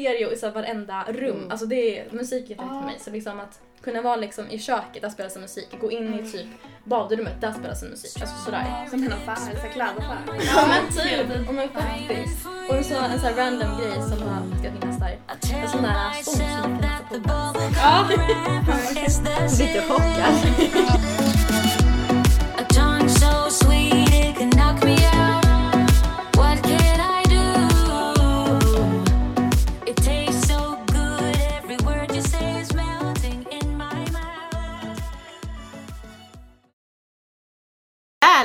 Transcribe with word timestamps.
stereo 0.00 0.32
i 0.32 0.36
så 0.36 0.50
varenda 0.50 1.04
rum. 1.08 1.36
Mm. 1.36 1.50
Alltså 1.50 1.66
det 1.66 1.98
är 1.98 2.12
musik 2.12 2.50
är 2.50 2.54
perfekt 2.54 2.72
Ah. 2.74 2.80
för 2.80 2.86
mig. 2.86 2.96
Så 3.00 3.10
liksom 3.10 3.40
att 3.40 3.60
kunna 3.82 4.02
vara 4.02 4.16
liksom 4.16 4.50
i 4.50 4.58
köket, 4.58 5.02
där 5.02 5.08
spelas 5.10 5.34
det 5.34 5.40
musik. 5.40 5.68
Gå 5.80 5.90
in 5.90 6.14
i 6.14 6.32
typ 6.32 6.46
badrummet, 6.84 7.40
där 7.40 7.52
spelas 7.52 7.80
det 7.80 7.88
musik. 7.88 8.20
Alltså 8.20 8.36
sådär. 8.44 8.86
Som 8.90 9.02
en 9.02 9.12
affär, 9.12 9.34
så 9.54 9.60
här 9.60 9.68
klädaffär. 9.72 10.18
Ja 10.54 10.66
men 10.68 10.92
typ, 10.96 11.48
oh, 11.48 11.52
men 11.54 11.68
faktiskt. 11.68 12.46
Och 12.68 12.76
en 12.76 12.84
sån, 12.84 12.96
en 13.04 13.20
sån 13.20 13.28
här 13.28 13.36
random 13.36 13.68
grej 13.80 13.92
som 13.94 14.22
har 14.28 14.58
ska 14.60 14.72
finnas 14.80 14.98
där. 14.98 15.18
En 15.62 15.68
sån 15.68 15.82
där 15.82 16.10
stång 16.22 16.34
som 16.34 16.70
man 16.72 16.82
kan 16.82 16.98
sätta 17.08 17.28
på. 17.28 17.60
Ja. 17.76 18.08
Lite 19.58 19.82
chockad. 19.88 21.22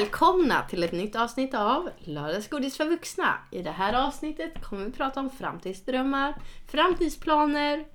Välkomna 0.02 0.64
till 0.70 0.84
ett 0.84 0.91
nytt 0.91 1.16
avsnitt 1.16 1.54
av 1.54 1.90
Lördagsgodis 2.00 2.78
för 2.78 2.86
vuxna. 2.86 3.40
I 3.52 3.62
det 3.62 3.72
här 3.72 4.08
avsnittet 4.08 4.64
kommer 4.64 4.86
vi 4.86 4.91
prata 4.91 5.20
om 5.20 5.30
framtidsdrömmar, 5.30 6.41
framtidsplaner, 6.68 7.86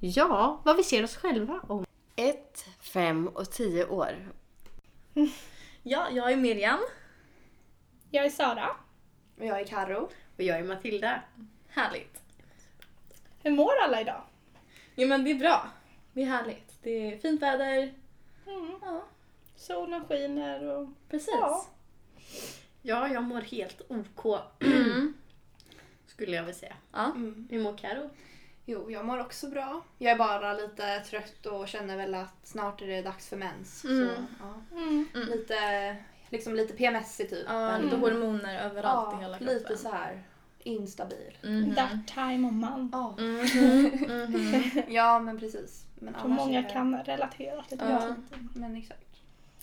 ja, 0.00 0.60
vad 0.64 0.76
vi 0.76 0.84
ser 0.84 1.04
oss 1.04 1.16
själva 1.16 1.60
om. 1.68 1.86
Ett, 2.16 2.66
fem 2.80 3.28
och 3.28 3.50
tio 3.50 3.86
år. 3.86 4.32
Ja, 5.82 6.06
jag 6.10 6.32
är 6.32 6.36
Miriam. 6.36 6.80
Jag 8.10 8.24
är 8.24 8.30
Sara. 8.30 8.68
Och 9.38 9.44
jag 9.44 9.60
är 9.60 9.64
Karo. 9.64 10.10
Och 10.36 10.42
jag 10.42 10.58
är 10.58 10.64
Matilda. 10.64 11.22
Härligt. 11.68 12.22
Hur 13.42 13.50
mår 13.50 13.72
alla 13.84 14.00
idag? 14.00 14.22
Jo 14.94 15.08
men 15.08 15.24
det 15.24 15.30
är 15.30 15.38
bra. 15.38 15.68
Det 16.12 16.22
är 16.22 16.26
härligt. 16.26 16.78
Det 16.82 17.12
är 17.12 17.18
fint 17.18 17.42
väder. 17.42 17.94
Mm. 18.46 18.74
Ja, 18.82 19.04
Solen 19.58 20.04
skiner 20.04 20.64
och... 20.64 20.88
precis. 21.10 21.34
Ja. 21.40 21.66
Ja, 22.82 23.08
jag 23.08 23.22
mår 23.22 23.40
helt 23.40 23.82
OK. 23.88 24.40
Mm. 24.60 25.14
Skulle 26.06 26.36
jag 26.36 26.42
vilja 26.42 26.58
säga. 26.58 26.74
Ja. 26.92 27.04
Mm. 27.04 27.48
Hur 27.50 27.60
mår 27.62 27.76
Karo? 27.78 28.10
Jo, 28.64 28.90
jag 28.90 29.04
mår 29.04 29.20
också 29.20 29.48
bra. 29.50 29.80
Jag 29.98 30.12
är 30.12 30.18
bara 30.18 30.52
lite 30.52 31.00
trött 31.00 31.46
och 31.46 31.68
känner 31.68 31.96
väl 31.96 32.14
att 32.14 32.34
snart 32.46 32.82
är 32.82 32.86
det 32.86 33.02
dags 33.02 33.28
för 33.28 33.36
mens. 33.36 33.84
Mm. 33.84 34.06
Så, 34.08 34.22
ja. 34.40 34.76
Mm. 34.76 35.06
Mm. 35.14 35.28
Lite, 35.28 35.96
liksom 36.28 36.54
lite 36.54 36.72
PMS 36.74 37.16
typ. 37.16 37.32
Ja, 37.46 37.78
lite 37.78 37.96
hormoner 37.96 38.64
överallt 38.64 39.14
i 39.14 39.22
hela 39.22 39.32
ja, 39.34 39.38
kroppen. 39.38 39.54
lite 39.58 39.76
så 39.76 39.90
här 39.90 40.22
instabil. 40.58 41.38
Mhm. 41.42 41.74
That 41.74 42.06
time 42.14 42.48
of 42.48 42.52
month. 42.54 42.88
Ja, 42.96 43.14
Mhm. 43.18 43.40
Mhm. 44.24 44.82
ja 44.88 45.18
men 45.20 45.38
precis. 45.38 45.84
Men 45.94 46.12
Jag 46.12 46.22
tror 46.22 46.30
många 46.32 46.58
är 46.58 46.70
kan 46.70 47.02
relatera 47.04 47.62
till 47.62 47.78
Ja. 47.80 47.86
det. 47.86 48.14
Men 48.60 48.76
exakt. 48.76 49.04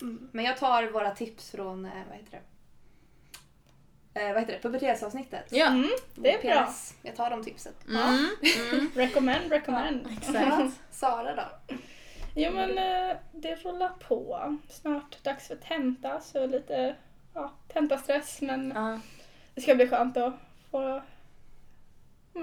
Mm. 0.01 0.29
Men 0.31 0.45
jag 0.45 0.57
tar 0.57 0.83
våra 0.83 1.11
tips 1.11 1.51
från, 1.51 1.85
eh, 1.85 1.91
vad 2.09 2.17
heter 2.17 2.31
det? 2.31 2.41
Eh, 4.19 4.33
vad 4.33 4.39
heter 4.41 4.53
det? 4.53 4.59
Pubertetsavsnittet. 4.59 5.45
Ja. 5.49 5.67
Mm, 5.67 5.89
det 6.15 6.33
är 6.33 6.41
bra. 6.41 6.73
Jag 7.01 7.15
tar 7.15 7.29
de 7.29 7.43
tipsen. 7.43 7.73
Mm. 7.89 8.29
Mm. 8.71 8.91
Recommend, 8.95 9.51
recommend. 9.51 10.07
Exakt. 10.17 10.73
Sara 10.91 11.35
då? 11.35 11.75
Jo 12.35 12.51
men 12.51 12.77
eh, 12.77 13.17
det 13.31 13.55
rullar 13.55 13.89
på. 14.07 14.57
Snart 14.69 15.23
dags 15.23 15.47
för 15.47 15.55
tenta 15.55 16.21
så 16.21 16.45
lite 16.45 16.95
ja, 17.33 17.51
tentastress 17.67 18.41
men 18.41 18.71
Ja. 18.75 18.99
det 19.55 19.61
ska 19.61 19.75
bli 19.75 19.87
skönt 19.87 20.17
att 20.17 20.33
få, 20.71 21.01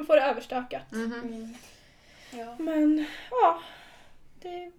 få 0.06 0.14
det 0.14 0.23
överstökat. 0.23 0.92
Mhm. 0.92 1.12
Mm. 1.12 1.55
Ja. 2.30 2.56
Men 2.58 3.06
ja, 3.30 3.61
det 4.41 4.64
är 4.64 4.73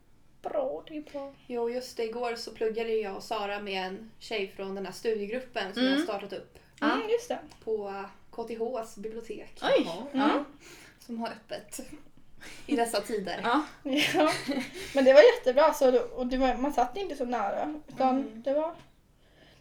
bra. 0.43 0.83
Det 0.87 0.97
är 0.97 1.01
bra. 1.01 1.33
Jo, 1.47 1.69
just 1.69 1.97
det. 1.97 2.03
Igår 2.03 2.35
så 2.35 2.51
pluggade 2.51 2.89
jag 2.93 3.15
och 3.15 3.23
Sara 3.23 3.59
med 3.59 3.87
en 3.87 4.11
tjej 4.19 4.47
från 4.55 4.75
den 4.75 4.85
här 4.85 4.93
studiegruppen 4.93 5.73
som 5.73 5.81
Mm. 5.81 5.93
jag 5.93 5.99
har 5.99 6.05
startat 6.05 6.33
upp 6.33 6.57
Ja. 6.79 6.91
Mm, 6.93 7.09
just 7.09 7.27
det. 7.29 7.39
på 7.63 8.03
KTHs 8.31 8.95
bibliotek. 8.97 9.59
Oj. 9.63 9.87
Ja. 10.11 10.43
Som 10.99 11.19
har 11.19 11.27
öppet 11.27 11.79
i 12.65 12.75
dessa 12.75 13.01
tider. 13.01 13.39
Ja. 13.43 13.63
Ja. 14.13 14.31
Men 14.95 15.05
det 15.05 15.13
var 15.13 15.21
jättebra 15.37 15.73
så, 15.73 15.99
och 16.01 16.27
det 16.27 16.37
var, 16.37 16.55
man 16.55 16.73
satt 16.73 16.97
inte 16.97 17.15
så 17.15 17.25
nära. 17.25 17.81
Utan 17.87 18.09
Mm. 18.17 18.41
det, 18.43 18.53
var, 18.53 18.75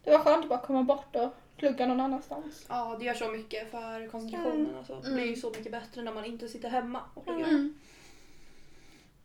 det 0.05 0.11
var 0.11 0.19
skönt 0.19 0.43
att 0.45 0.49
bara 0.49 0.61
komma 0.61 0.83
bort 0.83 1.17
och 1.17 1.31
plugga 1.57 1.87
någon 1.87 2.01
annanstans. 2.01 2.67
Ja, 2.69 2.97
det 2.99 3.05
gör 3.05 3.15
så 3.15 3.29
mycket 3.29 3.71
för 3.71 4.09
koncentrationen. 4.09 4.77
Alltså. 4.79 5.01
Det 5.01 5.11
blir 5.15 5.25
ju 5.27 5.37
så 5.37 5.51
mycket 5.51 5.73
bättre 5.73 6.03
när 6.03 6.13
man 6.13 6.25
inte 6.25 6.49
sitter 6.49 6.69
hemma 6.69 7.01
och 7.15 7.25
pluggar. 7.25 7.49
Mm. 7.49 7.79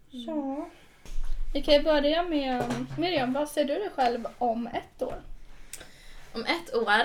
Ja. 0.10 0.70
Vi 1.54 1.62
kan 1.62 1.84
börja 1.84 2.24
med 2.24 2.64
Miriam, 2.98 3.34
vad 3.34 3.50
ser 3.50 3.66
du 3.66 3.74
dig 3.74 3.90
själv 3.96 4.28
om 4.38 4.68
ett 4.68 5.02
år? 5.02 5.22
Om 6.34 6.46
ett 6.46 6.76
år, 6.76 7.04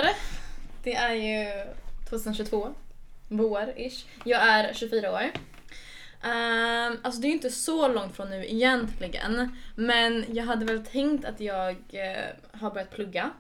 det 0.83 0.95
är 0.95 1.15
ju 1.15 1.65
2022, 2.11 2.75
vår-ish. 3.29 4.05
Jag 4.25 4.43
är 4.43 4.73
24 4.73 5.13
år. 5.13 5.23
Um, 6.25 6.99
alltså 7.03 7.21
det 7.21 7.27
är 7.27 7.29
ju 7.29 7.35
inte 7.35 7.51
så 7.51 7.89
långt 7.89 8.17
från 8.17 8.31
nu 8.31 8.47
egentligen. 8.47 9.57
Men 9.77 10.25
jag 10.29 10.45
hade 10.45 10.65
väl 10.65 10.87
tänkt 10.87 11.25
att 11.25 11.41
jag 11.41 11.77
eh, 11.91 12.25
har 12.53 12.71
börjat 12.71 12.91
plugga 12.91 13.31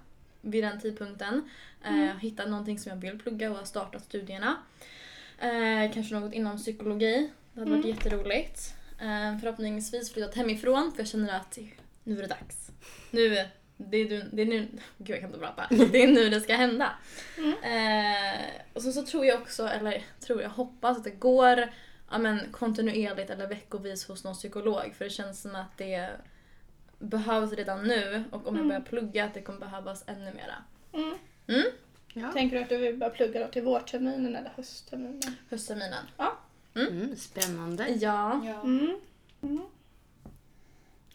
vid 0.40 0.64
den 0.64 0.80
tidpunkten. 0.80 1.48
Uh, 1.90 2.18
hittat 2.20 2.48
någonting 2.48 2.78
som 2.78 2.90
jag 2.90 2.96
vill 2.96 3.18
plugga 3.18 3.50
och 3.50 3.56
har 3.56 3.64
startat 3.64 4.04
studierna. 4.04 4.56
Eh, 5.38 5.92
kanske 5.92 6.14
något 6.14 6.32
inom 6.32 6.58
psykologi. 6.58 7.30
Det 7.52 7.60
hade 7.60 7.72
varit 7.72 7.84
jätteroligt. 7.84 8.74
Uh, 9.02 9.38
förhoppningsvis 9.40 10.12
flyttat 10.12 10.34
hemifrån 10.34 10.92
för 10.92 10.98
jag 10.98 11.08
känner 11.08 11.36
att 11.36 11.58
nu 12.04 12.18
är 12.18 12.22
det 12.22 12.26
dags. 12.28 12.70
Nu, 13.10 13.28
det 13.76 13.96
är, 13.96 14.08
du- 14.08 14.28
det 14.32 14.42
är 14.42 14.46
nu, 14.46 14.68
gud 14.98 15.10
jag 15.10 15.20
kan 15.20 15.28
inte 15.28 15.38
prata. 15.38 15.66
Det 15.92 16.02
är 16.02 16.08
nu 16.08 16.28
det 16.28 16.40
ska 16.40 16.54
hända. 16.54 16.92
Eh, 17.62 18.40
och 18.72 18.82
så, 18.82 18.92
så 18.92 19.02
tror 19.06 19.26
jag 19.26 19.40
också, 19.42 19.66
eller 19.68 20.04
tror 20.20 20.42
jag, 20.42 20.50
hoppas 20.50 20.98
att 20.98 21.04
det 21.04 21.10
går 21.10 21.70
ja, 22.10 22.18
men, 22.18 22.40
kontinuerligt 22.52 23.30
eller 23.30 23.46
veckovis 23.46 24.08
hos 24.08 24.24
någon 24.24 24.34
psykolog. 24.34 24.94
För 24.98 25.04
det 25.04 25.10
känns 25.10 25.42
som 25.42 25.54
att 25.56 25.78
det 25.78 26.10
behövs 26.98 27.52
redan 27.52 27.84
nu 27.88 28.24
och 28.30 28.46
om 28.46 28.56
jag 28.56 28.66
börjar 28.66 28.80
plugga 28.80 29.24
att 29.24 29.34
det 29.34 29.42
kommer 29.42 29.60
behövas 29.60 30.04
ännu 30.06 30.32
mera. 30.34 30.54
Mm. 30.92 31.18
Mm? 31.46 31.66
Ja. 32.14 32.32
Tänker 32.32 32.56
du 32.56 32.62
att 32.62 32.68
du 32.68 32.76
vill 32.76 32.96
börja 32.96 33.12
plugga 33.12 33.40
då 33.40 33.52
till 33.52 33.62
vårterminen 33.62 34.36
eller 34.36 34.52
höstterminen? 34.56 35.36
Höstterminen. 35.50 36.04
Mm, 36.74 37.16
spännande. 37.16 37.88
Ja. 37.88 38.40
Ja. 38.46 38.60
Mm. 38.62 38.98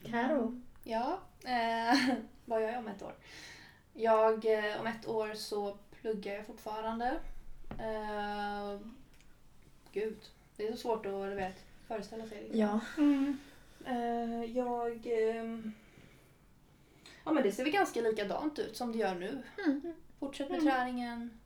Karo. 0.04 0.62
Ja, 0.84 1.20
eh, 1.44 2.00
vad 2.46 2.62
gör 2.62 2.70
jag 2.70 2.80
om 2.80 2.88
ett 2.88 3.02
år? 3.02 3.14
Jag, 3.94 4.46
eh, 4.46 4.80
om 4.82 4.88
ett 4.88 5.08
år 5.08 5.34
så 5.34 5.78
pluggar 6.02 6.34
jag 6.36 6.46
fortfarande. 6.46 7.20
Eh, 7.80 8.80
gud, 9.92 10.18
det 10.58 10.68
är 10.68 10.72
så 10.72 10.78
svårt 10.78 11.06
att 11.06 11.12
du 11.12 11.36
vet, 11.36 11.66
föreställa 11.88 12.28
sig. 12.28 12.42
liksom. 12.42 12.60
Ja. 12.60 12.80
Mm. 12.98 13.38
Eh, 13.86 14.58
jag... 14.58 15.06
ehm, 15.06 15.74
ja 17.24 17.32
men 17.32 17.44
det 17.44 17.52
ser 17.52 17.64
väl 17.64 17.74
ganska 17.74 18.02
likadant 18.02 18.60
ut 18.60 18.78
som 18.78 18.92
det 18.92 18.98
gör 18.98 19.16
nu. 19.16 19.44
Mm. 19.66 19.94
Fortsätt 20.20 20.50
med 20.50 20.60
Mm. 20.60 20.74
träningen. 20.74 21.40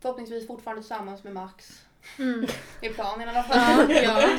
Förhoppningsvis 0.00 0.46
fortfarande 0.46 0.82
tillsammans 0.82 1.24
med 1.24 1.32
Max. 1.32 1.86
Mm. 2.18 2.46
Är 2.80 2.92
planen 2.94 3.28
i 3.28 3.30
alla 3.30 3.42
fall. 3.42 3.90
Ja. 3.90 4.28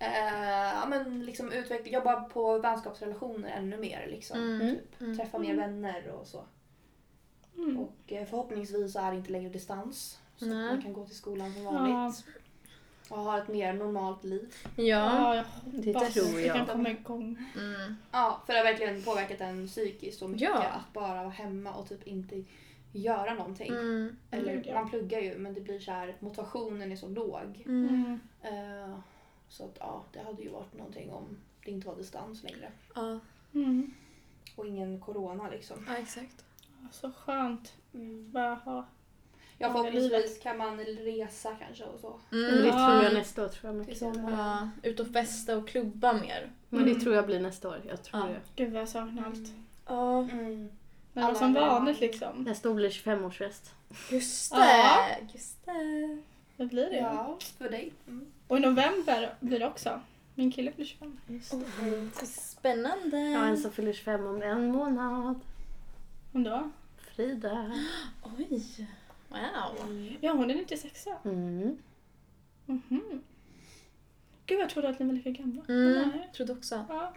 Ja 0.00 0.86
men 0.88 1.24
liksom 1.26 1.52
utveckla, 1.52 1.92
jobba 1.92 2.20
på 2.20 2.58
vänskapsrelationer 2.58 3.48
ännu 3.50 3.76
mer 3.76 4.06
liksom. 4.10 4.38
Mm. 4.38 4.70
Typ. 4.76 5.00
Mm. 5.00 5.16
Träffa 5.16 5.38
mer 5.38 5.54
vänner 5.54 6.08
och 6.10 6.26
så. 6.26 6.44
Mm. 7.56 7.78
Och 7.78 7.96
eh, 8.12 8.26
förhoppningsvis 8.26 8.96
är 8.96 9.10
det 9.10 9.16
inte 9.16 9.30
längre 9.32 9.48
distans. 9.50 10.18
Så 10.36 10.44
att 10.44 10.50
Nej. 10.50 10.66
man 10.66 10.82
kan 10.82 10.92
gå 10.92 11.06
till 11.06 11.16
skolan 11.16 11.52
som 11.52 11.62
Ja. 11.62 11.70
vanligt. 11.72 12.24
Och 13.08 13.18
ha 13.18 13.38
ett 13.38 13.48
mer 13.48 13.72
normalt 13.72 14.24
liv. 14.24 14.54
Ja. 14.76 14.84
Ja, 14.84 15.34
jag 15.36 15.44
Det 15.64 15.92
tror 16.10 16.36
det 16.36 16.42
jag. 16.42 16.56
kan 16.56 16.66
komma 16.66 16.90
igång. 16.90 17.44
Mm. 17.56 17.96
Ja, 18.12 18.42
för 18.46 18.52
det 18.52 18.58
har 18.58 18.64
verkligen 18.64 19.02
påverkat 19.02 19.40
en 19.40 19.66
psykiskt 19.68 20.18
så 20.18 20.28
mycket 20.28 20.48
Ja. 20.48 20.62
att 20.62 20.92
bara 20.92 21.14
vara 21.14 21.28
hemma 21.28 21.72
och 21.72 21.88
typ 21.88 22.06
inte 22.06 22.42
göra 22.92 23.34
någonting. 23.34 23.68
Mm. 23.72 24.16
Eller 24.30 24.54
Gud, 24.54 24.66
ja. 24.66 24.74
man 24.74 24.90
pluggar 24.90 25.20
ju 25.20 25.38
men 25.38 25.54
det 25.54 25.60
blir 25.60 25.80
så 25.80 25.92
här 25.92 26.16
motivationen 26.20 26.92
är 26.92 26.96
så 26.96 27.08
låg. 27.08 27.62
Mm. 27.66 27.88
Mm. 27.88 28.18
Eh, 28.90 28.98
så 29.48 29.64
att 29.64 29.76
ja, 29.80 30.04
det 30.12 30.20
hade 30.20 30.42
ju 30.42 30.48
varit 30.48 30.74
någonting 30.78 31.10
om 31.12 31.36
det 31.64 31.70
inte 31.70 31.86
var 31.86 31.96
distans 31.96 32.42
längre. 32.42 32.72
Ja. 32.94 33.20
Mm. 33.54 33.90
Och 34.56 34.66
ingen 34.66 35.00
corona 35.00 35.48
liksom. 35.50 35.84
ja, 35.88 35.96
exakt. 35.96 36.44
Så 36.92 37.10
skönt. 37.12 37.72
Mm. 37.94 38.32
Bara 38.32 38.54
ha. 38.54 38.86
Ja, 39.60 39.72
förhoppningsvis 39.72 40.38
kan 40.42 40.58
man 40.58 40.78
resa 40.80 41.54
kanske 41.60 41.84
och 41.84 42.00
så. 42.00 42.20
Men 42.30 42.40
det 42.40 42.70
Mm. 42.70 42.70
tror 42.70 43.04
jag 43.04 43.14
nästa 43.14 43.44
år. 43.44 43.48
Tror 43.48 43.72
jag 43.74 43.78
mycket. 43.86 44.00
Ja, 44.00 44.70
ut 44.82 45.00
och 45.00 45.06
festa 45.08 45.56
och 45.56 45.68
klubba 45.68 46.12
mer. 46.12 46.50
Men 46.68 46.84
det 46.84 46.90
Mm. 46.90 47.02
tror 47.02 47.14
jag 47.14 47.26
blir 47.26 47.40
nästa 47.40 47.68
år. 47.68 47.82
Jag 47.88 48.02
tror 48.02 48.22
Ja. 48.22 48.26
det. 48.28 48.40
Gud 48.64 48.72
vad 48.72 48.80
jag 48.82 48.88
saknar 48.88 49.26
allt. 49.26 49.52
Ja. 49.86 50.22
Mm. 50.22 50.68
Men 51.12 51.24
det 51.26 51.32
var 51.32 51.38
som 51.38 51.54
vanligt 51.54 52.00
liksom. 52.00 52.42
Nästa 52.42 52.70
år 52.70 52.74
blir 52.74 52.90
25-årsfest. 52.90 53.70
Just 54.10 54.52
Ja. 54.52 54.58
det. 54.58 55.32
Just 55.34 55.64
det. 55.66 56.18
Det 56.56 56.66
blir 56.66 56.90
det. 56.90 56.96
Ja, 56.96 57.38
för 57.58 57.70
dig. 57.70 57.92
Mm. 58.08 58.26
Och 58.48 58.56
i 58.56 58.60
november 58.60 59.34
blir 59.40 59.58
det 59.58 59.66
också. 59.66 60.00
Min 60.34 60.52
kille 60.52 60.72
blir 60.76 60.86
25. 60.86 62.10
Spännande. 62.26 63.18
Jag 63.20 63.38
har 63.40 63.46
en 63.46 63.58
som 63.58 63.70
fyller 63.72 63.92
25 63.92 64.26
om 64.26 64.42
en 64.42 64.72
månad. 64.72 65.40
Vem 66.32 66.42
då? 66.44 66.70
Frida. 66.98 67.72
Oj. 68.38 68.86
Wow. 69.28 70.08
Ja, 70.20 70.32
hon 70.32 70.50
är 70.50 70.54
96. 70.54 71.06
Mm. 71.24 71.78
Mhm. 72.66 73.22
Gud, 74.46 74.60
jag 74.60 74.70
trodde 74.70 74.88
att 74.88 74.98
ni 74.98 75.06
var 75.06 75.12
lika 75.12 75.30
gamla. 75.30 75.62
Mm, 75.68 76.08
Nej. 76.08 76.28
trodde 76.36 76.52
också. 76.52 76.84
Ja. 76.88 77.14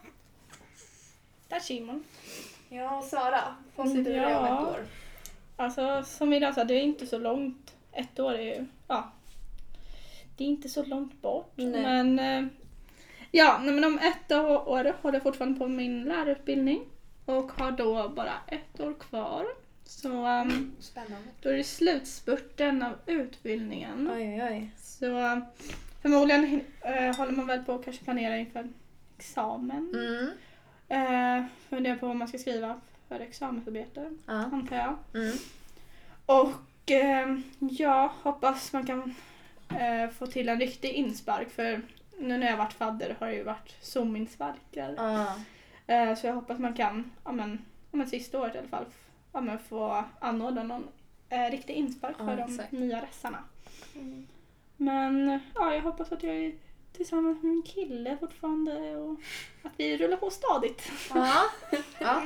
Där 1.47 1.59
ser 1.59 1.81
man. 1.81 2.03
Ja, 2.73 3.01
Sara. 3.01 3.56
Vad 3.75 3.89
ser 3.89 4.03
du 4.03 4.12
Ja. 4.12 4.39
om 4.39 4.45
ett 4.45 4.69
år? 4.69 4.85
Alltså, 5.56 6.03
som 6.03 6.33
idag 6.33 6.53
sa, 6.53 6.63
det 6.63 6.73
är 6.73 6.81
inte 6.81 7.06
så 7.06 7.18
långt. 7.18 7.75
Ett 7.91 8.19
år 8.19 8.33
är 8.33 8.41
ju, 8.41 8.65
ja. 8.88 9.12
Det 10.38 10.44
är 10.44 10.47
inte 10.47 10.69
så 10.69 10.83
långt 10.83 11.21
bort. 11.21 11.51
Nej. 11.56 11.81
Men, 11.81 12.19
eh, 12.19 12.51
ja, 13.31 13.59
nej, 13.63 13.73
men 13.73 13.83
om 13.83 14.00
ett 14.00 14.31
år 14.31 14.94
håller 15.01 15.15
jag 15.15 15.23
fortfarande 15.23 15.59
på 15.59 15.68
min 15.68 16.03
lärarutbildning. 16.03 16.85
Och 17.25 17.51
har 17.51 17.71
då 17.71 18.09
bara 18.09 18.33
ett 18.47 18.79
år 18.79 18.94
kvar. 18.94 19.45
Så 19.83 20.09
um, 20.09 20.75
då 21.41 21.50
är 21.50 21.57
det 21.57 21.63
slutspurten 21.63 22.83
av 22.83 22.94
utbildningen. 23.06 24.09
Oj, 24.13 24.44
oj. 24.44 24.71
Så 24.77 25.18
eh, 25.18 25.38
förmodligen 26.01 26.44
uh, 26.45 27.18
håller 27.18 27.31
man 27.31 27.47
väl 27.47 27.63
på 27.63 27.71
att 27.71 27.83
kanske 27.83 28.03
planera 28.03 28.38
inför 28.38 28.69
examen. 29.18 29.91
Mm. 29.94 30.29
Uh, 30.91 31.45
funderar 31.69 31.95
på 31.95 32.07
vad 32.07 32.15
man 32.15 32.27
ska 32.27 32.38
skriva 32.38 32.81
för 33.07 33.19
examensarbete, 33.19 34.11
Ja. 34.25 34.33
antar 34.33 34.75
jag. 34.75 35.21
Mm. 35.23 35.35
Och 36.25 36.91
eh, 36.91 37.38
jag 37.59 38.07
hoppas 38.07 38.73
man 38.73 38.85
kan 38.85 39.15
eh, 39.79 40.09
få 40.09 40.27
till 40.27 40.49
en 40.49 40.59
riktig 40.59 40.89
inspark 40.93 41.49
för 41.49 41.81
nu 42.19 42.38
när 42.38 42.47
jag 42.49 42.57
varit 42.57 42.73
fadder 42.73 43.15
har 43.19 43.27
det 43.27 43.33
ju 43.35 43.43
varit 43.43 43.75
Zoom-insparkar. 43.81 44.93
Ja. 44.97 45.35
Eh, 45.88 46.15
så 46.15 46.27
jag 46.27 46.33
hoppas 46.33 46.59
man 46.59 46.73
kan, 46.73 47.11
ja 47.25 47.31
men, 47.31 47.51
ja, 47.91 47.97
men 47.97 48.07
sista 48.07 48.39
året 48.41 48.55
i 48.55 48.57
alla 48.57 48.67
fall, 48.67 48.85
ja, 49.33 49.41
men 49.41 49.59
få 49.59 50.03
anordna 50.19 50.63
någon 50.63 50.87
eh, 51.29 51.51
riktig 51.51 51.73
inspark 51.73 52.15
Ja, 52.19 52.25
för 52.25 52.37
de 52.37 52.44
exakt. 52.44 52.71
nya 52.71 53.01
ressarna. 53.01 53.44
Men 54.77 55.39
ja, 55.55 55.73
jag 55.73 55.81
hoppas 55.81 56.11
att 56.11 56.23
jag 56.23 56.55
tillsammans 57.01 57.44
med 57.44 57.51
min 57.51 57.63
kille 57.63 58.18
fortfarande 58.18 58.95
och 58.95 59.19
att 59.63 59.71
vi 59.77 59.98
rullar 59.98 60.18
på 60.18 60.30
stadigt. 60.30 60.92
Ja. 61.13 61.44
ja. 62.00 62.24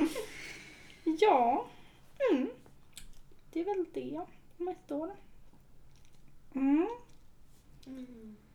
Ja, 1.04 1.66
mm. 2.30 2.48
det 3.52 3.60
är 3.60 3.64
väl 3.64 3.84
det 3.94 4.20
om 4.58 4.68
ett 4.68 4.92
år. 4.92 5.10
Mm. 6.54 6.88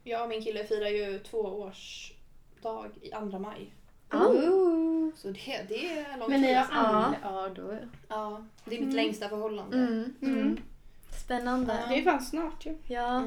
Ja, 0.03 0.27
min 0.27 0.43
kille 0.43 0.63
firar 0.63 0.87
ju 0.87 1.19
tvåårsdag 1.19 2.89
i 3.01 3.11
andra 3.11 3.39
maj. 3.39 3.73
Oh. 4.11 5.09
Så 5.15 5.27
det, 5.27 5.65
det 5.69 5.99
är 5.99 6.17
långt 6.17 6.29
Men 6.29 6.41
ni 6.41 6.53
har 6.53 6.67
alla... 6.71 7.15
Ja, 7.23 7.49
då... 7.55 7.77
Ja, 8.07 8.45
det 8.65 8.77
är 8.77 8.85
mitt 8.85 8.95
längsta 8.95 9.29
förhållande. 9.29 9.77
Mm. 9.77 10.15
Mm. 10.21 10.59
Spännande. 11.23 11.79
Det 11.89 11.97
är 11.97 12.03
fan 12.03 12.21
snart 12.21 12.65
ju. 12.65 12.77
Ja. 12.87 13.23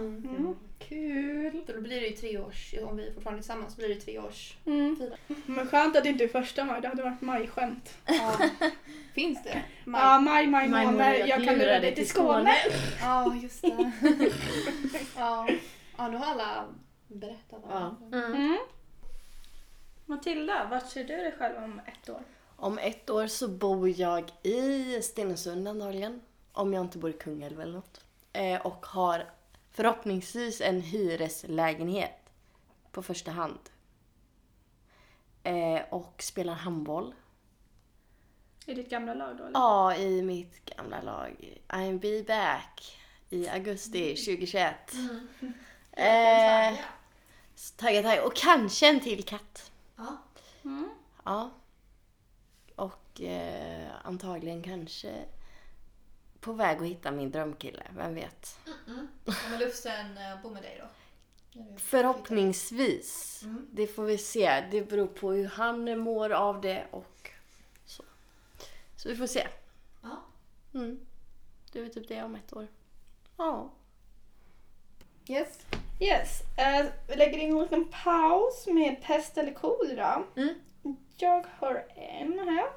Kul! 0.88 1.62
Då 1.66 1.80
blir 1.80 2.00
det 2.00 2.06
ju 2.06 2.16
tre 2.16 2.38
års, 2.38 2.74
om 2.82 2.96
vi 2.96 3.08
är 3.08 3.12
fortfarande 3.12 3.42
tillsammans, 3.42 3.76
blir 3.76 3.88
det 3.88 3.94
tre 4.00 4.18
års 4.18 4.56
Mm. 4.66 4.96
Men 5.46 5.66
skönt 5.66 5.96
att 5.96 6.02
det 6.02 6.08
inte 6.08 6.24
är 6.24 6.28
första 6.28 6.64
maj, 6.64 6.80
det 6.80 6.88
hade 6.88 7.02
varit 7.02 7.20
majskämt. 7.20 7.94
Ja. 8.06 8.38
Finns 9.14 9.42
det? 9.44 9.62
Maj. 9.84 10.00
Ja, 10.02 10.18
maj, 10.20 10.46
maj, 10.46 10.68
Maj 10.68 10.86
månad. 10.86 10.98
månad, 10.98 11.28
Jag 11.28 11.44
kan 11.44 11.58
lura 11.58 11.80
dig 11.80 11.94
till 11.94 12.08
Skåne. 12.08 12.54
Ja, 13.00 13.34
just 13.42 13.62
det. 13.62 13.92
ja. 15.16 15.48
ja, 15.98 16.08
nu 16.08 16.16
har 16.16 16.26
alla 16.26 16.64
berättat. 17.08 17.62
Ja. 17.68 17.96
Mm. 18.12 18.34
Mm. 18.34 18.58
Matilda, 20.06 20.66
vart 20.70 20.88
ser 20.90 21.04
du 21.04 21.16
dig 21.16 21.34
själv 21.38 21.56
om 21.64 21.80
ett 21.86 22.08
år? 22.08 22.22
Om 22.56 22.78
ett 22.78 23.10
år 23.10 23.26
så 23.26 23.48
bor 23.48 24.00
jag 24.00 24.32
i 24.42 25.02
Stenungsund 25.02 25.68
antagligen. 25.68 26.20
Om 26.52 26.72
jag 26.72 26.80
inte 26.84 26.98
bor 26.98 27.10
i 27.10 27.12
Kungälv 27.12 27.60
eller 27.60 27.72
något. 27.72 28.00
Eh, 28.32 28.66
och 28.66 28.86
har 28.86 29.24
förhoppningsvis 29.74 30.60
en 30.60 30.80
hyreslägenhet 30.80 32.30
på 32.92 33.02
första 33.02 33.30
hand. 33.30 33.58
Eh, 35.42 35.80
och 35.90 36.22
spelar 36.22 36.54
handboll. 36.54 37.14
I 38.66 38.74
ditt 38.74 38.90
gamla 38.90 39.14
lag 39.14 39.36
då 39.36 39.44
eller? 39.44 39.58
Ja, 39.58 39.96
i 39.96 40.22
mitt 40.22 40.64
gamla 40.64 41.02
lag. 41.02 41.58
I'm 41.68 41.98
be 41.98 42.22
back 42.22 42.98
i 43.30 43.48
augusti 43.48 44.16
2021. 44.16 44.74
Eh, 45.96 46.78
tagga, 47.76 48.02
tagga. 48.02 48.24
Och 48.24 48.36
kanske 48.36 48.88
en 48.88 49.00
till 49.00 49.24
katt. 49.24 49.72
Ja. 49.96 50.16
Mm. 50.64 50.90
Ja. 51.24 51.50
Och 52.76 53.20
eh, 53.20 53.88
antagligen 54.04 54.62
kanske 54.62 55.24
på 56.44 56.52
väg 56.52 56.76
att 56.76 56.86
hitta 56.86 57.10
min 57.10 57.30
drömkille. 57.30 57.82
Vem 57.96 58.14
vet? 58.14 58.58
Kommer 59.24 59.58
Lufsen 59.58 60.18
eh, 60.18 60.42
bo 60.42 60.50
med 60.50 60.62
dig 60.62 60.80
då? 60.80 60.88
Förhoppningsvis. 61.76 63.40
Mm. 63.42 63.66
Det 63.72 63.86
får 63.86 64.04
vi 64.04 64.18
se. 64.18 64.64
Det 64.70 64.88
beror 64.88 65.06
på 65.06 65.32
hur 65.32 65.46
han 65.46 65.98
mår 65.98 66.30
av 66.30 66.60
det 66.60 66.84
och 66.90 67.30
så. 67.84 68.02
Så 68.96 69.08
vi 69.08 69.16
får 69.16 69.26
se. 69.26 69.46
Ja. 70.02 70.22
Mm. 70.74 71.00
Det 71.72 71.78
är 71.78 71.82
väl 71.82 71.94
typ 71.94 72.08
det 72.08 72.22
om 72.22 72.34
ett 72.34 72.52
år. 72.52 72.66
Ja. 73.36 73.70
Yes. 75.28 75.58
Yes, 76.00 76.40
eh, 76.58 76.86
vi 77.08 77.16
lägger 77.16 77.38
in 77.38 77.52
en 77.52 77.62
liten 77.62 77.88
paus 78.04 78.66
med 78.66 79.02
pest 79.02 79.38
eller 79.38 79.52
kolera. 79.52 80.22
Mm. 80.36 80.54
Jag 81.16 81.46
har 81.58 81.86
en 81.96 82.38
här. 82.38 82.68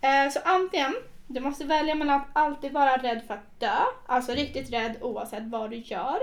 Eh, 0.00 0.32
så 0.32 0.40
antingen, 0.44 0.94
du 1.34 1.40
måste 1.40 1.64
välja 1.64 1.94
mellan 1.94 2.20
att 2.20 2.28
alltid 2.32 2.72
vara 2.72 2.96
rädd 2.96 3.22
för 3.26 3.34
att 3.34 3.60
dö, 3.60 3.78
alltså 4.06 4.32
riktigt 4.32 4.72
rädd 4.72 4.96
oavsett 5.00 5.42
vad 5.42 5.70
du 5.70 5.76
gör. 5.76 6.18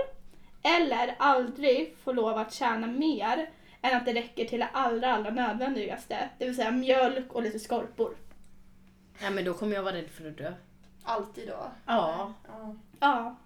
Eller 0.62 1.14
aldrig 1.18 1.96
få 2.04 2.12
lov 2.12 2.38
att 2.38 2.52
tjäna 2.54 2.86
mer 2.86 3.50
än 3.82 3.96
att 3.96 4.04
det 4.04 4.12
räcker 4.12 4.44
till 4.44 4.60
det 4.60 4.68
allra, 4.72 5.12
allra 5.14 5.30
nödvändigaste. 5.30 6.28
Det 6.38 6.44
vill 6.44 6.56
säga 6.56 6.70
mjölk 6.70 7.32
och 7.32 7.42
lite 7.42 7.58
skorpor. 7.58 8.14
ja. 9.22 9.30
men 9.30 9.44
då 9.44 9.54
kommer 9.54 9.74
jag 9.74 9.82
vara 9.82 9.94
rädd 9.94 10.10
för 10.10 10.28
att 10.28 10.38
dö. 10.38 10.52
Alltid 11.04 11.48
då? 11.48 11.70
Ja. 11.86 12.32
Ja. 12.48 12.74
Ja, 13.00 13.36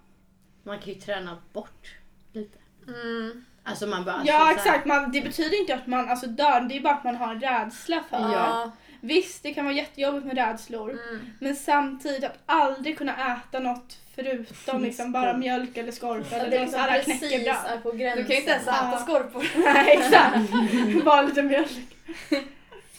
Man 0.62 0.78
kan 0.78 0.88
ju 0.88 1.00
träna 1.00 1.38
bort 1.52 1.94
lite. 2.32 2.58
Mm. 2.88 3.44
Alltså 3.62 3.87
man 3.87 4.05
bara... 4.05 4.22
ja 4.25 4.49
alltså, 4.49 4.69
exakt. 4.69 4.87
Man, 4.87 5.12
det 5.12 5.20
betyder 5.20 5.61
inte 5.61 5.75
att 5.75 5.87
man 5.87 6.09
alltså, 6.09 6.26
dör, 6.26 6.61
det 6.61 6.76
är 6.76 6.80
bara 6.80 6.94
att 6.94 7.04
man 7.04 7.16
har 7.16 7.35
en 7.35 7.40
rädsla 7.40 8.04
för 8.11 8.16
det. 8.16 8.33
Ja. 8.33 8.71
Visst, 9.04 9.42
det 9.42 9.54
kan 9.54 9.64
vara 9.64 9.75
jättejobbigt 9.75 10.26
med 10.26 10.37
rädslor. 10.37 10.90
Mm. 10.90 11.26
Men 11.40 11.56
samtidigt 11.56 12.25
att 12.25 12.38
aldrig 12.46 12.99
kunna 12.99 13.37
äta 13.37 13.58
något 13.58 13.99
förutom 14.14 14.82
liksom 14.82 15.12
bara 15.12 15.37
mjölk 15.37 15.76
eller 15.76 15.92
skorpor 15.92 16.38
eller 16.38 16.61
något 16.61 16.70
sånt 16.70 16.82
här 16.82 16.99
precis 17.02 17.18
knäckebröd. 17.18 17.56
är 17.66 17.78
på 17.78 17.92
gränsen. 17.92 18.23
Du 18.23 18.25
kan 18.25 18.34
ju 18.34 18.40
inte 18.40 18.50
ens 18.52 18.66
Ja. 18.66 18.88
äta 18.88 18.99
skorpor. 18.99 19.46
Nej, 19.64 19.96
exakt. 19.99 21.04
bara 21.04 21.23
lite 21.23 21.42
mjölk. 21.42 21.70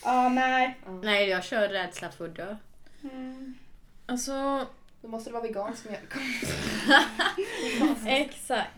Ja, 0.03 0.29
nej. 0.29 0.77
Nej, 1.03 1.29
jag 1.29 1.43
kör 1.43 1.67
rädsla 1.69 2.09
för 2.11 2.25
att 2.25 2.35
dö. 2.35 2.55
Mm. 3.03 3.55
Alltså, 4.05 4.65
Då 5.01 5.07
måste 5.07 5.29
det 5.29 5.33
vara 5.33 5.43
vegansk 5.43 5.85
mjölk. 5.89 6.13
exakt. 8.07 8.69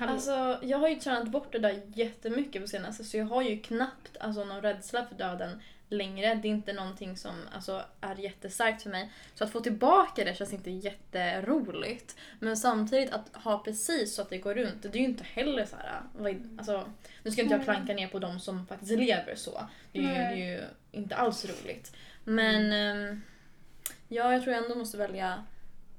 Alltså, 0.00 0.58
jag 0.62 0.78
har 0.78 0.88
ju 0.88 0.94
tränat 0.94 1.28
bort 1.28 1.52
det 1.52 1.58
där 1.58 1.80
jättemycket 1.94 2.62
på 2.62 2.68
senaste 2.68 3.04
så 3.04 3.16
jag 3.16 3.24
har 3.24 3.42
ju 3.42 3.58
knappt 3.60 4.16
alltså, 4.20 4.44
någon 4.44 4.62
rädsla 4.62 5.06
för 5.06 5.14
döden 5.14 5.62
längre. 5.88 6.34
Det 6.34 6.48
är 6.48 6.50
inte 6.50 6.72
någonting 6.72 7.16
som 7.16 7.34
alltså, 7.52 7.82
är 8.00 8.14
jättestarkt 8.16 8.82
för 8.82 8.90
mig. 8.90 9.12
Så 9.34 9.44
att 9.44 9.50
få 9.52 9.60
tillbaka 9.60 10.24
det 10.24 10.34
känns 10.36 10.52
inte 10.52 10.70
jätteroligt. 10.70 12.16
Men 12.40 12.56
samtidigt 12.56 13.10
att 13.12 13.36
ha 13.44 13.58
precis 13.58 14.14
så 14.14 14.22
att 14.22 14.30
det 14.30 14.38
går 14.38 14.54
runt, 14.54 14.82
det 14.82 14.88
är 14.88 15.00
ju 15.00 15.04
inte 15.04 15.24
heller 15.24 15.64
så 15.66 15.76
här... 15.76 16.00
vad- 16.16 16.58
Alltså, 16.58 16.88
nu 17.22 17.30
ska 17.30 17.42
inte 17.42 17.54
jag 17.54 17.64
planka 17.64 17.94
ner 17.94 18.08
på 18.08 18.18
de 18.18 18.40
som 18.40 18.66
faktiskt 18.66 18.92
lever 18.92 19.34
så. 19.34 19.68
Det 19.92 19.98
är 19.98 20.02
ju, 20.02 20.08
det 20.08 20.42
är 20.42 20.52
ju 20.52 20.62
inte 20.92 21.16
alls 21.16 21.44
roligt. 21.44 21.96
Men 22.24 22.72
ehm, 22.72 23.22
ja, 24.08 24.32
jag 24.32 24.42
tror 24.42 24.54
jag 24.54 24.62
ändå 24.64 24.74
måste 24.74 24.96
välja 24.98 25.44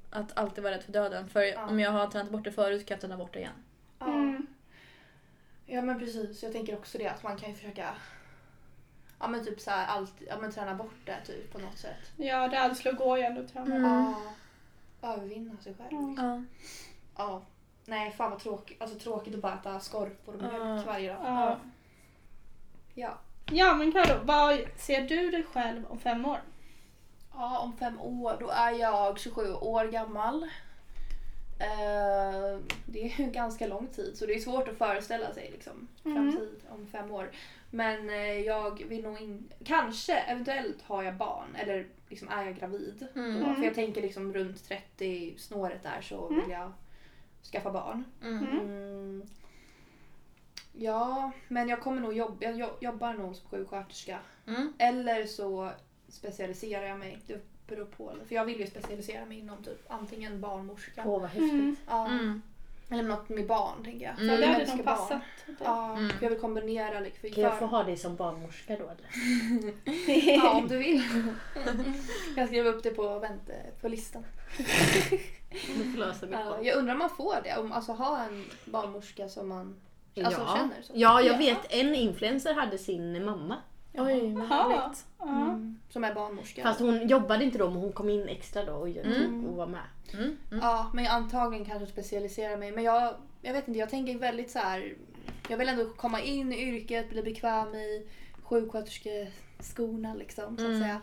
att 0.10 0.38
alltid 0.38 0.64
vara 0.64 0.74
rädd 0.76 0.84
för 0.84 0.92
döden. 0.92 1.30
För 1.30 1.42
Ja. 1.42 1.68
om 1.68 1.80
jag 1.80 1.92
har 1.92 2.08
tränat 2.08 2.32
bort 2.32 2.44
det 2.44 2.52
förut 2.52 2.86
kan 2.86 2.96
jag 2.96 3.02
träna 3.02 3.18
bort 3.18 3.34
det 3.34 3.40
igen. 3.40 3.52
Ja. 4.00 4.06
Mm. 4.14 4.48
ja 5.66 5.82
men 5.82 6.00
precis, 6.00 6.44
jag 6.44 6.52
tänker 6.52 6.74
också 6.76 6.98
det 6.98 7.08
att 7.08 7.24
man 7.24 7.38
kan 7.38 7.50
ju 7.50 7.56
försöka 7.56 7.96
Ja 9.20 9.28
men 9.28 9.46
typ 9.46 9.60
så 9.60 9.72
här, 9.72 9.88
alltid, 9.88 10.28
ja 10.28 10.38
men 10.38 10.52
träna 10.52 10.76
bort 10.76 10.96
det 11.06 11.18
typ 11.26 11.54
på 11.54 11.60
något 11.60 11.78
sätt. 11.78 12.12
Ja, 12.18 12.48
rädslor 12.52 12.94
går 12.94 13.18
ju 13.18 13.24
ändå 13.24 13.42
att 13.42 13.54
träna. 13.54 13.76
Mm. 13.76 14.14
Ja. 15.02 15.14
Övervinna 15.14 15.58
sig 15.58 15.74
själv. 15.74 15.92
Mm. 15.92 16.10
Liksom. 16.10 16.48
Ja. 17.18 17.24
Ja. 17.24 17.42
Nej 17.86 18.12
fan 18.12 18.32
vad 18.32 18.40
tråkigt, 18.40 18.82
alltså 18.82 19.00
tråkigt 19.00 19.36
att 19.36 19.42
bara 19.42 19.54
äta 19.54 19.80
skorpor 19.80 20.36
och 20.36 20.42
mjölk 20.42 20.86
varje 20.88 21.14
dag. 21.14 21.22
Ja. 21.26 21.58
Ja. 22.94 23.18
ja, 23.52 23.74
men 23.74 23.92
Karo, 23.92 24.20
vad 24.24 24.60
ser 24.78 25.02
du 25.02 25.32
dig 25.32 25.44
själv 25.44 25.86
om 25.86 26.00
fem 26.00 26.26
år? 26.26 26.40
Ja, 27.34 27.60
om 27.60 27.78
fem 27.78 28.00
år 28.02 28.38
då 28.40 28.50
är 28.50 28.72
jag 28.72 29.20
27 29.20 29.54
år 29.54 29.86
gammal. 29.86 30.44
Eh, 31.60 32.60
det 32.86 33.04
är 33.06 33.20
ju 33.20 33.32
ganska 33.32 33.68
lång 33.68 33.88
tid 33.88 34.18
så 34.18 34.26
det 34.26 34.34
är 34.34 34.40
svårt 34.40 34.68
att 34.68 34.78
föreställa 34.78 35.34
sig 35.34 35.50
liksom, 35.52 35.88
Mm. 36.06 36.32
framtid 36.32 36.62
om 36.70 36.88
fem 36.88 37.12
år. 37.12 37.30
Men 37.72 38.10
eh, 38.10 38.40
jag 38.40 38.84
vill 38.88 39.04
nog 39.04 39.22
in... 39.22 39.54
Kanske, 39.64 40.14
eventuellt 40.20 40.82
har 40.82 41.04
jag 41.04 41.16
barn 41.16 41.56
eller 41.56 41.88
liksom 42.10 42.28
är 42.30 42.46
jag 42.46 42.56
gravid. 42.56 43.08
Mm. 43.16 43.40
Då, 43.40 43.54
för 43.56 43.64
jag 43.64 43.76
tänker 43.76 44.02
liksom 44.02 44.34
runt 44.34 44.64
30 44.68 45.36
snåret 45.38 45.84
där 45.84 46.02
så 46.02 46.28
Mm. 46.28 46.42
vill 46.42 46.50
jag 46.52 46.72
skaffa 47.52 47.72
barn. 47.72 48.04
Mm. 48.24 48.48
Mm. 48.48 49.24
Ja, 50.74 51.32
men 51.48 51.70
jag 51.70 51.82
kommer 51.82 52.02
nog 52.02 52.14
jobba, 52.14 52.36
jag 52.40 52.60
jo- 52.60 52.78
jobbar 52.82 53.14
nog 53.14 53.36
som 53.36 53.50
sjuksköterska. 53.50 54.20
Mm. 54.48 54.74
Eller 54.78 55.26
så 55.26 55.72
specialiserar 56.08 56.86
jag 56.86 57.00
mig. 57.00 57.20
Det 57.28 57.42
beror 57.68 57.86
på. 57.86 58.14
För 58.28 58.36
jag 58.36 58.46
vill 58.46 58.60
ju 58.60 58.68
specialisera 58.68 59.26
mig 59.26 59.40
inom 59.40 59.64
typ 59.64 59.86
antingen 59.88 60.42
barnmorska. 60.42 61.04
Åh 61.06 61.22
vad 61.22 61.30
häftigt. 61.30 61.52
Mm. 61.54 61.76
Ja. 61.88 62.10
Eller 62.92 63.04
något 63.04 63.30
med 63.30 63.48
barn 63.48 63.84
tänker 63.84 64.06
jag. 64.06 64.20
Mm. 64.20 64.28
Ja, 64.34 64.38
det 64.38 64.46
hade 64.54 64.76
nog 64.76 64.86
passat. 64.86 65.22
Ja, 65.64 65.98
Mm. 65.98 66.10
för 66.10 66.24
jag 66.26 66.30
vill 66.30 66.40
kombinera 66.40 67.00
liksom. 67.00 67.30
Kan 67.30 67.44
jag 67.44 67.60
få 67.60 67.66
ha 67.66 67.84
dig 67.84 67.98
som 67.98 68.16
barnmorska 68.16 68.76
då 68.78 68.84
eller? 68.84 69.10
Ja, 70.36 70.52
om 70.52 70.68
du 70.68 70.78
vill. 70.78 71.04
jag 72.36 72.48
skriver 72.48 72.74
upp 72.74 72.84
det 72.84 72.90
på, 72.90 73.20
vänt, 73.20 73.50
på 73.82 73.88
listan. 73.88 74.26
Ja, 76.32 76.58
jag 76.62 76.78
undrar 76.78 76.94
om 76.94 77.00
man 77.00 77.10
får 77.10 77.36
det. 77.44 77.58
Om, 77.58 77.72
alltså 77.72 77.92
ha 77.92 78.24
en 78.24 78.46
barnmorska 78.66 79.30
som 79.30 79.50
man 79.50 79.76
alltså, 80.24 80.42
ja. 80.42 80.56
känner. 80.58 80.82
Så. 80.82 80.94
ja, 80.96 81.22
jag 81.22 81.34
Ja. 81.34 81.38
vet 81.38 81.74
en 81.74 81.96
influencer 81.96 82.54
hade 82.54 82.78
sin 82.78 83.26
mamma. 83.26 83.56
Oj, 84.00 84.34
vad 84.34 84.48
härligt. 84.48 85.06
Ja. 85.20 85.26
Mm. 85.30 85.80
Som 85.90 86.04
är 86.04 86.14
barnmorska. 86.14 86.64
Fast 86.64 86.80
hon 86.80 87.08
jobbade 87.08 87.44
inte 87.44 87.58
då 87.58 87.70
men 87.70 87.78
hon 87.80 87.92
kom 87.94 88.10
in 88.10 88.28
extra 88.28 88.66
då 88.66 88.74
och, 88.74 88.88
Mm. 88.88 89.46
och 89.46 89.56
var 89.56 89.68
med. 89.68 89.84
Mm. 90.14 90.24
Mm. 90.52 90.60
Ja, 90.64 90.92
men 90.94 91.04
jag 91.06 91.14
antagligen 91.14 91.66
kanske 91.66 91.88
specialisera 91.88 92.58
mig. 92.58 92.72
Men 92.72 92.84
jag, 92.84 93.14
jag 93.42 93.54
vet 93.54 93.68
inte, 93.68 93.80
jag 93.80 93.90
tänker 93.90 94.18
väldigt 94.18 94.52
så 94.52 94.60
här. 94.60 94.94
Jag 95.50 95.58
vill 95.58 95.70
ändå 95.70 95.86
komma 95.90 96.22
in 96.22 96.54
i 96.54 96.62
yrket, 96.62 97.10
bli 97.10 97.24
bekväm 97.24 97.76
i 97.76 98.08
sjuksköterskeskorna 98.44 100.14
liksom 100.14 100.58
så 100.58 100.64
att 100.64 100.70
Mm. 100.70 100.82
säga. 100.82 101.02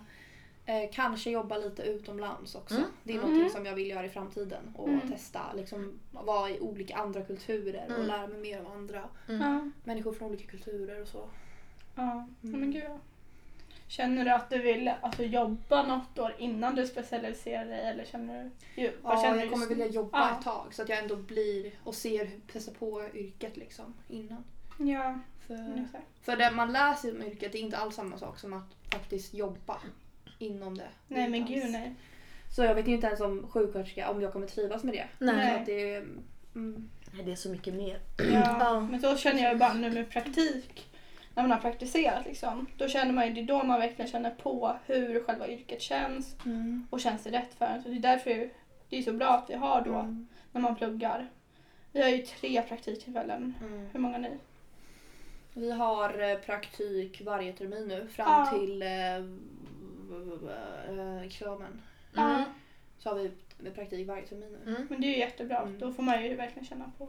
Eh, 0.69 0.91
kanske 0.93 1.31
jobba 1.31 1.57
lite 1.59 1.83
utomlands 1.83 2.55
också. 2.55 2.75
Mm. 2.77 2.87
Det 3.03 3.13
är 3.13 3.17
Mm. 3.19 3.29
någonting 3.31 3.51
som 3.57 3.67
jag 3.67 3.75
vill 3.75 3.91
göra 3.91 4.07
i 4.07 4.09
framtiden. 4.09 4.75
Och 4.77 4.89
Mm. 4.89 5.09
testa, 5.11 5.41
liksom 5.57 5.99
vara 6.11 6.51
i 6.51 6.61
olika 6.61 6.97
andra 6.97 7.23
kulturer 7.23 7.85
och 7.89 7.95
Mm. 7.95 8.07
lära 8.07 8.27
mig 8.27 8.39
mer 8.39 8.61
av 8.61 8.67
andra 8.73 9.03
Mm. 9.29 9.73
Människor 9.85 10.13
från 10.13 10.29
olika 10.29 10.51
kulturer 10.51 11.03
och 11.03 11.09
så. 11.09 11.29
Ja. 11.97 12.29
Mm. 12.45 12.61
Men 12.61 12.71
gud. 12.71 12.83
ja. 12.87 12.99
Känner 13.89 14.25
du 14.25 14.31
att 14.31 14.51
du 14.51 14.59
vill 14.59 14.91
alltså, 15.01 15.23
jobba 15.23 15.83
något 15.87 16.19
år 16.19 16.35
innan 16.39 16.75
du 16.75 16.87
specialiserar 16.87 17.65
dig 17.65 17.81
eller 17.81 18.05
känner 18.05 18.45
du? 18.45 18.51
Ju, 18.83 18.93
Ja, 19.05 19.23
känner 19.23 19.37
jag 19.39 19.47
du 19.47 19.51
kommer 19.51 19.67
nu? 19.67 19.75
vilja 19.75 19.87
jobba 19.87 20.19
Ja. 20.19 20.39
ett 20.39 20.45
tag 20.45 20.75
så 20.75 20.83
att 20.83 20.89
jag 20.89 20.99
ändå 20.99 21.17
blir 21.17 21.73
och 21.85 21.95
ser, 21.95 22.25
hur- 22.25 22.41
testa 22.53 22.73
på 22.79 23.09
yrket 23.15 23.57
liksom 23.57 23.95
innan. 24.09 24.45
Ja, 24.79 25.19
För, 25.47 25.85
för 26.23 26.37
det 26.37 26.51
man 26.51 26.73
läser 26.73 27.15
om 27.17 27.23
yrket 27.23 27.55
är 27.55 27.59
inte 27.59 27.77
alls 27.77 27.95
samma 27.95 28.19
sak 28.19 28.39
som 28.39 28.53
att 28.53 28.93
faktiskt 28.93 29.35
jobba 29.35 29.81
inom 30.39 30.79
det. 30.79 30.89
Nej 31.09 31.29
men 31.29 31.47
gud 31.47 31.71
nej. 31.71 31.95
Så 32.57 32.63
jag 32.63 32.75
vet 32.75 32.89
ju 32.89 32.93
inte 32.95 33.07
ens 33.07 33.19
som 33.19 33.47
sjuksköterska 33.49 34.11
om 34.11 34.21
jag 34.23 34.33
kommer 34.33 34.47
trivas 34.47 34.85
med 34.85 34.95
det. 34.95 35.07
Nej. 35.19 35.51
Så 35.55 35.61
att 35.61 35.67
det 35.67 35.95
är, 35.95 35.99
mm, 36.55 36.91
Nej, 37.13 37.25
Det 37.25 37.33
är 37.33 37.37
så 37.37 37.49
mycket 37.49 37.75
mer. 37.75 38.01
Ja, 38.19 38.57
Ja. 38.61 38.81
Men 38.81 39.01
så 39.01 39.17
känner 39.17 39.43
jag 39.43 39.53
ju 39.53 39.59
bara 39.59 39.73
nu 39.75 39.91
med 39.91 40.11
praktik. 40.11 40.87
När 41.37 41.43
man 41.43 41.51
har 41.51 41.59
praktiserat 41.59 42.25
liksom. 42.27 42.67
Då 42.77 42.89
känner 42.89 43.13
man 43.13 43.27
ju, 43.27 43.33
det 43.35 43.41
är 43.41 43.45
då 43.45 43.63
man 43.65 43.81
verkligen 43.81 44.11
känner 44.11 44.31
på 44.31 44.77
hur 44.87 45.25
själva 45.25 45.49
yrket 45.49 45.83
känns. 45.83 46.37
Och 46.91 47.01
känns 47.01 47.23
det 47.25 47.31
rätt 47.31 47.55
för 47.55 47.65
en. 47.67 47.83
Så 47.83 47.89
det 47.89 47.97
är 47.97 48.01
därför 48.01 48.51
det 48.89 48.99
är 48.99 49.03
så 49.03 49.13
bra 49.13 49.29
att 49.29 49.51
vi 49.51 49.55
har 49.55 49.83
då 49.83 49.95
Mm. 49.95 50.27
när 50.53 50.61
man 50.61 50.77
pluggar. 50.77 51.29
Vi 51.93 52.03
har 52.03 52.09
ju 52.09 52.19
tre 52.23 52.63
praktiktillfällen. 52.63 53.55
Mm. 53.61 53.89
Hur 53.93 54.01
många 54.01 54.15
har 54.15 54.23
ni? 54.23 54.31
Vi 55.55 55.71
har 55.71 56.31
eh, 56.31 56.39
praktik 56.39 57.23
varje 57.25 57.53
termin 57.53 57.89
nu 57.89 58.07
fram 58.09 58.27
Ja. 58.29 58.59
till 58.59 58.83
eh, 58.83 59.17
eh, 60.89 61.23
examen. 61.27 61.83
Mm. 62.17 62.43
Så 62.99 63.09
har 63.09 63.17
vi 63.17 63.31
med 63.59 63.75
praktik 63.75 64.09
varje 64.09 64.27
termin 64.27 64.57
nu. 64.65 64.71
Mm. 64.71 64.87
Men 64.91 65.01
det 65.01 65.07
är 65.07 65.11
ju 65.11 65.19
jättebra. 65.19 65.59
Mm. 65.63 65.79
Då 65.79 65.93
får 65.93 66.03
man 66.03 66.25
ju 66.25 66.35
verkligen 66.35 66.67
känna 66.67 66.93
på. 66.99 67.09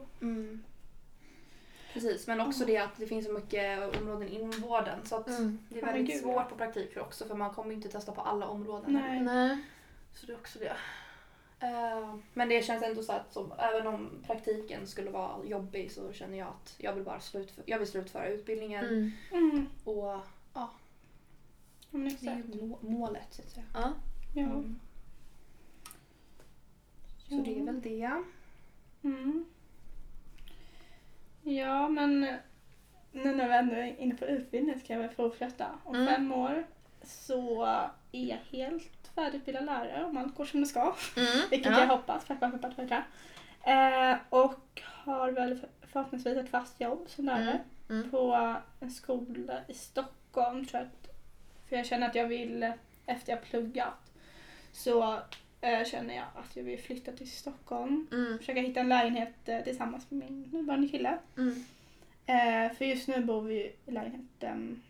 Mm. 1.94 2.02
Precis, 2.08 2.26
men 2.26 2.40
också 2.40 2.64
det 2.64 2.76
att 2.76 2.96
det 2.96 3.06
finns 3.06 3.26
så 3.26 3.32
mycket 3.32 3.96
områden 4.00 4.28
inom 4.28 4.50
vården 4.50 5.06
så 5.06 5.16
att 5.16 5.28
Mm. 5.28 5.58
det 5.68 5.78
är 5.80 5.86
väldigt 5.86 6.06
gud, 6.06 6.22
svårt 6.22 6.48
på 6.48 6.56
praktik 6.56 6.92
för 6.92 7.00
också 7.00 7.24
för 7.24 7.34
man 7.34 7.50
kommer 7.54 7.70
ju 7.70 7.76
inte 7.76 7.88
testa 7.88 8.12
på 8.12 8.20
alla 8.20 8.46
områden. 8.46 8.92
Nej. 8.92 9.20
Nej. 9.20 9.58
Så 10.14 10.26
det 10.26 10.32
är 10.32 10.36
också 10.36 10.58
det. 10.58 10.76
Eh, 11.60 12.16
men 12.34 12.48
det 12.48 12.62
känns 12.64 12.82
ändå 12.82 13.02
så 13.02 13.12
att 13.12 13.32
som, 13.32 13.52
även 13.58 13.86
om 13.86 14.10
praktiken 14.26 14.86
skulle 14.86 15.10
vara 15.10 15.44
jobbig 15.44 15.92
så 15.92 16.12
känner 16.12 16.38
jag 16.38 16.48
att 16.48 16.74
jag 16.78 16.92
vill 16.94 17.04
bara 17.04 17.20
slutföra, 17.20 17.64
jag 17.68 17.78
vill 17.78 17.88
slutföra 17.88 18.28
utbildningen 18.28 18.84
Mm. 18.84 19.12
Mm. 19.32 19.66
och 19.84 20.20
Ja, 20.54 20.70
Men 21.90 22.02
det 22.04 22.08
är 22.08 22.12
exakt. 22.14 22.54
ju 22.54 22.62
må- 22.66 22.78
målet 22.80 23.26
så 23.30 23.42
att 23.42 23.50
säga. 23.50 23.66
Ja. 23.74 23.92
Ja. 24.34 24.42
Mm. 24.42 24.80
Så 27.28 27.34
det 27.34 27.58
är 27.60 27.64
väl 27.64 27.80
det. 27.80 28.22
Mm. 29.02 29.44
Men 31.98 32.20
nu 33.12 33.34
när 33.34 33.48
vi 33.48 33.54
ändå 33.54 33.74
är 33.74 34.00
inne 34.00 34.14
på 34.14 34.24
utbildning 34.26 34.80
ska 34.80 34.92
jag 34.92 35.00
väl 35.00 35.10
fortsätta. 35.10 35.66
Om 35.84 35.94
Mm. 35.94 36.06
fem 36.14 36.32
år 36.32 36.64
så 37.02 37.64
är 38.12 38.26
jag 38.26 38.38
helt 38.58 39.10
färdigutbildad 39.14 39.64
lärare 39.64 40.04
om 40.04 40.16
allt 40.16 40.34
går 40.36 40.44
som 40.44 40.60
det 40.60 40.66
ska. 40.66 40.80
Mm. 41.16 41.28
Vilket 41.50 41.72
ja. 41.72 41.80
jag 41.80 41.86
hoppas. 41.88 42.24
Peppar, 42.24 42.50
peppar, 42.50 42.70
peppar. 42.70 43.06
Eh, 43.62 44.16
och 44.28 44.82
har 44.84 45.30
väl 45.30 45.60
förhoppningsvis 45.82 46.36
ett 46.36 46.50
fast 46.50 46.80
jobb 46.80 47.04
som 47.08 47.24
lärare 47.24 47.60
Mm. 47.88 47.98
Mm. 48.00 48.10
på 48.10 48.54
en 48.80 48.90
skola 48.90 49.60
i 49.68 49.74
Stockholm. 49.74 50.64
Tror 50.66 50.82
jag 50.82 50.90
för 51.68 51.76
jag 51.76 51.86
känner 51.86 52.08
att 52.08 52.14
jag 52.14 52.28
vill, 52.28 52.72
efter 53.06 53.32
jag 53.32 53.42
pluggat, 53.42 54.12
så 54.72 55.18
eh, 55.60 55.84
känner 55.84 56.14
jag 56.14 56.24
att 56.34 56.56
jag 56.56 56.64
vill 56.64 56.78
flytta 56.78 57.12
till 57.12 57.30
Stockholm. 57.30 58.06
Mm. 58.12 58.38
Försöka 58.38 58.60
hitta 58.60 58.80
en 58.80 58.88
lägenhet 58.88 59.34
eh, 59.48 59.60
tillsammans 59.60 60.10
med 60.10 60.30
min 60.30 60.42
nuvarande 60.42 60.88
kille. 60.88 61.18
Mm. 61.36 61.64
Eh, 62.28 62.72
för 62.76 62.84
just 62.84 63.08
nu 63.08 63.24
bor 63.24 63.42
vi 63.42 63.72
i 63.86 63.90
lägenheten 63.90 64.82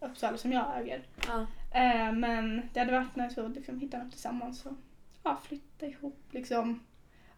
Uppsala 0.00 0.36
som 0.36 0.52
jag 0.52 0.80
äger. 0.80 1.02
Ja. 1.26 1.46
Eh, 1.80 2.12
men 2.12 2.62
det 2.72 2.80
hade 2.80 2.92
varit 2.92 3.16
nice 3.16 3.42
att 3.44 3.54
liksom, 3.56 3.80
hitta 3.80 3.98
något 3.98 4.10
tillsammans 4.12 4.66
och 4.66 4.72
ja, 5.22 5.40
flytta 5.44 5.86
ihop 5.86 6.18
liksom. 6.30 6.80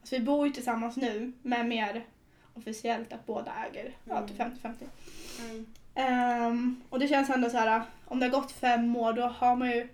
Alltså 0.01 0.15
vi 0.17 0.21
bor 0.25 0.47
ju 0.47 0.53
tillsammans 0.53 0.97
nu 0.97 1.33
men 1.43 1.69
mer 1.69 2.05
officiellt 2.55 3.13
att 3.13 3.27
båda 3.27 3.53
äger. 3.71 3.93
Ja, 4.05 4.17
Mm. 4.17 4.29
till 4.29 4.37
50-50. 4.37 4.75
Mm. 5.41 5.67
Ehm, 5.95 6.83
och 6.91 6.99
det 6.99 7.09
känns 7.09 7.31
ändå 7.31 7.51
så 7.51 7.57
här, 7.57 7.83
om 8.05 8.21
det 8.21 8.27
har 8.27 8.41
gått 8.41 8.53
fem 8.53 8.97
år 8.97 9.13
då 9.13 9.23
har 9.23 9.57
man 9.57 9.71
ju 9.71 9.89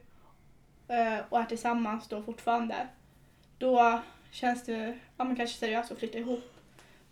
eh, 0.88 1.18
och 1.28 1.40
är 1.40 1.44
tillsammans 1.44 2.08
då 2.08 2.22
fortfarande. 2.22 2.86
Då 3.58 4.02
känns 4.30 4.64
det 4.64 4.98
ja, 5.16 5.24
men 5.24 5.36
kanske 5.36 5.58
seriöst 5.58 5.92
att 5.92 5.98
flytta 5.98 6.18
ihop. 6.18 6.54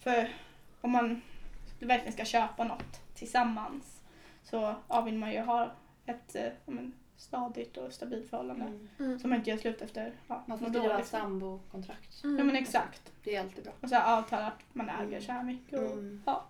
För 0.00 0.28
om 0.80 0.90
man 0.90 1.20
verkligen 1.86 2.12
ska 2.12 2.24
köpa 2.24 2.64
något 2.64 3.14
tillsammans 3.14 4.00
så 4.42 4.74
ja, 4.88 5.00
vill 5.00 5.18
man 5.18 5.32
ju 5.32 5.40
ha 5.40 5.70
ett 6.06 6.34
eh, 6.34 6.44
ja, 6.44 6.50
men, 6.64 6.92
stadigt 7.16 7.76
och 7.76 7.92
stabilt 7.92 8.30
förhållande. 8.30 8.64
Mm. 8.64 8.88
Mm. 8.98 9.18
Så 9.18 9.28
man 9.28 9.38
inte 9.38 9.50
gör 9.50 9.56
slut 9.56 9.82
efter 9.82 10.12
ja, 10.28 10.42
Man 10.46 10.58
får 10.58 10.66
skriva 10.70 10.96
liksom. 10.98 11.20
sambokontrakt. 11.20 12.24
Mm. 12.24 12.38
Ja 12.38 12.44
men 12.44 12.56
exakt. 12.56 13.12
Det 13.24 13.36
är 13.36 13.40
alltid 13.40 13.64
bra. 13.64 13.72
Och 13.80 13.88
så 13.88 13.98
avtala 13.98 14.46
att 14.46 14.62
man 14.72 14.88
äger 14.88 15.04
Mm. 15.06 15.22
så 15.22 15.32
här 15.32 15.42
mycket. 15.42 15.78
Och, 15.78 15.92
Mm. 15.92 16.22
ja. 16.26 16.44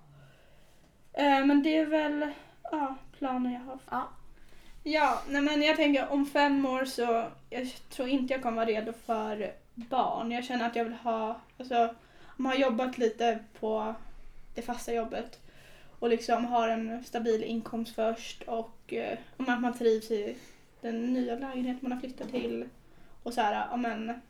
Eh, 1.13 1.45
men 1.47 1.63
det 1.63 1.77
är 1.77 1.87
väl 1.87 2.31
ja, 2.63 2.95
planen 3.19 3.53
jag 3.53 3.61
har 3.61 3.79
Ja. 3.91 4.09
Ja, 4.87 5.23
nej 5.29 5.43
men 5.43 5.63
jag 5.63 5.77
tänker 5.77 6.09
om 6.13 6.27
fem 6.27 6.67
år 6.67 6.85
så 6.85 7.29
jag 7.51 7.73
tror 7.91 8.09
inte 8.09 8.35
jag 8.35 8.43
kommer 8.43 8.57
vara 8.57 8.67
redo 8.67 8.93
för 8.93 9.53
barn. 9.75 10.31
Jag 10.31 10.45
känner 10.45 10.67
att 10.67 10.77
jag 10.77 10.85
vill 10.85 10.95
ha, 10.95 11.41
alltså 11.59 11.85
om 12.37 12.43
man 12.45 12.53
har 12.53 12.59
jobbat 12.59 12.99
lite 12.99 13.39
på 13.61 13.95
det 14.55 14.63
fasta 14.63 14.93
jobbet 14.93 15.41
och 15.99 16.09
liksom 16.09 16.45
har 16.45 16.69
en 16.69 17.05
stabil 17.05 17.43
inkomst 17.43 17.95
först 17.95 18.43
och 18.43 18.93
eh, 18.93 19.19
om 19.37 19.49
att 19.49 19.61
man 19.61 19.79
trivs 19.79 20.11
i 20.11 20.37
den 20.81 21.13
nya 21.13 21.35
lägenhet 21.35 21.83
man 21.83 21.93
har 21.93 22.01
flyttat 22.01 22.31
till 22.31 22.69
och 23.23 23.35
så 23.35 23.41
här, 23.41 23.67
ja 23.71 23.77
men 23.77 24.21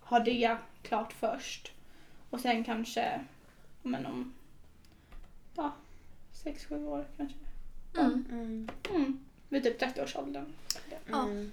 ha 0.00 0.18
det 0.18 0.56
klart 0.82 1.12
först 1.12 1.72
och 2.30 2.40
sen 2.40 2.64
kanske, 2.64 3.20
ja 3.82 3.88
men 3.88 4.06
om, 4.06 4.34
ja, 5.56 5.72
sex, 6.32 6.64
sju 6.64 6.86
år 6.86 7.06
kanske. 7.16 7.38
Mm. 7.98 8.24
Mm. 8.30 8.68
Mm, 8.90 9.24
vid 9.48 9.62
typ 9.62 9.82
30-årsåldern. 9.82 10.52
Ja. 11.10 11.22
Mm. 11.22 11.52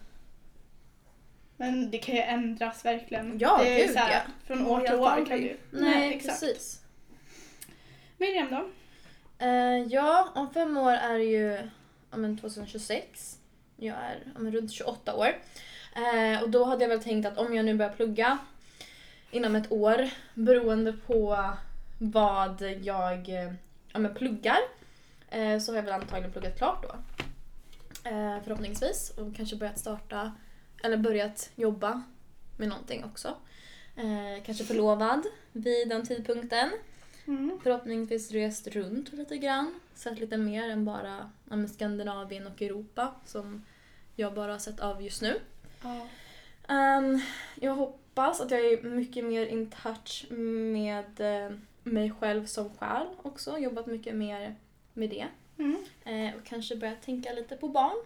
Men 1.58 1.92
det 1.92 1.98
kan 1.98 2.16
ju 2.16 2.22
ändras 2.22 2.86
verkligen. 2.86 3.40
Ja, 3.40 3.58
det 3.64 3.82
är 3.82 3.88
gud, 3.88 3.96
så 3.96 4.00
här, 4.00 4.12
ja. 4.12 4.32
Från 4.44 4.68
år 4.68 4.80
till 4.80 4.96
år 4.96 5.26
kan 5.26 5.42
du. 5.42 5.58
Nej, 5.72 6.22
precis. 6.22 6.82
Miriam 8.20 8.50
då? 8.52 8.70
Uh, 9.46 9.88
ja, 9.88 10.30
om 10.36 10.54
fem 10.54 10.78
år 10.78 10.92
är 10.92 11.18
det 11.18 11.24
ju 11.24 11.70
om 12.10 12.38
2026. 12.38 13.38
Jag 13.76 13.96
är 13.96 14.34
om 14.36 14.52
runt 14.52 14.72
28 14.72 15.16
år. 15.16 15.28
Uh, 15.98 16.44
och 16.44 16.50
då 16.50 16.64
hade 16.64 16.84
jag 16.84 16.90
väl 16.90 17.04
tänkt 17.04 17.26
att 17.26 17.38
om 17.38 17.56
jag 17.56 17.66
nu 17.66 17.74
börjar 17.74 17.94
plugga 17.94 18.38
inom 19.32 19.56
ett 19.56 19.72
år 19.72 20.10
beroende 20.34 20.94
på 20.94 21.50
vad 21.98 22.62
jag 22.82 23.30
ja, 23.94 24.00
men 24.00 24.14
pluggar. 24.14 24.60
uh, 25.36 25.60
så 25.60 25.72
har 25.72 25.76
jag 25.76 25.84
väl 25.84 25.94
antagligen 25.94 26.32
pluggat 26.32 26.58
klart 26.58 26.84
då. 26.84 26.96
Förhoppningsvis 28.44 29.14
och 29.18 29.36
kanske 29.36 29.56
börjat 29.56 29.80
starta 29.80 30.32
eller 30.84 30.98
börjat 30.98 31.50
jobba 31.56 32.04
med 32.58 32.70
någonting 32.70 33.04
också. 33.04 33.36
Eh, 33.96 34.44
kanske 34.46 34.64
förlovad 34.64 35.26
vid 35.52 35.90
den 35.90 36.06
tidpunkten. 36.06 36.70
Mm. 37.30 37.60
Förhoppningsvis 37.64 38.32
rest 38.32 38.68
runt 38.68 39.14
lite 39.14 39.38
grann. 39.38 39.80
Sett 39.94 40.20
lite 40.20 40.38
mer 40.38 40.70
än 40.70 40.86
bara 40.86 41.32
ja, 41.50 41.68
Skandinavien 41.68 42.48
och 42.48 42.62
Europa 42.62 43.16
som 43.26 43.66
jag 44.16 44.34
bara 44.34 44.52
har 44.52 44.60
sett 44.60 44.80
av 44.80 45.04
just 45.04 45.22
nu. 45.22 45.40
Ja. 45.84 46.08
Ehm, 46.68 47.20
jag 47.56 47.76
hoppas 47.76 48.42
att 48.42 48.52
jag 48.52 48.60
är 48.60 48.84
mycket 48.84 49.26
mer 49.26 49.46
in 49.46 49.70
touch 49.70 50.26
med 50.32 51.20
eh, 51.20 51.52
mig 51.84 52.12
själv 52.12 52.46
som 52.46 52.70
själ 52.70 53.08
också. 53.22 53.58
Jobbat 53.58 53.88
mycket 53.88 54.16
mer 54.16 54.56
med 54.94 55.10
det. 55.10 55.28
Mm. 55.58 55.84
Eh, 56.04 56.36
och 56.36 56.44
kanske 56.44 56.76
börjat 56.76 57.02
tänka 57.02 57.34
lite 57.34 57.56
på 57.56 57.68
barn. 57.68 57.98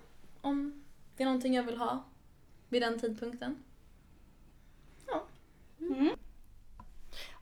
Om 0.42 0.84
det 1.18 1.24
är 1.24 1.26
någonting 1.26 1.54
jag 1.54 1.64
vill 1.64 1.78
ha 1.78 2.04
vid 2.70 2.82
den 2.82 3.00
tidpunkten. 3.00 3.56
Mm. 5.80 6.16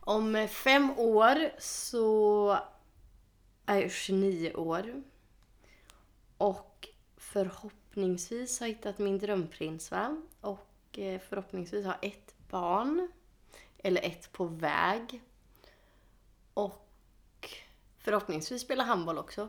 Om 0.04 0.48
fem 0.48 0.98
år 0.98 1.60
så 1.60 2.58
är 3.66 3.80
jag 3.80 3.90
29 3.90 4.52
år. 4.54 5.02
Och 6.36 6.88
förhoppningsvis 7.16 8.60
har 8.60 8.66
jag 8.66 8.74
hittat 8.74 8.98
min 8.98 9.18
drömprins 9.18 9.90
va? 9.90 10.22
Och 10.40 10.98
eh, 10.98 11.20
förhoppningsvis 11.20 11.86
har 11.86 11.98
ett 12.02 12.34
barn. 12.48 13.12
Eller 13.78 14.02
ett 14.02 14.32
på 14.32 14.44
väg. 14.44 15.22
Och 16.54 17.50
förhoppningsvis 17.98 18.62
spela 18.62 18.84
handboll 18.84 19.18
också. 19.18 19.48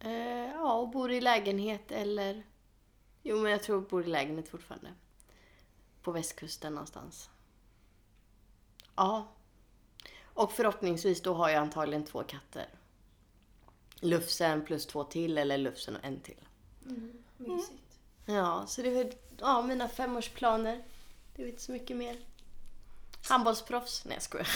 Eh, 0.00 0.50
ja, 0.52 0.72
och 0.72 0.88
bor 0.88 1.10
i 1.10 1.20
lägenhet 1.20 1.92
eller... 1.92 2.42
Jo, 3.22 3.38
men 3.38 3.52
jag 3.52 3.62
tror 3.62 3.78
jag 3.78 3.88
bor 3.88 4.04
i 4.04 4.06
lägenhet 4.06 4.48
fortfarande. 4.48 4.94
På 6.02 6.12
västkusten 6.12 6.74
någonstans. 6.74 7.30
Ja. 9.00 9.26
Och 10.24 10.52
förhoppningsvis 10.52 11.22
då 11.22 11.34
har 11.34 11.48
jag 11.48 11.58
antagligen 11.62 12.04
två 12.04 12.22
katter. 12.22 12.68
Lufsen 14.00 14.64
plus 14.64 14.86
två 14.86 15.04
till 15.04 15.38
eller 15.38 15.58
Lufsen 15.58 15.96
och 15.96 16.04
en 16.04 16.20
till. 16.20 16.40
Mysigt. 17.36 17.98
Ja, 18.26 18.64
så 18.66 18.82
det 18.82 18.88
är 19.00 19.12
ja, 19.38 19.62
mina 19.62 19.88
femårsplaner. 19.88 20.82
Det 21.36 21.42
är 21.42 21.46
inte 21.48 21.62
så 21.62 21.72
mycket 21.72 21.96
mer. 21.96 22.16
Handbollsproffs? 23.28 24.04
Nej 24.04 24.14
jag 24.14 24.22
skojar. 24.22 24.48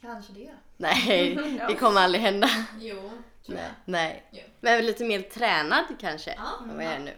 Kanske 0.00 0.32
det. 0.32 0.50
Nej, 0.76 1.34
det 1.68 1.74
kommer 1.74 2.00
aldrig 2.00 2.22
hända. 2.22 2.48
Jo, 2.80 3.10
Nej. 3.46 3.70
Nej. 3.84 4.26
Jo. 4.32 4.42
Men 4.60 4.86
lite 4.86 5.04
mer 5.04 5.22
tränad 5.22 5.84
kanske 6.00 6.34
Ja. 6.34 6.64
än 6.70 6.76
vad 6.76 6.84
jag 6.84 6.92
är 6.92 6.98
nu. 6.98 7.14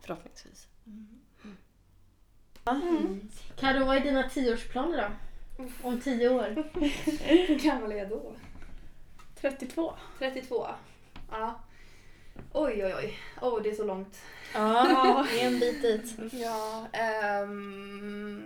Förhoppningsvis. 0.00 0.66
Karo, 3.56 3.84
vad 3.84 3.96
är 3.96 4.00
dina 4.00 4.28
tioårsplaner 4.28 5.10
då? 5.58 5.64
Om 5.82 6.00
tio 6.00 6.28
år? 6.28 6.64
Hur 7.46 7.58
gammal 7.58 7.92
är 7.92 7.96
jag 7.96 8.08
då? 8.08 8.32
32. 9.40 9.94
32. 10.18 10.66
Ja. 11.30 11.60
Oj, 12.52 12.84
oj, 12.84 12.94
oj. 12.94 13.18
Åh, 13.40 13.62
det 13.62 13.70
är 13.70 13.74
så 13.74 13.84
långt. 13.84 14.22
Ja, 14.54 15.26
det 15.32 15.40
är 15.42 15.46
en 15.46 15.60
bit 15.60 15.82
dit. 15.82 16.32
Ja, 16.32 16.86
ehm, 16.92 18.44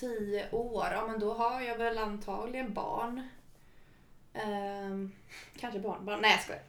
tio 0.00 0.50
år. 0.50 0.86
Ja, 0.92 1.06
men 1.06 1.20
då 1.20 1.34
har 1.34 1.60
jag 1.60 1.78
väl 1.78 1.98
antagligen 1.98 2.74
barn. 2.74 3.28
Ehm, 4.34 5.12
kanske 5.60 5.80
barnbarn. 5.80 6.20
Nej, 6.20 6.30
jag 6.30 6.40
skojar. 6.40 6.62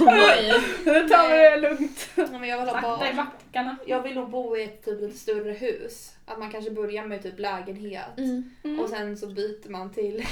Oj. 0.00 0.62
Nu 0.84 1.08
tar 1.08 1.28
vi 1.28 1.36
det 1.36 1.56
lugnt. 1.56 2.08
Ja, 2.14 2.26
men 2.30 2.48
jag 2.48 2.58
vill 2.58 2.68
ha 2.68 2.80
Sakta 2.80 3.10
i 3.10 3.14
barn. 3.14 3.26
backarna. 3.26 3.76
Jag 3.86 4.02
vill 4.02 4.14
nog 4.14 4.30
bo 4.30 4.56
i 4.56 4.64
ett 4.64 4.84
typ 4.84 5.00
lite 5.00 5.18
större 5.18 5.52
hus. 5.52 6.12
Att 6.26 6.38
man 6.38 6.50
kanske 6.50 6.70
börjar 6.70 7.06
med 7.06 7.22
typ 7.22 7.38
lägenhet. 7.38 8.18
Mm. 8.18 8.80
Och 8.80 8.88
sen 8.88 9.16
så 9.16 9.26
byter 9.26 9.70
man 9.70 9.92
till... 9.92 10.26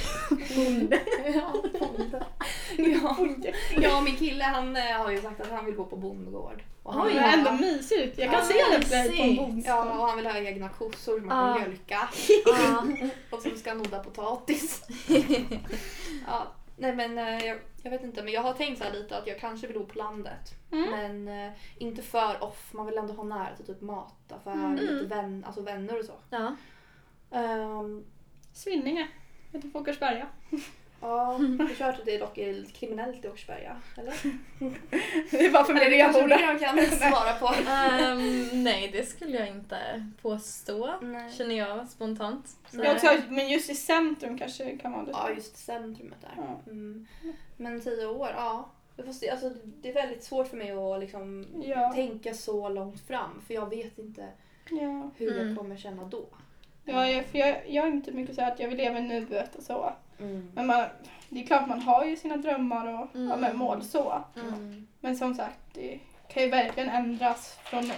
Bonde. 0.56 1.00
ja, 1.34 1.52
bonde. 1.80 2.24
Ja. 2.76 3.16
ja, 3.76 4.00
min 4.00 4.16
kille 4.16 4.44
han 4.44 4.76
eh, 4.76 4.82
har 4.82 5.10
ju 5.10 5.20
sagt 5.20 5.40
att 5.40 5.50
han 5.50 5.64
vill 5.64 5.74
gå 5.74 5.84
på 5.84 5.96
bondgård. 5.96 6.62
Och 6.84 6.94
han 6.94 7.06
Oj, 7.06 7.14
ha- 7.18 7.32
ändå 7.32 7.52
mysigt. 7.52 8.18
Jag 8.18 8.30
kan 8.30 8.38
Ja, 8.40 8.44
se 8.44 8.78
det 8.78 8.88
på 8.88 8.94
en 9.22 9.36
bondgård. 9.36 9.64
Ja, 9.66 9.98
och 10.00 10.06
han 10.06 10.16
vill 10.16 10.26
ha 10.26 10.36
egna 10.38 10.68
kossor 10.68 11.18
som 11.18 11.26
man 11.28 11.58
kan 11.58 11.68
mjölka. 11.68 12.08
Och 13.30 13.42
som 13.42 13.56
ska 13.56 13.74
nodda 13.74 13.98
potatis. 14.04 14.82
ja, 16.26 16.46
nej 16.76 16.96
men 16.96 17.18
eh, 17.18 17.46
jag, 17.46 17.58
jag 17.82 17.90
vet 17.90 18.04
inte, 18.04 18.22
men 18.22 18.32
jag 18.32 18.42
har 18.42 18.52
tänkt 18.52 18.78
så 18.78 18.84
här 18.84 18.92
lite 18.92 19.16
att 19.18 19.26
jag 19.26 19.40
kanske 19.40 19.66
vill 19.66 19.78
bo 19.78 19.86
på 19.86 19.98
landet. 19.98 20.54
Mm. 20.72 20.90
Men 20.90 21.46
eh, 21.46 21.52
inte 21.78 22.02
för 22.02 22.42
off, 22.44 22.68
man 22.72 22.86
vill 22.86 22.98
ändå 22.98 23.12
ha 23.14 23.24
nära 23.24 23.56
till 23.56 23.66
typ 23.66 23.80
mataffär, 23.80 24.52
Mm. 24.52 24.74
lite 24.76 25.06
vän, 25.06 25.44
alltså 25.46 25.62
vänner 25.62 25.98
och 25.98 26.04
så. 26.04 26.14
Ja. 26.30 26.56
Um, 27.30 28.04
Svinninge. 28.52 29.08
Utanför 29.52 29.78
Åkersberga. 29.80 30.26
Ja, 31.04 31.38
jag 31.68 31.84
har 31.84 31.84
hört 31.86 31.98
att 31.98 32.06
det 32.06 32.18
dock 32.18 32.38
är 32.38 32.52
lite 32.52 32.72
kriminellt 32.72 33.24
i 33.24 33.28
Åkersberga, 33.28 33.76
eller? 33.98 34.14
Det 35.30 35.46
är 35.46 35.50
bara 35.52 35.64
för 35.64 35.74
kanske 35.74 35.90
renbordare. 35.90 36.54
Miriam 36.54 36.58
kan 36.58 36.86
svara 37.10 37.32
på. 37.32 37.70
Ehm, 37.70 38.48
nej, 38.64 38.88
det 38.92 39.08
skulle 39.08 39.38
jag 39.38 39.48
inte 39.48 40.10
påstå. 40.22 40.94
Nej. 41.02 41.32
Känner 41.32 41.54
jag 41.54 41.88
spontant. 41.88 42.46
Jag 42.70 42.92
också, 42.94 43.06
men 43.28 43.48
just 43.48 43.70
i 43.70 43.74
centrum 43.74 44.38
kanske 44.38 44.64
det 44.64 44.78
kan 44.78 44.92
vara 44.92 45.02
lite. 45.02 45.18
Ja, 45.22 45.30
just 45.30 45.56
centrumet 45.56 46.20
där. 46.20 46.32
Ja. 46.36 46.60
Mm. 46.66 47.06
Men 47.56 47.80
tio 47.80 48.06
år, 48.06 48.28
ja. 48.36 48.70
Får 49.04 49.12
se, 49.12 49.30
alltså, 49.30 49.50
det 49.64 49.88
är 49.88 49.94
väldigt 49.94 50.24
svårt 50.24 50.48
för 50.48 50.56
mig 50.56 50.70
att 50.70 51.00
liksom 51.00 51.46
Ja. 51.64 51.92
tänka 51.94 52.34
så 52.34 52.68
långt 52.68 53.00
fram 53.00 53.42
för 53.46 53.54
jag 53.54 53.70
vet 53.70 53.98
inte 53.98 54.28
Ja. 54.70 55.10
hur 55.16 55.32
Mm. 55.32 55.48
jag 55.48 55.56
kommer 55.58 55.76
känna 55.76 56.04
då. 56.04 56.24
Ja, 56.84 57.08
jag, 57.08 57.24
för 57.26 57.38
jag, 57.38 57.62
jag 57.68 57.86
är 57.86 57.90
inte 57.90 58.12
mycket 58.12 58.34
så 58.34 58.42
att 58.42 58.60
jag 58.60 58.68
vill 58.68 58.76
leva 58.78 58.98
i 58.98 59.02
nuet 59.02 59.54
och 59.56 59.62
så. 59.62 59.92
Mm. 60.20 60.50
Men 60.55 60.66
man, 60.66 60.87
det 61.29 61.42
är 61.42 61.46
klart 61.46 61.68
man 61.68 61.81
har 61.83 62.05
ju 62.05 62.16
sina 62.16 62.37
drömmar 62.37 62.87
och 62.87 63.09
ja, 63.12 63.18
Mm. 63.18 63.40
men 63.40 63.57
mål 63.57 63.85
så. 63.85 64.24
Mm. 64.37 64.87
Men 65.00 65.16
som 65.16 65.35
sagt, 65.35 65.59
det 65.72 66.00
kan 66.29 66.42
ju 66.42 66.48
verkligen 66.48 66.88
ändras 66.88 67.59
från 67.64 67.92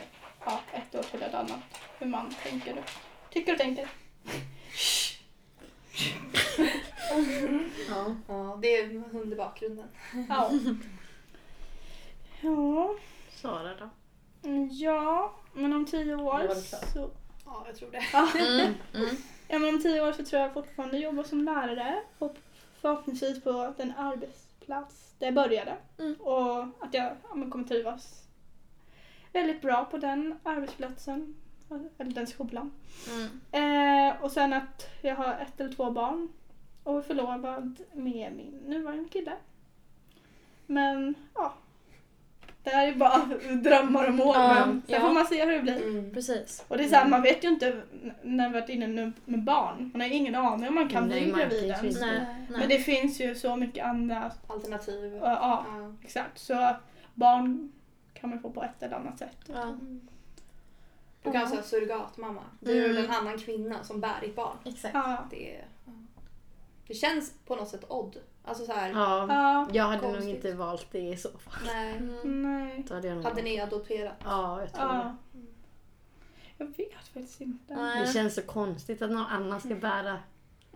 ja, 0.47 0.61
ett 0.73 0.95
år 0.95 1.03
till 1.03 1.23
ett 1.23 1.35
annat. 1.35 1.61
Hur 1.99 2.07
man 2.07 2.35
tänker 2.43 2.79
och 2.79 2.91
tycker 3.31 3.53
och 3.53 3.59
tänker. 3.59 3.89
Ja. 7.89 8.15
Ja, 8.29 8.59
det 8.63 8.77
är 8.77 9.33
i 9.33 9.35
bakgrunden. 9.37 9.89
Ja. 10.29 10.51
Ja. 12.41 12.95
Sara 13.31 13.75
då? 13.77 13.89
Ja, 14.71 15.35
men 15.55 15.73
om 15.73 15.87
tio 15.87 16.15
år 16.15 16.55
så... 16.93 17.11
Ja, 17.45 17.65
jag 17.67 17.77
tror 17.77 17.91
det. 17.91 18.03
Mm. 18.39 18.75
Mm. 18.95 19.17
Ja, 19.49 19.59
men 19.59 19.75
om 19.75 19.83
tio 19.83 20.09
år 20.09 20.13
så 20.13 20.25
tror 20.25 20.43
jag 20.43 20.55
fortfarande 20.55 20.99
jobba 20.99 21.25
som 21.25 21.45
lärare 21.45 22.03
och 22.19 22.37
förhoppningsvis 22.81 23.43
på 23.43 23.75
den 23.77 23.93
arbetsplats 23.97 25.15
där 25.19 25.27
jag 25.27 25.35
började. 25.35 25.77
Mm. 25.99 26.15
Och 26.15 26.63
att 26.63 26.95
jag 26.95 27.05
ja, 27.05 27.51
kommer 27.51 27.65
trivas 27.65 28.27
väldigt 29.33 29.63
bra 29.63 29.85
på 29.85 29.99
den 29.99 30.39
arbetsplatsen, 30.43 31.35
eller 31.99 32.13
den 32.13 32.27
skolan. 32.27 32.73
Mm. 33.11 33.41
Eh, 33.53 34.23
och 34.23 34.33
sen 34.33 34.53
att 34.53 34.89
jag 35.03 35.17
har 35.17 35.35
ett 35.35 35.61
eller 35.61 35.73
två 35.73 35.91
barn 35.91 36.29
och 36.83 36.99
är 36.99 37.03
förlovad 37.03 37.81
med 37.93 38.33
min 38.33 38.61
nuvarande 38.67 39.09
kille. 39.09 39.33
Men 40.67 41.15
ja, 41.35 41.55
det 42.71 42.77
här 42.77 42.89
är 42.89 42.95
bara 42.95 43.19
drömmar 43.63 44.09
och 44.09 44.15
mål. 44.15 44.35
Ja, 44.39 44.67
men 44.67 44.83
sen 44.87 44.95
ja. 44.95 45.01
får 45.01 45.15
man 45.15 45.27
se 45.27 45.45
hur 45.45 45.53
det 45.53 45.61
blir. 45.63 45.83
Mm. 45.83 46.11
Precis. 46.15 46.65
Och 46.69 46.77
det 46.77 46.85
är 46.85 46.89
så 46.89 46.95
här, 46.95 47.09
man 47.09 47.23
vet 47.23 47.45
ju 47.45 47.49
inte 47.49 47.83
när 48.23 48.49
vi 48.49 48.61
varit 48.61 48.69
inne 48.69 48.87
nu 48.87 49.13
med 49.25 49.43
barn. 49.45 49.91
Man 49.95 50.01
har 50.01 50.09
ingen 50.09 50.35
aning 50.35 50.69
om 50.69 50.75
man 50.75 50.89
kan 50.89 51.09
bli 51.09 51.27
man 51.27 51.41
gravid 51.41 51.65
ens. 51.65 52.01
Men 52.49 52.69
det 52.69 52.79
finns 52.79 53.21
ju 53.21 53.35
så 53.35 53.57
mycket 53.57 53.85
andra. 53.85 54.33
Alternativ. 54.47 55.15
Ja, 55.15 55.21
ja, 55.33 55.65
Ja. 55.69 55.93
exakt. 56.05 56.39
Så 56.39 56.77
barn 57.15 57.73
kan 58.15 58.31
man 58.31 58.41
få 58.41 58.51
på 58.51 58.63
ett 58.65 58.83
eller 58.83 58.97
annat 58.97 59.19
sätt. 59.19 59.37
Ja, 59.55 59.77
Du 61.23 61.33
kan 61.33 61.49
säga 61.49 61.63
surrogatmamma. 61.63 62.43
Du 62.61 62.85
är 62.85 62.91
Mm. 62.91 63.05
en 63.05 63.11
annan 63.11 63.39
kvinna 63.39 63.85
som 63.85 64.01
bär 64.01 64.21
ditt 64.21 64.37
barn. 64.37 64.57
exakt. 64.65 64.95
Ja. 64.95 65.27
Det, 65.31 65.57
det 66.87 66.95
känns 66.95 67.33
på 67.47 67.57
något 67.57 67.69
sätt 67.69 67.85
odd. 67.89 68.17
Alltså 68.47 68.65
så 68.67 68.73
här, 68.73 68.91
Ja, 68.91 69.27
Ja. 69.29 69.69
jag 69.73 69.85
hade 69.85 70.03
nog 70.03 70.13
Konstigt. 70.13 70.35
inte 70.35 70.53
valt 70.55 70.87
det 70.93 70.99
i 70.99 71.17
så 71.17 71.29
fall. 71.39 71.63
nej. 71.67 71.97
Mm. 71.97 72.43
Nej. 72.43 72.85
Då 72.89 72.95
hade 72.95 73.09
jag 73.09 73.17
nog 73.17 73.25
Hade 73.25 73.43
ni 73.43 73.61
adopterat? 73.61 74.15
Ja, 74.25 74.61
jag 74.61 74.73
tror 74.73 74.87
Ja. 74.87 75.17
Jag 76.59 76.67
vet 76.67 76.95
faktiskt 77.15 77.41
inte. 77.41 77.75
det. 77.75 77.81
Nej. 77.81 78.07
Det 78.07 78.13
känns 78.13 78.35
så 78.35 78.43
konstigt 78.43 79.03
att 79.03 79.11
någon 79.11 79.27
annan 79.27 79.61
ska 79.61 79.75
bära. 79.75 80.19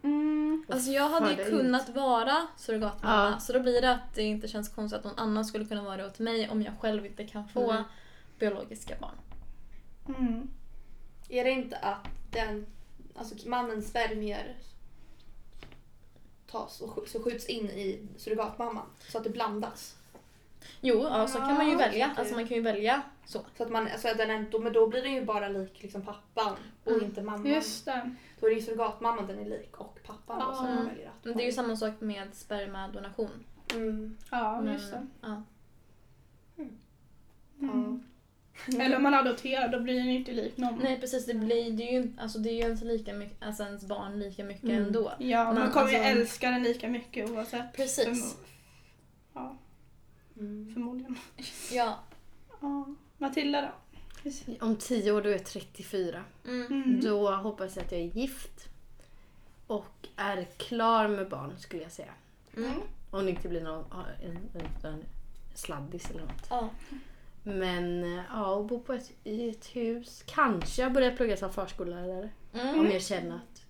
Mm. 0.03 0.65
Alltså 0.69 0.91
jag 0.91 1.09
hade 1.09 1.33
ju 1.33 1.43
ut. 1.43 1.49
kunnat 1.51 1.89
vara 1.89 2.47
surrogatmamma 2.57 3.31
Ja. 3.31 3.39
så 3.41 3.53
då 3.53 3.61
blir 3.61 3.81
det 3.81 3.91
att 3.93 4.15
det 4.15 4.23
inte 4.23 4.49
känns 4.49 4.69
konstigt 4.69 4.99
att 4.99 5.05
någon 5.05 5.19
annan 5.19 5.45
skulle 5.45 5.65
kunna 5.65 5.83
vara 5.83 5.97
det 5.97 6.07
åt 6.07 6.19
mig 6.19 6.49
om 6.51 6.63
jag 6.63 6.73
själv 6.81 7.07
inte 7.07 7.25
kan 7.27 7.49
få 7.49 7.71
Mm. 7.71 7.83
biologiska 8.39 8.95
barn. 9.01 9.15
Mm. 10.19 10.51
Är 11.29 11.45
det 11.45 11.51
inte 11.51 11.77
att 11.77 12.09
den, 12.31 12.67
alltså 13.17 13.49
mannens 13.49 13.89
spermier 13.89 14.57
tas 16.51 16.81
och 16.81 16.89
sk- 16.97 17.07
så 17.09 17.23
skjuts 17.23 17.47
in 17.47 17.67
i 17.71 18.07
surrogatmamman 18.17 18.87
så 19.09 19.19
att 19.19 19.25
det 19.25 19.31
blandas? 19.31 19.97
Jo, 20.81 21.03
ja, 21.03 21.27
så 21.29 21.39
kan 21.39 21.55
man 21.55 21.67
ju 21.67 21.73
Ja, 21.73 21.79
välja. 21.79 22.15
Alltså 22.17 22.35
man 22.35 22.47
kan 22.49 22.57
ju 22.57 22.63
välja 22.63 23.03
så. 23.27 23.41
Så 23.57 23.63
att 23.63 23.71
man, 23.71 23.89
alltså 23.89 24.09
att 24.09 24.19
den 24.19 24.31
är, 24.31 24.47
då, 24.51 24.59
men 24.59 24.73
då 24.73 24.87
blir 24.87 25.03
den 25.03 25.13
ju 25.13 25.25
bara 25.25 25.49
lik 25.49 25.83
liksom 25.83 26.03
pappan 26.03 26.57
och 26.85 26.93
Mm. 26.93 27.05
inte 27.05 27.23
mamman. 27.23 27.47
Just 27.47 27.85
det. 27.85 28.15
Då 28.41 28.47
är 28.47 28.51
det 28.51 28.57
ju 28.57 28.63
surrogatmamman 28.63 29.27
den 29.27 29.39
är 29.39 29.45
lik 29.45 29.77
och 29.81 29.99
pappan 30.07 30.39
då 30.49 30.55
som 30.55 30.67
Ja. 30.67 30.75
man 30.75 30.87
väljer 30.87 31.09
att 31.09 31.25
Men 31.25 31.37
Det 31.37 31.43
är 31.43 31.47
ju 31.47 31.53
samma 31.53 31.77
sak 31.77 32.01
med 32.01 32.35
spermadonation. 32.35 33.45
Mm. 33.75 34.17
Ja, 34.31 34.61
Men, 34.61 34.73
just 34.73 34.91
det. 34.91 35.07
Ja. 35.21 35.43
Mm. 37.59 38.05
Eller 38.81 38.97
om 38.97 39.03
man 39.03 39.15
adopterar, 39.15 39.69
då 39.69 39.81
blir 39.81 39.95
den 39.95 40.07
ju 40.07 40.17
inte 40.19 40.33
lik 40.33 40.57
någon. 40.57 40.79
Nej 40.83 41.01
precis, 41.01 41.27
det, 41.27 41.35
blir, 41.35 41.71
det, 41.73 41.83
är 41.83 41.93
ju, 42.01 42.13
alltså, 42.19 42.39
det 42.39 42.51
är 42.51 42.65
ju 42.67 42.73
inte 42.73 42.85
lika 42.85 43.13
mycket, 43.15 43.43
alltså 43.43 43.63
ens 43.63 43.85
barn 43.85 44.19
lika 44.19 44.45
mycket 44.45 44.65
Mm. 44.65 44.83
ändå. 44.85 45.13
Ja, 45.19 45.45
man 45.45 45.55
Men 45.55 45.71
kommer 45.71 45.91
ju 45.91 45.97
alltså- 45.97 46.11
älska 46.21 46.51
den 46.51 46.63
lika 46.63 46.89
mycket 46.89 47.31
oavsett. 47.31 47.73
Precis. 47.77 48.07
Förmo- 48.07 48.37
ja, 49.35 49.57
Mm. 50.37 50.75
förmodligen. 50.75 51.19
Ja. 51.73 51.99
Ja. 52.61 52.95
Matilda 53.19 53.61
då? 53.61 53.69
Om 54.61 54.77
tio 54.77 55.13
år 55.13 55.23
då 55.23 55.29
är 55.29 55.33
jag 55.33 55.45
34. 55.47 56.25
Mm. 56.47 56.67
Mm. 56.67 57.01
Då 57.01 57.31
hoppas 57.31 57.77
jag 57.77 57.85
att 57.85 57.93
jag 57.93 58.01
är 58.01 58.05
gift. 58.05 58.69
Och 59.67 60.09
är 60.17 60.45
klar 60.57 61.09
med 61.09 61.29
barn 61.29 61.53
skulle 61.59 61.83
jag 61.83 61.93
säga. 61.93 62.13
Mm. 62.57 62.73
Om 63.11 63.25
det 63.25 63.31
inte 63.31 63.49
blir 63.49 63.61
någon 63.65 63.85
en, 64.25 64.31
en, 64.31 64.91
en 64.93 65.05
sladdis 65.55 66.11
eller 66.11 66.21
något. 66.23 66.47
Ja. 66.51 66.69
Men 67.43 68.05
eh, 68.19 68.25
ja, 68.31 68.47
och 68.55 68.65
bo 68.67 68.81
på 68.81 68.93
ett, 68.93 69.13
i 69.25 69.49
ett 69.51 69.67
hus. 69.77 70.23
Kanske 70.27 70.83
jag 70.83 70.93
börjar 70.93 71.17
plugga 71.17 71.37
som 71.37 71.53
förskollärare. 71.53 72.31
Mm. 72.53 72.81
Om 72.81 72.91
jag 72.91 73.03
känner 73.03 73.37
att, 73.37 73.63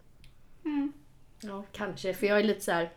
Mm. 0.65 0.93
ja 1.41 1.65
kanske. 1.73 2.15
För 2.15 2.27
jag 2.27 2.39
är 2.39 2.43
lite 2.45 2.61
så 2.61 2.73
här. 2.73 2.91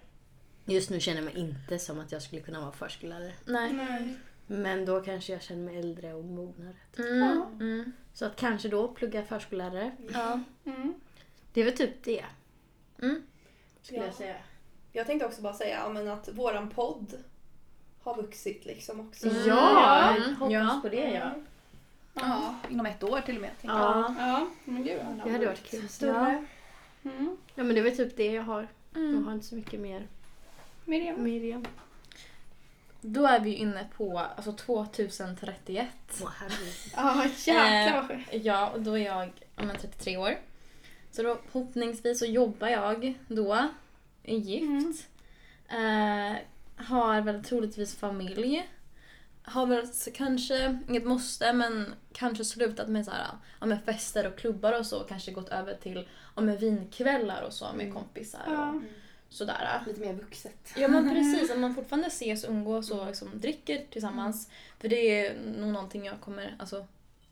Just 0.66 0.90
nu 0.90 1.00
känner 1.00 1.18
jag 1.22 1.26
mig 1.34 1.38
inte 1.44 1.80
som 1.80 2.00
att 2.00 2.12
jag 2.12 2.22
skulle 2.22 2.42
kunna 2.42 2.62
vara 2.62 2.72
förskollärare. 2.72 3.34
Nej. 3.46 3.74
Nej. 3.74 4.16
Men 4.48 4.86
då 4.86 5.02
kanske 5.02 5.34
jag 5.34 5.42
känner 5.42 5.64
mig 5.64 5.78
äldre 5.80 6.14
och 6.14 6.26
mognare. 6.26 6.76
Mm. 6.98 7.42
Mm. 7.60 7.92
Så 8.14 8.26
att 8.26 8.36
kanske 8.36 8.70
då 8.70 8.88
plugga 8.88 9.24
förskollärare. 9.24 9.92
Ja. 10.14 10.40
Mm. 10.66 10.94
Det 11.54 11.62
är 11.62 11.66
väl 11.66 11.78
typ 11.78 12.04
det. 12.04 12.26
Mm. 13.02 13.24
Skulle 13.82 14.00
Ja. 14.00 14.06
jag 14.06 14.14
säga. 14.16 14.36
Jag 14.92 15.06
tänkte 15.08 15.26
också 15.28 15.42
bara 15.42 15.54
säga 15.54 15.80
ja, 15.84 15.90
men 15.90 16.08
att 16.08 16.30
våran 16.34 16.70
podd 16.70 17.14
har 18.04 18.16
vuxit 18.16 18.66
liksom 18.66 19.00
också. 19.00 19.28
Mm. 19.30 19.48
Ja, 19.48 20.10
Mm. 20.16 20.36
hoppas 20.36 20.54
Ja. 20.54 20.80
på 20.82 20.89
det 20.89 21.10
ja. 21.12 21.32
Ja, 22.13 22.56
inom 22.70 22.86
ett 22.86 23.04
år 23.04 23.22
till 23.22 23.36
och 23.36 23.42
med. 23.42 23.52
tänker 23.62 23.76
Ja, 23.78 24.16
Ja, 24.20 24.48
men 24.66 24.84
gud 24.84 25.00
ja. 25.02 25.24
det 25.26 25.32
hade 25.32 25.46
varit 25.46 25.63
kul. 25.72 25.89
Större. 25.89 26.46
Mm. 27.04 27.38
Ja 27.56 27.63
men 27.63 27.76
det 27.76 27.82
är 27.82 27.84
väl 27.84 27.98
typ 27.98 28.18
det 28.18 28.32
jag 28.32 28.44
har. 28.44 28.68
Jag 28.94 29.04
Mm. 29.04 29.26
har 29.26 29.34
inte 29.34 29.46
så 29.46 29.56
mycket 29.56 29.80
mer. 29.80 30.08
Miriam? 30.86 31.24
Miriam. 31.24 31.66
Då 33.02 33.26
är 33.26 33.39
vi 33.39 33.54
inne 33.56 33.88
på 33.98 34.20
alltså 34.20 34.52
2031. 34.54 35.88
Åh 36.24 36.30
herregud. 36.39 36.74
Ja, 36.96 37.26
jäklar. 37.26 38.26
Eh, 38.32 38.42
ja, 38.42 38.70
och 38.70 38.82
då 38.82 38.98
är 38.98 39.06
jag 39.06 39.32
ja, 39.56 39.63
men 39.63 39.76
33 39.78 40.18
år. 40.18 40.38
Så 41.12 41.24
då 41.24 41.38
förhoppningsvis 41.52 42.20
så 42.20 42.26
jobbar 42.26 42.68
jag 42.68 43.13
då, 43.28 43.68
är 44.24 44.36
gift. 44.38 45.08
Eh, 45.70 46.38
har 46.76 47.22
väl 47.22 47.44
troligtvis 47.44 47.96
familj. 47.96 48.70
Har 49.46 49.66
väl 49.66 49.88
kanske, 50.14 50.80
inget 50.90 51.06
måste, 51.06 51.54
men 51.54 51.94
kanske 52.14 52.46
slutat 52.46 52.88
med, 52.88 53.06
så 53.06 53.12
här, 53.12 53.28
ja, 53.60 53.66
med 53.66 53.84
fester 53.86 54.28
och 54.28 54.38
klubbar 54.38 54.80
och 54.80 54.86
så. 54.86 55.00
Kanske 55.00 55.32
gått 55.32 55.50
över 55.50 55.74
till 55.74 56.08
ja, 56.36 56.42
med 56.42 56.60
vinkvällar 56.60 57.42
och 57.42 57.54
så 57.54 57.66
med 57.74 57.86
Mm. 57.86 57.94
kompisar 57.94 58.42
Ja. 58.48 58.70
och 58.70 58.82
sådär. 59.30 59.84
Lite 59.88 60.00
mer 60.00 60.14
vuxet. 60.14 60.74
Ja 60.78 60.88
men 60.88 61.10
precis, 61.14 61.52
om 61.52 61.62
man 61.62 61.76
fortfarande 61.76 62.08
ses 62.08 62.44
och 62.44 62.50
umgås 62.50 62.92
och 62.92 63.08
liksom 63.08 63.40
dricker 63.40 63.86
tillsammans. 63.92 64.50
För 64.80 64.88
det 64.90 65.26
är 65.26 65.36
nog 65.58 65.74
någonting 65.74 66.06
jag 66.06 66.22
kommer 66.22 66.56
alltså, 66.60 66.86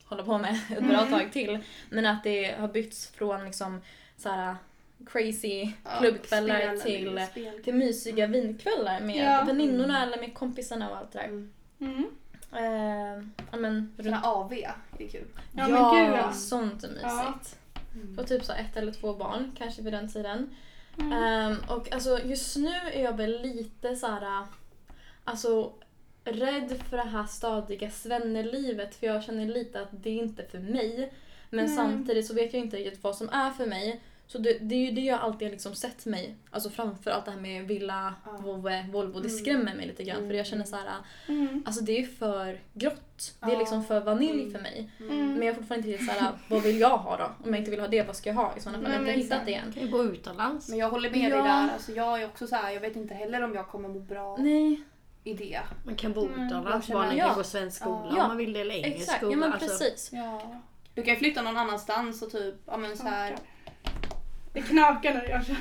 hålla 0.05 0.23
på 0.23 0.37
med 0.37 0.59
ett 0.69 0.87
bra 0.87 1.05
tag 1.05 1.31
till. 1.31 1.59
Men 1.89 2.05
att 2.05 2.23
det 2.23 2.55
har 2.59 2.67
bytts 2.67 3.07
från 3.07 3.45
liksom 3.45 3.81
så 4.17 4.29
här 4.29 4.55
crazy 5.05 5.71
klubbkvällar 5.99 6.59
spel, 6.59 6.79
till, 6.81 7.25
spel. 7.31 7.63
till 7.63 7.73
mysiga 7.73 8.27
vinkvällar 8.27 8.99
med 8.99 9.15
Ja. 9.15 9.43
väninnorna 9.45 10.03
eller 10.03 10.17
med 10.19 10.33
kompisarna 10.33 10.89
och 10.89 10.97
allt 10.97 11.11
det 11.11 11.19
där. 11.19 11.25
Mm. 11.25 11.51
Mm. 11.79 12.05
Eh, 12.53 13.23
ja 13.51 13.57
men 13.57 13.93
Såna 13.97 14.17
runt... 14.17 14.25
AV 14.25 14.53
är 14.53 15.07
kul. 15.11 15.27
Ja, 15.55 15.67
men 15.67 15.95
gud, 16.05 16.17
ja. 16.19 16.33
sånt 16.33 16.83
är 16.83 16.87
mysigt. 16.89 17.57
Ja. 17.73 18.15
Få 18.15 18.23
typ 18.23 18.43
så 18.45 18.53
ett 18.53 18.77
eller 18.77 18.91
två 18.91 19.13
barn 19.13 19.55
kanske 19.57 19.81
vid 19.81 19.93
den 19.93 20.11
tiden. 20.11 20.49
Mm. 20.99 21.11
Ehm, 21.13 21.57
och 21.69 21.93
alltså 21.93 22.19
just 22.25 22.57
nu 22.57 22.73
är 22.93 23.03
jag 23.03 23.17
väl 23.17 23.41
lite 23.41 23.95
så 23.95 24.07
här, 24.07 24.45
alltså 25.23 25.73
rädd 26.23 26.81
för 26.89 26.97
det 26.97 27.03
här 27.03 27.25
stadiga 27.25 27.89
svennelivet 27.91 28.95
för 28.95 29.07
jag 29.07 29.23
känner 29.23 29.45
lite 29.45 29.81
att 29.81 29.89
det 29.91 30.09
är 30.09 30.13
inte 30.23 30.43
för 30.45 30.59
mig. 30.59 31.13
Men 31.49 31.65
Mm. 31.65 31.75
samtidigt 31.77 32.27
så 32.27 32.33
vet 32.33 32.53
jag 32.53 32.63
inte 32.63 32.77
riktigt 32.77 33.03
vad 33.03 33.15
som 33.15 33.29
är 33.29 33.51
för 33.51 33.65
mig. 33.65 34.01
Så 34.31 34.37
det, 34.37 34.57
det 34.61 34.75
är 34.75 34.79
ju 34.79 34.91
det 34.91 35.01
jag 35.01 35.19
alltid 35.19 35.47
har 35.47 35.51
liksom 35.51 35.75
sett 35.75 36.05
mig, 36.05 36.35
alltså 36.51 36.69
framför 36.69 37.11
allt 37.11 37.25
det 37.25 37.31
här 37.31 37.39
med 37.39 37.67
villa, 37.67 38.13
Ja. 38.25 38.31
Volvo, 38.31 38.69
Volvo 38.91 39.19
det 39.19 39.27
Mm. 39.27 39.39
skrämmer 39.39 39.75
mig 39.75 39.87
lite 39.87 40.03
grann 40.03 40.27
för 40.27 40.33
jag 40.33 40.45
känner 40.45 40.63
så 40.65 40.75
här, 40.75 40.85
Mm. 41.27 41.63
alltså 41.65 41.83
det 41.83 41.97
är 42.01 42.05
för 42.05 42.59
grått. 42.73 43.33
Det 43.39 43.51
är 43.53 43.57
liksom 43.59 43.83
för 43.83 43.99
vanilj 43.99 44.39
Mm. 44.41 44.51
för 44.51 44.59
mig. 44.59 44.89
Mm. 44.99 45.17
Men 45.33 45.37
jag 45.41 45.47
är 45.47 45.53
fortfarande 45.53 45.87
inte 45.89 46.01
riktigt 46.03 46.17
såhär, 46.17 46.31
vad 46.49 46.61
vill 46.61 46.79
jag 46.79 46.97
ha 46.97 47.17
då? 47.17 47.23
Om 47.23 47.53
jag 47.53 47.57
inte 47.61 47.71
vill 47.71 47.79
ha 47.79 47.87
det, 47.87 48.03
vad 48.03 48.15
ska 48.15 48.29
jag 48.29 48.35
ha? 48.35 48.53
I 48.57 48.59
sådana 48.59 48.77
fall 48.77 48.83
Nej, 48.83 48.91
har 48.91 48.97
jag 49.05 49.11
men 49.11 49.21
inte 49.21 49.35
hittat 49.35 49.45
det 49.45 49.53
än. 49.55 49.73
Kan 49.73 49.83
ju 49.83 49.89
gå 49.89 50.03
utomlands. 50.03 50.69
Men 50.69 50.77
jag 50.79 50.89
håller 50.89 51.09
med 51.09 51.19
Ja. 51.31 51.35
dig 51.35 51.43
där. 51.43 51.69
Alltså, 51.73 51.91
jag 51.91 52.21
är 52.21 52.25
också 52.25 52.47
så 52.47 52.55
här, 52.55 52.71
jag 52.71 52.81
vet 52.81 52.95
inte 52.95 53.13
heller 53.13 53.41
om 53.43 53.53
jag 53.55 53.67
kommer 53.67 53.89
må 53.89 53.99
bra 53.99 54.37
Nej, 54.39 54.81
i 55.23 55.33
det. 55.33 55.59
Man 55.85 55.95
kan 55.95 56.13
bo 56.13 56.25
Mm, 56.27 56.47
utomlands. 56.47 56.87
känner- 56.87 56.99
Barnen 57.01 57.17
Ja. 57.17 57.27
kan 57.27 57.35
gå 57.37 57.43
svensk 57.43 57.81
skola 57.81 58.13
Ja. 58.17 58.21
om 58.21 58.27
man 58.27 58.37
vill 58.37 58.53
det 58.53 58.61
eller 58.61 58.75
engelsk 58.75 58.97
exakt. 59.01 59.17
skola. 59.17 59.31
Ja 59.31 59.37
men 59.37 59.53
Alltså, 59.53 59.67
precis. 59.67 60.09
Ja. 60.13 60.61
Du 60.93 61.03
kan 61.03 61.15
flytta 61.15 61.41
någon 61.41 61.57
annanstans 61.57 62.21
och 62.21 62.31
typ, 62.31 62.55
ja 62.65 62.77
men 62.77 62.97
så 62.97 63.03
här. 63.03 63.35
Det 64.53 64.61
knakar 64.61 65.13
när 65.13 65.29
jag 65.29 65.45
kör. 65.45 65.55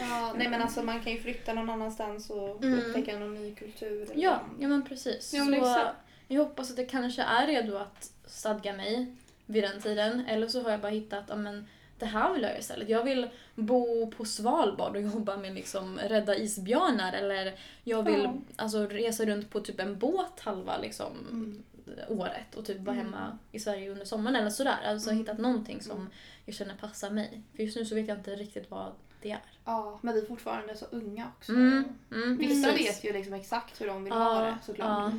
Ja, 0.00 0.32
nej 0.36 0.48
men 0.48 0.62
alltså 0.62 0.82
man 0.82 1.00
kan 1.00 1.12
ju 1.12 1.20
flytta 1.20 1.54
någon 1.54 1.70
annanstans 1.70 2.30
och 2.30 2.64
Mm. 2.64 2.78
upptäcka 2.78 3.18
någon 3.18 3.34
ny 3.34 3.54
kultur. 3.54 4.02
eller- 4.02 4.22
Ja, 4.22 4.40
ja 4.60 4.68
men 4.68 4.82
precis. 4.84 5.34
Ja, 5.34 5.44
men 5.44 5.60
så 5.60 5.80
jag 6.28 6.40
hoppas 6.44 6.70
att 6.70 6.78
jag 6.78 6.88
kanske 6.88 7.22
är 7.22 7.46
redo 7.46 7.76
att 7.76 8.10
stadga 8.26 8.72
mig 8.72 9.06
vid 9.46 9.62
den 9.64 9.80
tiden. 9.80 10.24
Eller 10.28 10.48
så 10.48 10.62
har 10.62 10.70
jag 10.70 10.80
bara 10.80 10.92
hittat, 10.92 11.24
ja 11.28 11.36
men 11.36 11.66
det 11.98 12.06
här 12.06 12.32
vill 12.32 12.42
jag 12.42 12.50
göra 12.50 12.58
istället. 12.58 12.88
Jag 12.88 13.04
vill 13.04 13.28
bo 13.54 14.10
på 14.10 14.24
Svalbard 14.24 14.96
och 14.96 15.02
jobba 15.02 15.36
med 15.36 15.54
liksom 15.54 15.98
rädda 15.98 16.36
isbjörnar 16.36 17.12
eller 17.12 17.54
jag 17.84 18.02
vill 18.02 18.20
Ja. 18.24 18.34
alltså, 18.56 18.86
resa 18.86 19.24
runt 19.24 19.50
på 19.50 19.60
typ 19.60 19.80
en 19.80 19.98
båt 19.98 20.40
halva 20.40 20.78
liksom, 20.78 21.12
Mm. 21.30 21.62
året 22.08 22.54
och 22.54 22.64
typ 22.64 22.78
vara 22.80 22.96
Mm. 22.96 23.06
hemma 23.12 23.38
i 23.52 23.58
Sverige 23.60 23.90
under 23.90 24.04
sommaren 24.04 24.36
eller 24.36 24.50
sådär. 24.50 24.76
Alltså 24.86 25.10
Mm. 25.10 25.18
hittat 25.20 25.38
någonting 25.38 25.82
som 25.82 25.96
Mm. 25.96 26.10
Jag 26.44 26.54
känner 26.54 26.74
passar 26.74 27.10
mig. 27.10 27.42
För 27.56 27.62
just 27.62 27.76
nu 27.76 27.84
så 27.84 27.94
vet 27.94 28.08
jag 28.08 28.18
inte 28.18 28.30
riktigt 28.30 28.70
vad 28.70 28.92
det 29.22 29.30
är. 29.30 29.38
Ja, 29.64 29.98
men 30.02 30.14
vi 30.14 30.20
är 30.20 30.26
fortfarande 30.26 30.76
så 30.76 30.84
unga 30.90 31.28
också. 31.38 31.52
Mm, 31.52 31.84
mm, 32.12 32.36
Vissa 32.38 32.68
precis. 32.72 32.88
vet 32.88 33.04
ju 33.04 33.12
liksom 33.12 33.34
exakt 33.34 33.80
hur 33.80 33.86
de 33.86 34.04
vill 34.04 34.12
Ja, 34.12 34.18
ha 34.34 34.40
det 34.40 34.56
såklart. 34.66 34.88
ja. 34.88 35.12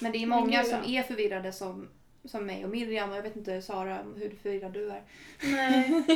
Men 0.00 0.12
det 0.12 0.22
är 0.22 0.26
många 0.26 0.64
som 0.64 0.78
är 0.86 1.02
förvirrade 1.02 1.52
som, 1.52 1.88
som 2.24 2.46
mig 2.46 2.64
och 2.64 2.70
Miriam 2.70 3.10
och 3.10 3.16
jag 3.16 3.22
vet 3.22 3.36
inte 3.36 3.62
Sara 3.62 3.98
hur 4.16 4.30
förvirrad 4.42 4.72
du 4.72 4.90
är. 4.90 5.02
Nej. 5.42 5.90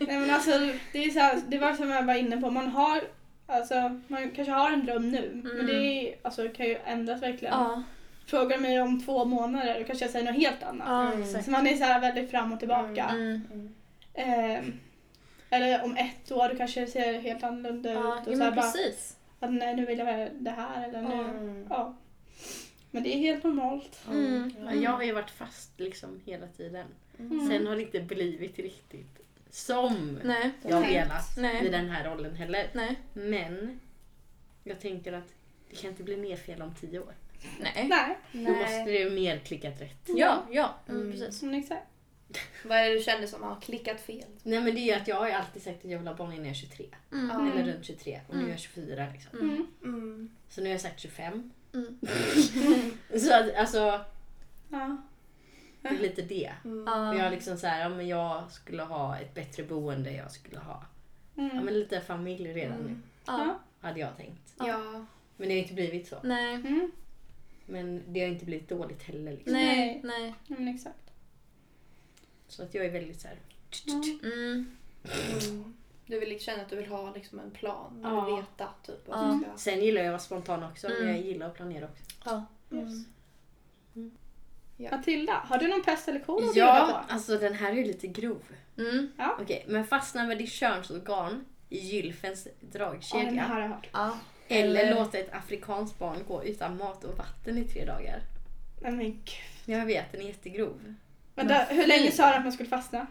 Nej 0.00 0.18
men 0.20 0.30
alltså 0.30 0.50
det 0.92 1.04
är 1.04 1.10
så 1.10 1.18
här, 1.18 1.42
det 1.48 1.58
var 1.58 1.74
som 1.74 1.90
jag 1.90 2.02
var 2.06 2.14
inne 2.14 2.40
på, 2.40 2.50
man 2.50 2.68
har 2.68 3.00
Alltså, 3.46 4.00
man 4.08 4.30
kanske 4.30 4.52
har 4.52 4.70
en 4.70 4.86
dröm 4.86 5.10
nu, 5.10 5.40
men 5.56 5.66
det 5.66 5.72
är, 5.74 6.16
alltså, 6.22 6.48
kan 6.48 6.66
ju 6.66 6.78
ändras 6.84 7.22
verkligen. 7.22 7.54
Ja, 7.54 7.82
Frågar 8.26 8.58
mig 8.58 8.80
om 8.82 9.02
två 9.04 9.24
månader, 9.24 9.78
då 9.78 9.84
kanske 9.84 10.04
jag 10.04 10.12
säger 10.12 10.32
något 10.32 10.42
helt 10.42 10.62
annat. 10.62 10.88
ja 10.88 11.12
Mm. 11.12 11.42
Så 11.42 11.50
man 11.50 11.66
är 11.66 11.76
så 11.76 11.84
här 11.84 12.00
väldigt 12.00 12.30
fram 12.30 12.52
och 12.52 12.58
tillbaka. 12.58 13.04
Mm. 13.04 13.74
Ehm, 14.14 14.72
eller 15.50 15.84
om 15.84 15.96
ett 15.96 16.32
år, 16.32 16.54
kanske 16.58 16.80
det 16.80 16.86
ser 16.86 17.20
helt 17.20 17.42
annorlunda 17.44 17.92
Ja, 17.92 17.98
ut. 18.00 18.04
ja 18.04 18.18
Och 18.18 18.24
så 18.24 18.30
men 18.30 18.38
bara, 18.38 18.62
precis. 18.62 19.16
att 19.40 19.52
nej, 19.52 19.76
nu 19.76 19.86
vill 19.86 19.98
jag 19.98 20.08
göra 20.18 20.30
det 20.32 20.50
här 20.50 20.88
eller 20.88 21.02
nu. 21.02 21.14
Mm. 21.14 21.66
Ja. 21.70 21.96
Men 22.90 23.02
det 23.02 23.14
är 23.14 23.18
helt 23.18 23.44
normalt. 23.44 24.00
Mm. 24.10 24.52
Ja, 24.64 24.74
jag 24.74 24.90
har 24.90 25.02
ju 25.02 25.12
varit 25.12 25.30
fast 25.30 25.80
liksom 25.80 26.20
hela 26.24 26.46
tiden. 26.46 26.86
Mm. 27.18 27.48
Sen 27.48 27.66
har 27.66 27.76
det 27.76 27.82
inte 27.82 28.00
blivit 28.00 28.58
riktigt 28.58 29.18
som 29.50 30.18
Nej, 30.24 30.50
jag 30.62 30.82
Tänkt. 30.82 30.90
velat 30.96 31.36
Nej. 31.36 31.66
i 31.66 31.68
den 31.68 31.88
här 31.90 32.04
rollen 32.10 32.34
heller. 32.34 32.70
nej, 32.72 32.96
Men 33.12 33.80
jag 34.64 34.80
tänker 34.80 35.12
att 35.12 35.28
det 35.70 35.76
kan 35.76 35.90
inte 35.90 36.02
bli 36.02 36.16
mer 36.16 36.36
fel 36.36 36.62
om 36.62 36.74
tio 36.74 36.98
år. 37.00 37.14
nej. 37.60 37.88
Nej, 37.88 38.16
Då 38.32 38.52
måste 38.52 38.84
det 38.84 38.98
ju 38.98 39.10
mer 39.10 39.38
klickat 39.38 39.80
rätt. 39.80 40.02
Ja, 40.06 40.42
ja, 40.50 40.74
mm. 40.88 41.00
Mm. 41.00 41.12
precis. 41.12 41.42
exakt. 41.42 41.86
Vad 42.64 42.78
är 42.78 42.88
det 42.88 42.94
du 42.94 43.02
känner 43.02 43.26
som 43.26 43.42
har 43.42 43.60
klickat 43.60 44.00
fel? 44.00 44.24
Nej 44.42 44.60
men 44.60 44.74
det 44.74 44.80
är 44.80 44.96
att 45.00 45.08
jag 45.08 45.16
har 45.16 45.26
ju 45.26 45.32
alltid 45.32 45.62
sagt 45.62 45.84
att 45.84 45.90
jag 45.90 45.98
vill 45.98 46.08
ha 46.08 46.14
barn 46.14 46.32
innan 46.32 46.44
jag 46.44 46.50
är 46.50 46.58
23. 46.58 46.86
Mm. 47.12 47.28
Ja. 47.28 47.52
Eller 47.60 47.72
runt 47.72 47.84
23. 47.84 48.20
Och 48.28 48.36
nu 48.36 48.44
är 48.46 48.50
jag 48.50 48.58
24 48.58 49.06
liksom. 49.12 49.38
Mm. 49.38 49.66
Mm. 49.84 50.30
Så 50.48 50.60
nu 50.60 50.66
har 50.66 50.72
jag 50.72 50.80
sagt 50.80 51.00
25. 51.00 51.52
Mm. 51.74 51.98
Så 53.20 53.34
att, 53.34 53.54
alltså, 53.54 54.00
Ja. 54.68 54.96
Det 55.82 55.88
är 55.88 55.98
lite 55.98 56.22
det. 56.22 56.52
Mm. 56.64 56.84
Ja. 56.86 57.14
Jag 57.14 57.30
liksom 57.32 57.56
så 57.58 57.66
här, 57.66 57.80
ja 57.82 57.88
men 57.88 58.08
jag 58.08 58.50
skulle 58.52 58.82
ha 58.82 59.18
ett 59.18 59.34
bättre 59.34 59.62
boende, 59.62 60.12
jag 60.12 60.30
skulle 60.32 60.58
ha 60.58 60.84
ja, 61.34 61.42
Mm. 61.42 61.64
men 61.64 61.74
lite 61.74 62.00
familj 62.00 62.52
redan 62.52 62.78
nu. 62.78 62.96
Ja. 63.26 63.58
Hade 63.80 64.00
jag 64.00 64.16
tänkt. 64.16 64.54
Ja. 64.58 65.04
Men 65.36 65.48
det 65.48 65.54
har 65.54 65.62
inte 65.62 65.74
blivit 65.74 66.08
så. 66.08 66.16
Nej. 66.22 66.54
Mm. 66.54 66.90
Men 67.66 68.02
det 68.06 68.20
har 68.20 68.28
inte 68.28 68.44
blivit 68.44 68.68
dåligt 68.68 69.02
heller. 69.02 69.32
Liksom. 69.32 69.52
Nej. 69.52 70.00
Nej. 70.04 70.34
Mm, 70.50 70.68
exakt. 70.68 71.09
Så 72.50 72.62
att 72.62 72.74
jag 72.74 72.84
är 72.84 72.90
väldigt 72.90 73.20
så 73.20 73.28
här. 73.28 73.36
Mm. 73.88 74.20
Mm. 75.48 75.74
Du 76.06 76.20
vill 76.20 76.40
känna 76.40 76.62
att 76.62 76.68
du 76.68 76.76
vill 76.76 76.86
ha 76.86 77.14
liksom 77.14 77.38
en 77.38 77.50
plan. 77.50 78.00
Ja. 78.02 78.24
vill 78.24 78.34
veta 78.36 78.68
typ 78.82 79.08
vad 79.08 79.18
Ja. 79.18 79.40
ska... 79.42 79.58
Sen 79.70 79.80
gillar 79.84 80.00
jag 80.02 80.06
att 80.08 80.12
vara 80.12 80.18
spontan 80.18 80.62
också, 80.62 80.88
men 80.88 80.96
Mm. 80.96 81.08
jag 81.08 81.18
gillar 81.26 81.46
att 81.46 81.54
planera 81.54 81.84
också. 81.84 82.04
Ja. 82.24 82.44
Mm. 82.72 83.04
Matilda, 84.90 85.32
har 85.32 85.58
du 85.58 85.68
någon 85.68 85.82
pest 85.82 86.08
eller 86.08 86.20
kolera 86.20 86.52
Ja, 86.54 87.04
på? 87.08 87.12
alltså 87.14 87.38
den 87.38 87.54
här 87.54 87.72
är 87.72 87.84
lite 87.84 88.06
grov. 88.06 88.42
Mm. 88.78 89.08
Okej, 89.40 89.64
men 89.68 89.86
fastna 89.86 90.24
med 90.26 90.38
ditt 90.38 90.50
könsorgan 90.52 91.44
i 91.68 91.78
gylfens 91.78 92.46
Ja, 92.46 92.52
den 92.60 92.70
dragkedja. 92.70 93.42
här 93.42 93.54
har 93.54 93.60
jag 93.60 93.68
hört. 93.68 93.88
Ja. 93.92 94.18
eller 94.48 94.80
eller- 94.80 94.94
låta 94.94 95.18
ett 95.18 95.32
afrikanskt 95.34 95.98
barn 95.98 96.18
gå 96.28 96.44
utan 96.44 96.76
mat 96.76 97.04
och 97.04 97.16
vatten 97.18 97.58
i 97.58 97.64
tre 97.64 97.84
dagar. 97.84 98.20
Nej 98.80 98.92
men 98.92 99.10
gud. 99.12 99.76
Jag 99.78 99.86
vet, 99.86 100.12
den 100.12 100.20
är 100.20 100.24
jättegrov. 100.26 100.94
Vänta, 101.34 101.54
hur 101.54 101.86
länge 101.86 102.12
sa 102.12 102.28
du 102.30 102.34
att 102.36 102.42
man 102.42 102.52
skulle 102.52 102.68
fastna? 102.68 103.06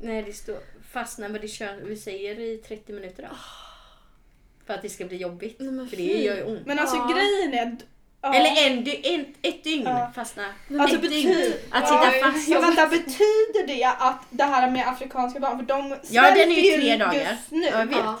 Nej, 0.00 0.22
det 0.22 0.32
står 0.32 0.58
fastna 0.92 1.28
med 1.28 1.40
ditt 1.40 1.52
kön, 1.52 1.88
vi 1.88 1.96
säger 1.96 2.40
i 2.40 2.56
30 2.58 2.92
minuter 2.92 3.22
då. 3.22 3.36
För 4.66 4.74
att 4.74 4.82
det 4.82 4.88
ska 4.88 5.04
bli 5.04 5.16
jobbigt. 5.16 5.56
Nej, 5.60 5.70
men 5.72 5.88
för 5.88 5.96
det 5.96 6.02
fy. 6.08 6.24
gör 6.24 6.36
ju 6.36 6.42
ont. 6.42 6.66
Men 6.66 6.78
alltså 6.78 6.96
Ja. 6.96 7.12
grejen 7.14 7.54
är... 7.68 7.76
Ja. 8.22 8.34
Eller 8.34 8.66
en, 8.66 8.86
en, 9.14 9.34
ett 9.42 9.64
dygn 9.64 9.86
Ja. 9.86 10.10
fastna. 10.14 10.44
Alltså 10.80 10.96
ett 10.96 11.02
dygn. 11.02 11.28
betyder... 11.28 11.56
Att 11.70 11.88
sitta 11.88 12.10
fast. 12.30 12.48
Ja, 12.48 12.60
vänta, 12.60 12.86
betyder 12.86 13.66
det 13.66 13.84
att 13.84 14.18
det 14.30 14.44
här 14.44 14.70
med 14.70 14.88
afrikanska 14.88 15.40
barn, 15.40 15.58
för 15.58 15.66
de 15.66 15.96
Ja, 16.10 16.22
den 16.22 16.52
är 16.52 16.54
ju 16.72 16.76
tre 16.80 16.96
dagar. 16.96 17.36
nu. 17.50 17.64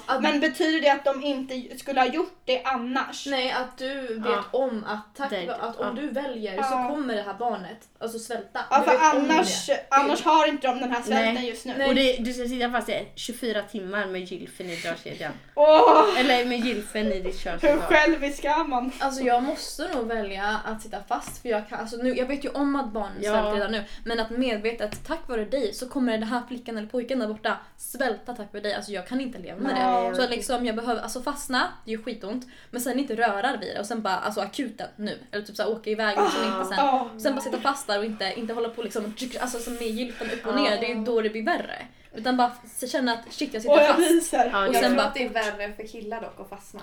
Ja, 0.06 0.20
Men 0.20 0.40
betyder 0.40 0.80
det 0.80 0.88
att 0.92 1.04
de 1.04 1.22
inte 1.24 1.78
skulle 1.78 2.00
ha 2.00 2.06
gjort 2.06 2.36
det 2.44 2.62
annars? 2.64 3.26
nej, 3.26 3.50
att 3.52 3.78
du 3.78 4.00
vet 4.18 4.26
Ja. 4.26 4.44
om 4.58 4.84
att, 4.84 5.16
tack, 5.16 5.30
Det- 5.30 5.54
att 5.54 5.76
om 5.80 5.96
ja. 5.96 6.02
du 6.02 6.08
väljer 6.10 6.54
Ja. 6.54 6.62
så 6.62 6.70
kommer 6.94 7.14
det 7.16 7.22
här 7.22 7.34
barnet 7.34 7.78
alltså 8.00 8.18
svälta. 8.18 8.60
Ja, 8.70 8.82
för 8.82 8.96
annars, 9.00 9.66
det. 9.66 9.86
annars 9.90 10.22
har 10.24 10.48
inte 10.48 10.66
de 10.66 10.80
den 10.80 10.90
här 10.92 11.02
svälten 11.02 11.34
Nej. 11.34 11.48
just 11.48 11.64
nu. 11.66 11.74
Nej. 11.78 11.88
Och 11.88 11.94
det, 11.94 12.16
du 12.18 12.32
ska 12.32 12.44
sitta 12.48 12.70
fast 12.70 12.88
i 12.88 13.06
24 13.14 13.62
timmar 13.62 14.06
med 14.06 14.24
gylfen 14.24 14.70
i 14.70 14.76
dragkedjan. 14.76 15.32
Åh, 15.54 16.04
Eller 16.18 16.44
med 16.44 16.58
gylfen 16.66 17.12
i 17.12 17.20
ditt 17.20 17.34
hur 17.34 17.38
könsorgan. 17.40 17.80
självisk 17.80 18.44
är 18.44 18.64
man? 18.68 18.92
Alltså 18.98 19.22
jag 19.22 19.42
måste 19.42 19.87
nog 19.94 20.06
välja 20.06 20.60
att 20.64 20.82
sitta 20.82 21.02
fast 21.08 21.42
för 21.42 21.48
jag 21.48 21.68
kan, 21.68 21.80
alltså 21.80 21.96
nu, 21.96 22.16
jag 22.16 22.26
vet 22.26 22.44
ju 22.44 22.48
om 22.48 22.76
att 22.76 22.92
barnen 22.92 23.16
Ja. 23.20 23.30
svälter 23.32 23.52
redan 23.54 23.72
nu 23.72 23.84
men 24.04 24.20
att 24.20 24.30
medvetet 24.30 25.06
tack 25.06 25.28
vare 25.28 25.44
dig 25.44 25.74
så 25.74 25.88
kommer 25.88 26.12
den 26.12 26.22
här 26.22 26.42
flickan 26.48 26.78
eller 26.78 26.88
pojken 26.88 27.18
där 27.18 27.26
borta 27.28 27.58
svälta 27.76 28.34
tack 28.34 28.52
vare 28.52 28.62
dig. 28.62 28.74
Alltså 28.74 28.92
jag 28.92 29.06
kan 29.06 29.20
inte 29.20 29.38
leva 29.38 29.60
med 29.60 29.74
Nej. 29.74 30.10
det. 30.10 30.16
Så 30.16 30.22
att 30.22 30.30
liksom 30.30 30.66
jag 30.66 30.76
behöver 30.76 31.02
alltså 31.02 31.22
fastna, 31.22 31.68
det 31.84 31.90
är 31.92 31.96
ju 31.96 32.02
skitont 32.02 32.46
men 32.70 32.80
sen 32.80 32.98
inte 32.98 33.16
röra 33.16 33.56
vid 33.56 33.60
det 33.74 33.80
och 33.80 33.86
sen 33.86 34.02
bara 34.02 34.16
alltså 34.16 34.40
akuten 34.40 34.88
nu. 34.96 35.18
Eller 35.30 35.44
typ 35.44 35.56
så 35.56 35.62
här, 35.62 35.70
åka 35.70 35.90
iväg 35.90 36.18
och 36.18 36.30
sen 36.30 36.44
inte 36.52 36.64
sen. 36.64 36.76
Ja. 36.76 37.10
Sen 37.18 37.34
bara 37.34 37.40
sitta 37.40 37.58
fast 37.58 37.86
där 37.86 37.98
och 37.98 38.04
inte, 38.04 38.32
inte 38.36 38.54
hålla 38.54 38.68
på 38.68 38.82
liksom 38.82 39.14
alltså 39.40 39.58
som 39.58 39.74
med 39.74 39.88
gylfen 39.88 40.30
upp 40.30 40.46
och 40.46 40.54
ner, 40.56 40.70
det 40.80 40.90
är 40.90 40.94
ju 40.94 41.04
då 41.04 41.20
det 41.20 41.30
blir 41.30 41.44
värre. 41.44 41.86
Utan 42.14 42.36
bara 42.36 42.52
känna 42.88 43.12
att 43.12 43.32
shit 43.32 43.54
jag 43.54 43.62
sitter 43.62 43.74
Och 43.74 43.82
jag 43.82 43.96
fast. 43.96 44.32
Och 44.34 44.40
Jag 44.44 44.74
sen 44.74 44.82
tror 44.84 44.96
bara 44.96 45.06
att 45.06 45.14
det 45.14 45.24
är 45.24 45.30
värre 45.30 45.72
för 45.72 45.86
killar 45.88 46.20
dock 46.20 46.40
att 46.40 46.48
fastna. 46.48 46.80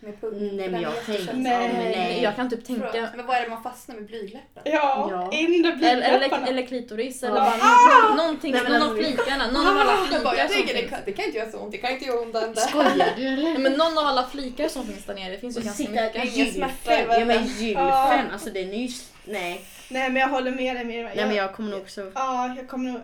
Med 0.00 0.20
pung. 0.20 0.56
Nej, 0.56 0.68
men 0.70 0.80
jag 0.80 1.06
tänkte-. 1.06 1.32
Nej. 1.36 1.68
Nej, 1.96 2.22
jag 2.22 2.36
kan 2.36 2.50
typ 2.50 2.64
tänka 2.64 2.88
Förlåt, 2.92 3.10
Men 3.16 3.26
vad 3.26 3.36
är 3.36 3.42
det 3.42 3.48
man 3.48 3.62
fastnar 3.62 3.94
med 3.94 4.06
blyläppen? 4.06 4.62
Ja, 4.64 5.08
Ja. 5.10 5.30
inre 5.32 5.72
Eller, 5.90 6.02
eller, 6.10 6.48
eller 6.48 6.66
klitoris 6.66 7.22
Ja. 7.22 7.28
eller 7.28 7.40
bara 7.40 8.08
nå- 8.08 8.14
någonting, 8.22 8.52
Nej, 8.52 8.62
men 8.62 8.72
någon 8.72 8.82
av 8.82 8.88
alltså, 8.88 9.04
flikarna, 9.04 9.46
någon 9.50 9.66
av 9.66 9.76
alla 9.76 9.84
bara, 9.84 10.06
flikar 10.06 10.34
jag 10.36 10.46
som 10.50 10.56
tänker 10.56 10.74
det 10.74 10.80
finns. 10.80 10.90
kan, 10.90 11.00
det 11.04 11.12
kan 11.12 11.24
inte 11.24 11.38
göra 11.38 11.50
så 11.50 11.58
ont, 11.58 11.72
det 11.72 11.78
kan 11.78 11.90
inte 11.90 12.04
göra 12.04 12.20
ont 12.20 12.32
där. 12.32 12.54
Skojar 12.54 13.12
du 13.16 13.26
eller? 13.28 13.58
Men 13.58 13.72
någon 13.72 13.98
av 13.98 14.04
alla 14.06 14.26
flikar 14.26 14.68
som 14.68 14.86
finns 14.86 15.04
där 15.04 15.14
nere, 15.14 15.32
det 15.32 15.38
finns 15.38 15.58
ju 15.58 15.62
ganska 15.62 15.88
mycket. 15.90 16.24
Ingen 16.36 16.52
smärta. 16.52 17.18
Ja 17.18 17.24
men 17.24 17.46
gylfen, 17.46 18.30
alltså 18.32 18.50
den 18.50 18.72
är 18.72 18.76
ju... 18.86 18.88
Nej. 19.24 19.60
Nej 19.90 20.10
men 20.10 20.16
jag 20.22 20.28
håller 20.28 20.50
med 20.50 20.76
dig 20.76 20.84
Mirva. 20.84 21.10
Nej 21.16 21.26
men 21.26 21.36
jag 21.36 21.54
kommer 21.54 21.70
nog 21.70 21.80
också... 21.80 22.12
Ja, 22.14 22.54
jag 22.56 22.68
kommer 22.68 22.92
nog... 22.92 23.00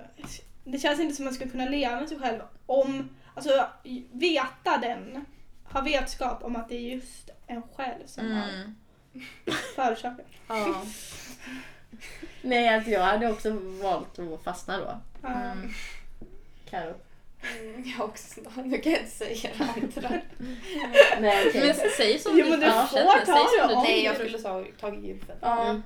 Det 0.65 0.79
känns 0.79 1.01
inte 1.01 1.15
som 1.17 1.25
att 1.25 1.27
man 1.27 1.35
skulle 1.35 1.51
kunna 1.51 1.65
leva 1.65 2.01
med 2.01 2.09
sig 2.09 2.19
själv 2.19 2.41
om... 2.67 3.09
Alltså 3.35 3.65
veta 4.13 4.79
den. 4.83 5.25
Ha 5.73 5.81
vetskap 5.81 6.45
om 6.45 6.57
att 6.57 6.69
det 6.69 6.75
är 6.75 6.81
just 6.95 7.31
en 7.47 7.63
själv 7.77 8.07
som 8.07 8.31
har 8.31 8.49
Mm. 8.49 8.75
förorsakat. 9.75 10.27
Ja. 10.49 10.85
Nej 12.43 12.69
alltså 12.69 12.91
jag 12.91 13.01
hade 13.03 13.33
också 13.33 13.51
valt 13.83 14.19
att 14.19 14.45
fastna 14.45 14.79
då. 14.79 15.01
Mm. 15.29 15.71
Karo. 16.71 16.95
Mm, 17.61 17.85
jag 17.99 18.09
också. 18.09 18.41
Nu 18.65 18.79
kan 18.79 18.93
jag 18.93 19.01
inte 19.01 19.11
säga 19.15 19.51
det 19.95 20.01
där. 20.01 20.25
Nej 21.21 21.47
okej. 21.49 21.67
Men 21.67 21.91
säg 21.97 22.19
som 22.19 22.39
Jo, 22.39 22.45
du 22.45 22.51
men 22.51 22.61
du 22.61 22.67
får 22.67 22.97
känner, 22.97 23.25
ta 23.27 23.27
säg 23.27 23.35
som 23.59 23.69
det 23.69 23.69
du 23.69 23.75
om. 23.75 23.83
Nej, 23.83 24.05
jag 24.05 24.15
skulle 24.15 24.39
ta 24.39 24.65
tagit 24.81 25.05
gylfen. 25.05 25.37
Ja. 25.41 25.63
Mm. 25.71 25.83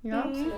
Ja. 0.00 0.22
Mm. 0.24 0.52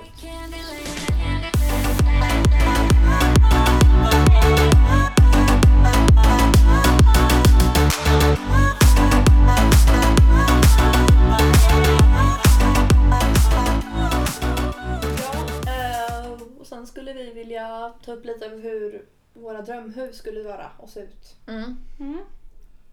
Sen 16.65 16.87
skulle 16.87 17.13
vi 17.13 17.33
vilja 17.33 17.93
ta 18.05 18.13
upp 18.13 18.25
lite 18.25 18.47
över 18.47 18.63
hur 18.63 19.05
våra 19.35 19.63
drömhus 19.63 20.17
skulle 20.17 20.43
vara 20.43 20.71
och 20.79 20.89
se 20.89 21.01
ut. 21.01 21.37
Mm. 21.47 21.77
Mm. 22.01 22.17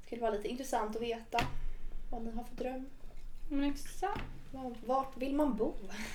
Det 0.01 0.05
skulle 0.05 0.21
vara 0.21 0.31
lite 0.31 0.47
intressant 0.47 0.95
att 0.95 1.01
veta 1.01 1.39
vad 2.11 2.21
ni 2.21 2.31
har 2.31 2.43
för 2.43 2.55
dröm. 2.55 2.85
Men 3.49 3.63
exakt. 3.63 4.21
Var- 4.51 4.75
Vart 4.85 5.17
vill 5.17 5.35
man 5.35 5.57
bo? 5.57 5.73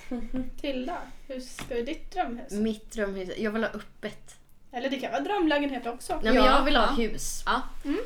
Tilda, 0.61 0.97
hur 1.27 1.39
ska 1.39 1.75
ditt 1.75 2.11
drömhus? 2.11 2.51
Mitt 2.51 2.91
drömhus, 2.91 3.37
jag 3.37 3.51
vill 3.51 3.63
ha 3.63 3.69
öppet. 3.69 4.38
Eller 4.71 4.89
det 4.89 4.99
kan 4.99 5.11
vara 5.11 5.21
drömlägenhet 5.21 5.87
också. 5.87 6.13
Nej, 6.13 6.23
men 6.23 6.35
Ja, 6.35 6.45
jag 6.57 6.65
vill 6.65 6.75
ha 6.75 6.83
ja. 6.85 6.91
hus. 6.91 7.43
Ja. 7.45 7.61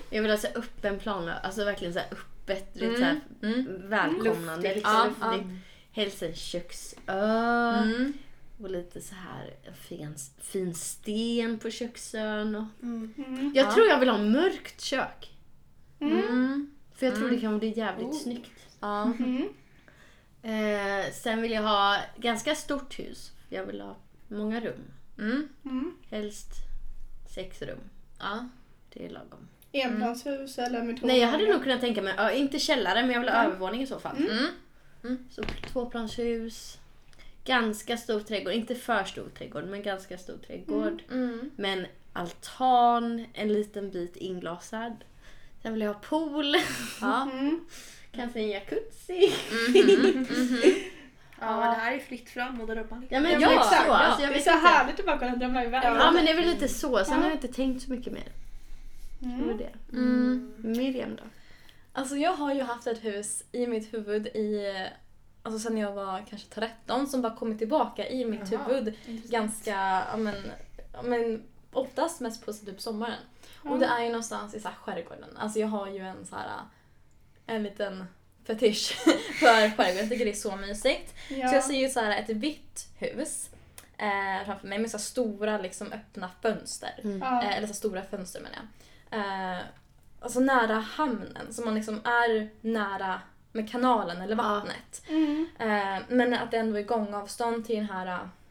Jag 0.09 0.21
vill 0.21 0.31
ha 0.31 0.37
så 0.37 0.47
här 0.47 0.57
öppen 0.57 0.99
plan, 0.99 1.29
alltså 1.43 1.65
verkligen 1.65 1.93
så 1.93 1.99
här 1.99 2.07
öppet, 2.11 2.69
vet, 2.73 2.97
så 2.97 3.03
Mm. 3.03 3.03
här, 3.03 3.19
Mm. 3.43 3.89
välkomnande. 3.89 4.55
Luftigt. 4.55 4.75
Liksom, 4.75 4.93
Ja, 4.93 5.05
luftigt. 5.31 5.47
ja. 5.51 5.57
Helst 5.91 6.23
en 6.23 6.35
köksö. 6.35 6.97
Mm. 7.07 8.13
Och 8.61 8.69
lite 8.71 9.01
så 9.01 9.15
här 9.15 9.53
fin, 9.73 10.15
fin 10.41 10.75
sten 10.75 11.59
på 11.59 11.69
köksön. 11.69 12.55
Och... 12.55 12.83
Mm. 12.83 13.51
Jag 13.55 13.65
Ja. 13.65 13.71
tror 13.73 13.87
jag 13.87 13.99
vill 13.99 14.09
ha 14.09 14.17
mörkt 14.17 14.81
kök. 14.81 15.31
Mm. 15.99 16.71
För 16.95 17.05
jag 17.05 17.15
tror 17.15 17.23
Mm. 17.25 17.35
det 17.35 17.41
kan 17.41 17.59
bli 17.59 17.73
jävligt 17.77 18.07
Oh. 18.07 18.13
snyggt. 18.19 18.51
Ja. 18.79 19.03
Mm. 19.03 19.49
Eh, 20.41 21.11
sen 21.13 21.41
vill 21.41 21.51
jag 21.51 21.61
ha 21.61 21.97
ganska 22.17 22.55
stort 22.55 22.99
hus. 22.99 23.31
Jag 23.49 23.65
vill 23.65 23.81
ha 23.81 23.95
många 24.27 24.59
rum. 24.59 24.83
Mm. 25.17 25.49
Mm. 25.65 25.93
Helst 26.09 26.49
sex 27.29 27.61
rum. 27.61 27.79
Ja. 28.19 28.49
Det 28.93 29.05
är 29.05 29.09
lagom. 29.09 29.47
Enplanshus 29.71 30.57
eller 30.57 30.83
med 30.83 30.99
två 30.99 31.07
Nej 31.07 31.19
jag 31.19 31.27
hade 31.27 31.51
nog 31.53 31.63
kunnat 31.63 31.81
tänka 31.81 32.01
mig, 32.01 32.13
ja, 32.17 32.31
inte 32.31 32.59
källare 32.59 33.01
men 33.01 33.11
jag 33.11 33.19
vill 33.19 33.29
ha 33.29 33.37
Nej. 33.37 33.47
övervåning 33.47 33.81
i 33.81 33.87
så 33.87 33.99
fall. 33.99 34.17
Mm. 34.17 35.17
Så 35.29 35.43
tvåplanshus. 35.43 36.77
Ganska 37.45 37.97
stor 37.97 38.19
trädgård, 38.19 38.53
inte 38.53 38.75
för 38.75 39.03
stor 39.03 39.29
trädgård 39.37 39.65
men 39.65 39.83
ganska 39.83 40.17
stor 40.17 40.37
trädgård. 40.47 41.03
Mm. 41.11 41.51
Men 41.55 41.85
altan, 42.13 43.25
en 43.33 43.53
liten 43.53 43.91
bit 43.91 44.15
inglasad. 44.15 44.95
Sen 45.61 45.73
vill 45.73 45.81
jag 45.81 45.93
ha 45.93 45.99
pool, 45.99 46.55
Ja. 47.01 47.29
Mm. 47.31 47.65
kanske 48.11 48.39
en 48.39 48.49
jacuzzi. 48.49 49.33
Mhm. 49.69 50.25
Mhm. 50.29 50.61
Ja, 51.39 51.59
men 51.59 51.69
det 51.69 51.75
här 51.75 51.91
är 51.91 51.99
fritt 51.99 52.29
fram 52.29 52.61
och 52.61 52.67
drömmar. 52.67 53.07
Ja 53.09 53.19
men 53.19 53.31
Ja, 53.31 53.39
ja, 53.39 53.53
exakt. 53.59 53.81
så. 53.81 53.87
ja. 53.87 53.97
Alltså, 53.97 54.21
jag 54.21 54.29
Det 54.29 54.33
är 54.33 54.37
vet 54.37 54.43
så 54.43 54.51
inte. 54.51 54.67
härligt 54.67 54.99
att 54.99 55.05
bara 55.05 55.17
kunna 55.17 55.35
drömma 55.35 55.63
iväg. 55.63 55.81
Ja 55.83 56.11
men 56.11 56.25
det 56.25 56.31
är 56.31 56.35
väl 56.35 56.45
lite 56.45 56.67
så, 56.67 56.97
sen 57.05 57.13
Ja. 57.13 57.15
har 57.21 57.23
jag 57.23 57.33
inte 57.37 57.47
tänkt 57.47 57.81
så 57.83 57.91
mycket 57.91 58.13
mer. 58.13 58.31
Mm. 59.21 59.57
det. 59.57 59.73
Mm. 59.91 60.53
Miriam 60.57 61.15
då? 61.15 61.23
Alltså 61.93 62.15
jag 62.15 62.33
har 62.33 62.53
ju 62.53 62.61
haft 62.61 62.87
ett 62.87 63.03
hus 63.03 63.43
i 63.51 63.67
mitt 63.67 63.93
huvud 63.93 64.27
i, 64.27 64.73
alltså 65.43 65.59
sen 65.59 65.77
jag 65.77 65.91
var 65.91 66.23
kanske 66.29 66.47
13 66.49 67.07
som 67.07 67.21
bara 67.21 67.35
kommit 67.35 67.57
tillbaka 67.57 68.07
i 68.09 68.25
mitt 68.25 68.51
Jaha, 68.51 68.63
huvud 68.67 68.93
ganska, 69.29 70.03
ja 70.11 70.17
men, 70.17 70.35
men 71.03 71.43
oftast 71.73 72.19
mest 72.21 72.45
på 72.45 72.53
typ 72.53 72.81
sommaren. 72.81 73.13
Ja. 73.63 73.69
Och 73.71 73.79
det 73.79 73.85
är 73.85 74.01
ju 74.03 74.07
någonstans 74.09 74.53
i 74.53 74.59
så 74.59 74.67
här 74.67 74.75
skärgården. 74.75 75.37
Alltså 75.37 75.59
jag 75.59 75.67
har 75.67 75.87
ju 75.87 75.99
en 75.99 76.25
så 76.25 76.35
här 76.35 76.47
en 77.45 77.63
liten 77.63 78.05
fetisch 78.45 78.91
för 79.39 79.69
skärgården. 79.69 79.97
Jag 79.97 80.09
tycker 80.09 80.25
det 80.25 80.31
är 80.31 80.35
så 80.35 80.55
mysigt. 80.55 81.13
Ja. 81.29 81.47
Så 81.47 81.55
jag 81.55 81.63
ser 81.63 81.73
ju 81.79 81.89
så 81.89 81.99
här 81.99 82.19
ett 82.19 82.29
vitt 82.29 82.87
hus 82.97 83.49
eh, 83.97 84.45
framför 84.45 84.67
mig 84.67 84.79
med 84.79 84.91
så 84.91 84.99
stora 84.99 85.57
liksom 85.57 85.91
öppna 85.91 86.29
fönster. 86.41 86.91
Ja. 87.03 87.43
Eh, 87.43 87.57
eller 87.57 87.67
så 87.67 87.73
stora 87.73 88.03
fönster 88.03 88.41
menar 88.41 88.57
jag. 88.57 89.19
Eh, 89.19 89.61
alltså 90.19 90.39
nära 90.39 90.75
hamnen, 90.75 91.53
så 91.53 91.61
man 91.65 91.75
liksom 91.75 92.01
är 92.03 92.49
nära 92.61 93.21
med 93.51 93.71
kanalen 93.71 94.21
eller 94.21 94.35
vattnet. 94.35 95.03
Mm. 95.09 95.47
Eh, 95.59 96.01
men 96.07 96.33
att 96.33 96.51
det 96.51 96.57
ändå 96.57 96.77
är 96.77 96.83
gångavstånd 96.83 97.65
till 97.65 97.75
den 97.75 97.89
här 97.89 98.05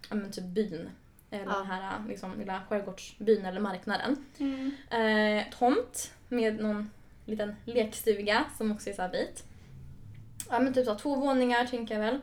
ja, 0.09 0.15
men 0.15 0.33
typ 0.33 0.45
byn. 0.45 0.91
Eller 1.31 1.45
Ja. 1.45 1.57
den 1.59 1.67
här 1.67 2.03
liksom, 2.09 2.39
lilla 2.39 2.61
skärgårdsbyn 2.69 3.47
eller 3.47 3.61
marknaden. 3.61 4.25
Mm. 4.39 4.73
Eh, 4.91 5.45
tomt 5.59 6.13
med 6.29 6.61
någon 6.63 6.91
liten 7.27 7.57
lekstuga 7.65 8.45
som 8.59 8.73
också 8.73 8.91
är 8.91 8.95
så 8.95 9.03
här 9.03 9.13
vit. 9.13 9.45
Ja 10.51 10.59
men 10.59 10.75
typ 10.75 10.87
så 10.87 10.95
två 10.95 11.15
våningar 11.15 11.67
tänker 11.67 11.95
jag 11.95 12.01
väl. 12.01 12.21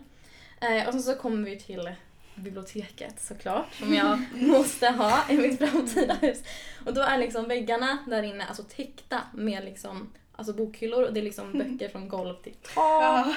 Eh, 0.62 0.88
och 0.88 0.94
sen 0.94 1.04
så 1.04 1.16
kommer 1.16 1.50
vi 1.50 1.60
till 1.60 1.92
biblioteket 2.36 3.22
såklart 3.22 3.74
som 3.74 3.94
jag 3.94 4.20
måste 4.34 4.88
ha 4.90 5.30
i 5.30 5.38
mitt 5.38 5.60
framtida 5.60 6.14
hus. 6.14 6.44
Och 6.86 6.94
då 6.94 7.02
är 7.02 7.18
liksom 7.18 7.48
väggarna 7.48 7.98
där 8.08 8.24
inne 8.24 8.46
alltså 8.46 8.64
täckta 8.64 9.22
med 9.34 9.64
liksom 9.66 10.14
Alltså 10.40 10.54
bokhyllor 10.54 11.04
och 11.04 11.14
det 11.14 11.20
är 11.20 11.24
liksom 11.24 11.54
böcker 11.58 11.90
från 11.90 12.10
golv 12.10 12.36
till 12.44 12.54
tak. 12.74 13.28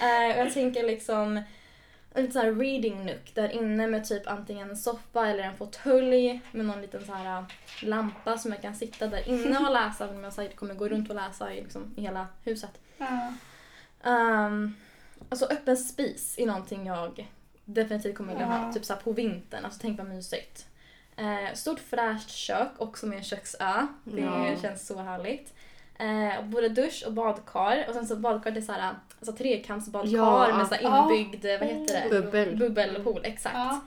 Eh, 0.00 0.38
och 0.38 0.46
jag 0.46 0.52
tänker 0.54 0.82
liksom 0.82 1.42
en 2.14 2.24
liten 2.24 2.42
här 2.42 2.54
reading 2.54 3.04
nook 3.04 3.34
där 3.34 3.48
inne 3.48 3.86
med 3.86 4.08
typ 4.08 4.26
antingen 4.26 4.70
en 4.70 4.76
soffa 4.76 5.26
eller 5.26 5.42
en 5.42 5.56
fåtölj 5.56 6.40
med 6.52 6.66
någon 6.66 6.82
liten 6.82 7.06
så 7.06 7.12
här 7.12 7.44
lampa 7.82 8.38
som 8.38 8.52
jag 8.52 8.62
kan 8.62 8.74
sitta 8.74 9.06
där 9.06 9.28
inne 9.28 9.58
och 9.58 9.72
läsa 9.72 10.08
om 10.08 10.24
jag 10.24 10.32
säkert 10.32 10.56
kommer 10.56 10.74
gå 10.74 10.88
runt 10.88 11.10
och 11.10 11.16
läsa 11.16 11.54
i, 11.54 11.62
liksom, 11.62 11.94
i 11.96 12.00
hela 12.00 12.26
huset. 12.44 12.80
Ja. 12.98 13.32
Um, 14.04 14.76
alltså 15.28 15.46
öppen 15.46 15.76
spis 15.76 16.34
är 16.38 16.46
någonting 16.46 16.86
jag 16.86 17.28
definitivt 17.64 18.14
kommer 18.16 18.32
vilja 18.32 18.46
ha. 18.46 18.66
Ja. 18.66 18.72
Typ 18.72 18.84
så 18.84 18.92
här 18.94 19.00
på 19.00 19.12
vintern, 19.12 19.64
alltså 19.64 19.80
tänk 19.82 19.98
vad 19.98 20.08
mysigt. 20.08 20.66
Eh, 21.16 21.54
stort 21.54 21.80
fräscht 21.80 22.30
kök, 22.30 22.68
också 22.78 23.06
med 23.06 23.18
en 23.18 23.24
köksö. 23.24 23.86
Det 24.04 24.20
Ja. 24.20 24.56
känns 24.62 24.86
så 24.86 24.98
härligt. 25.02 25.54
Eh, 25.98 26.44
både 26.44 26.68
dusch 26.68 27.02
och 27.06 27.12
badkar. 27.12 27.84
Och 27.88 27.94
sen 27.94 28.06
så 28.06 28.16
badkar 28.16 28.50
det 28.50 28.60
är 28.60 28.62
så 28.62 28.72
här, 28.72 28.94
alltså 29.20 29.32
trekantsbadkar 29.36 30.16
Ja. 30.16 30.56
med 30.56 30.66
så 30.68 30.74
här 30.74 30.82
Ja. 30.82 31.02
inbyggd, 31.12 31.44
vad 31.60 31.68
heter 31.68 32.02
det? 32.10 32.20
Bubbel. 32.20 32.56
Bubbelpool, 32.56 33.20
exakt. 33.24 33.54
Ja. 33.56 33.80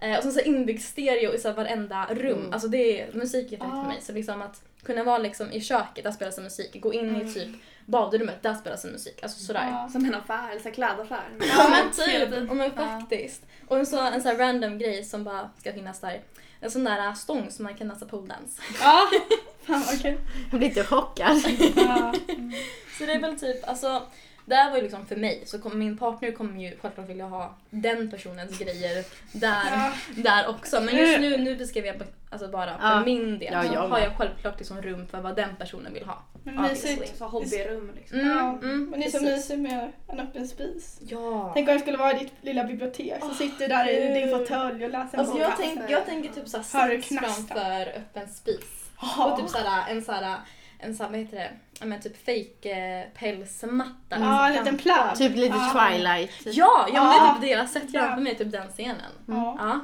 Eh, 0.00 0.16
och 0.16 0.22
sen 0.22 0.32
så 0.32 0.40
inbyggd 0.40 0.80
stereo 0.82 1.32
i 1.34 1.38
så 1.38 1.52
varenda 1.52 2.06
rum. 2.10 2.38
Mm. 2.38 2.52
Alltså 2.52 2.68
det 2.68 3.00
är, 3.02 3.12
musik 3.12 3.52
är 3.52 3.56
perfekt 3.56 3.76
för 3.76 3.86
mig. 3.86 3.98
Så 4.02 4.12
liksom 4.12 4.42
att 4.42 4.62
kunna 4.88 5.04
vara 5.04 5.18
liksom 5.18 5.52
i 5.52 5.60
köket, 5.60 6.04
där 6.04 6.10
spelas 6.12 6.36
det 6.36 6.42
musik. 6.42 6.80
Gå 6.82 6.92
in 6.92 7.16
i 7.16 7.34
typ 7.34 7.48
badrummet, 7.86 8.42
där 8.42 8.54
spelas 8.54 8.82
det 8.82 8.90
musik. 8.90 9.22
Alltså 9.22 9.40
sådär. 9.44 9.68
Ja. 9.70 9.88
Som 9.92 10.04
en 10.04 10.14
affär, 10.14 10.60
här 10.64 10.70
klädaffär. 10.70 11.24
Ja 11.56 11.68
men 11.70 11.90
typ, 11.92 12.30
men 12.48 12.58
Ja. 12.58 12.70
faktiskt. 12.70 13.42
Och 13.68 13.78
en, 13.78 13.86
så, 13.86 14.00
en 14.00 14.38
random 14.38 14.78
grej 14.78 15.04
som 15.04 15.24
bara 15.24 15.50
ska 15.58 15.72
finnas 15.72 16.00
där. 16.00 16.20
En 16.60 16.70
sån 16.70 16.84
där 16.84 17.14
stång 17.14 17.50
som 17.50 17.64
man 17.64 17.74
kan 17.74 17.88
dansa 17.88 18.06
poledance. 18.06 18.62
Ja. 18.80 19.10
Fan 19.66 19.82
vad 19.86 20.02
kul. 20.02 20.18
Jag 20.50 20.58
blir 20.58 20.68
lite 20.68 20.84
chockad. 20.84 21.36
Ja. 21.76 22.14
Så 22.98 23.06
det 23.06 23.12
är 23.12 23.20
väl 23.20 23.38
typ, 23.40 23.68
alltså 23.68 24.02
det 24.48 24.54
här 24.54 24.70
var 24.70 24.76
ju 24.76 24.82
liksom 24.82 25.06
för 25.06 25.16
mig, 25.16 25.42
så 25.46 25.58
kom, 25.58 25.78
min 25.78 25.98
partner 25.98 26.32
kommer 26.32 26.60
ju 26.62 26.76
självklart 26.80 27.08
vilja 27.08 27.26
ha 27.26 27.54
den 27.70 28.10
personens 28.10 28.58
grejer 28.58 29.04
där, 29.32 29.62
Ja. 29.72 29.92
där 30.16 30.48
också. 30.48 30.80
Men 30.80 30.96
just 30.96 31.20
nu, 31.20 31.36
nu 31.36 31.56
beskrev 31.56 31.86
jag 31.86 31.96
alltså 32.30 32.48
bara 32.48 32.78
för 32.78 32.88
Ja. 32.88 33.04
min 33.04 33.38
del 33.38 33.52
Ja, 33.52 33.62
så 33.72 33.78
har 33.78 33.98
jag 33.98 34.16
självklart 34.16 34.58
liksom 34.58 34.82
rum 34.82 35.06
för 35.06 35.20
vad 35.20 35.36
den 35.36 35.56
personen 35.56 35.94
vill 35.94 36.04
ha. 36.04 36.22
Men 36.44 36.62
mysigt. 36.62 37.16
Så 37.18 37.24
hobbyrum 37.24 37.92
liksom. 37.96 38.18
Mm, 38.20 38.36
Ja. 38.36 38.58
mm, 38.62 38.84
Men 38.90 39.00
det 39.00 39.06
är 39.06 39.10
så 39.10 39.22
mysigt 39.22 39.58
med 39.60 39.92
en 40.08 40.20
öppen 40.20 40.48
spis. 40.48 40.98
Ja. 41.00 41.50
Tänk 41.54 41.68
om 41.68 41.72
jag 41.72 41.80
skulle 41.80 41.96
vara 41.98 42.12
i 42.12 42.18
ditt 42.18 42.32
lilla 42.40 42.64
bibliotek 42.64 43.22
så 43.22 43.34
sitter 43.34 43.58
du 43.58 43.66
där 43.68 43.88
i 43.88 44.20
din 44.20 44.38
fåtölj 44.38 44.84
och 44.84 44.90
läser 44.90 45.14
en 45.14 45.20
Alltså 45.20 45.32
bok. 45.34 45.42
jag, 45.42 45.52
tänk, 45.56 45.80
jag 45.90 46.06
tänker 46.06 46.32
typ 46.32 46.48
såhär 46.48 47.00
knastra? 47.02 47.28
framför 47.28 47.86
öppen 47.96 48.28
spis. 48.28 48.90
Ja. 49.00 49.24
Och 49.32 49.38
typ 49.40 49.48
såhär, 49.48 49.90
en 49.90 50.02
såhär, 50.02 50.36
en 50.78 50.94
såhär, 50.96 51.10
vad 51.10 51.20
heter 51.20 51.36
det? 51.36 51.50
Ja 51.80 51.86
men 51.86 52.00
typ 52.00 52.16
fake 52.26 52.70
eh, 52.70 53.06
pälsmatta. 53.18 54.18
Ja, 54.20 54.46
en 54.48 54.52
liten 54.52 54.78
plagg. 54.78 55.16
Typ 55.16 55.36
lite 55.36 55.56
Ja. 55.56 55.88
Twilight. 55.90 56.30
Ja, 56.56 56.86
ja 56.94 57.04
men 57.04 57.10
det 57.12 57.16
Ja. 57.16 57.28
är 57.30 57.32
typ 57.34 57.40
det 57.42 57.48
jag 57.48 57.58
har 57.58 57.66
sett 57.66 57.92
framför 57.92 58.22
mig, 58.22 58.36
typ 58.38 58.52
den 58.52 58.68
scenen. 58.68 59.12
Ja. 59.26 59.56
Ja. 59.58 59.80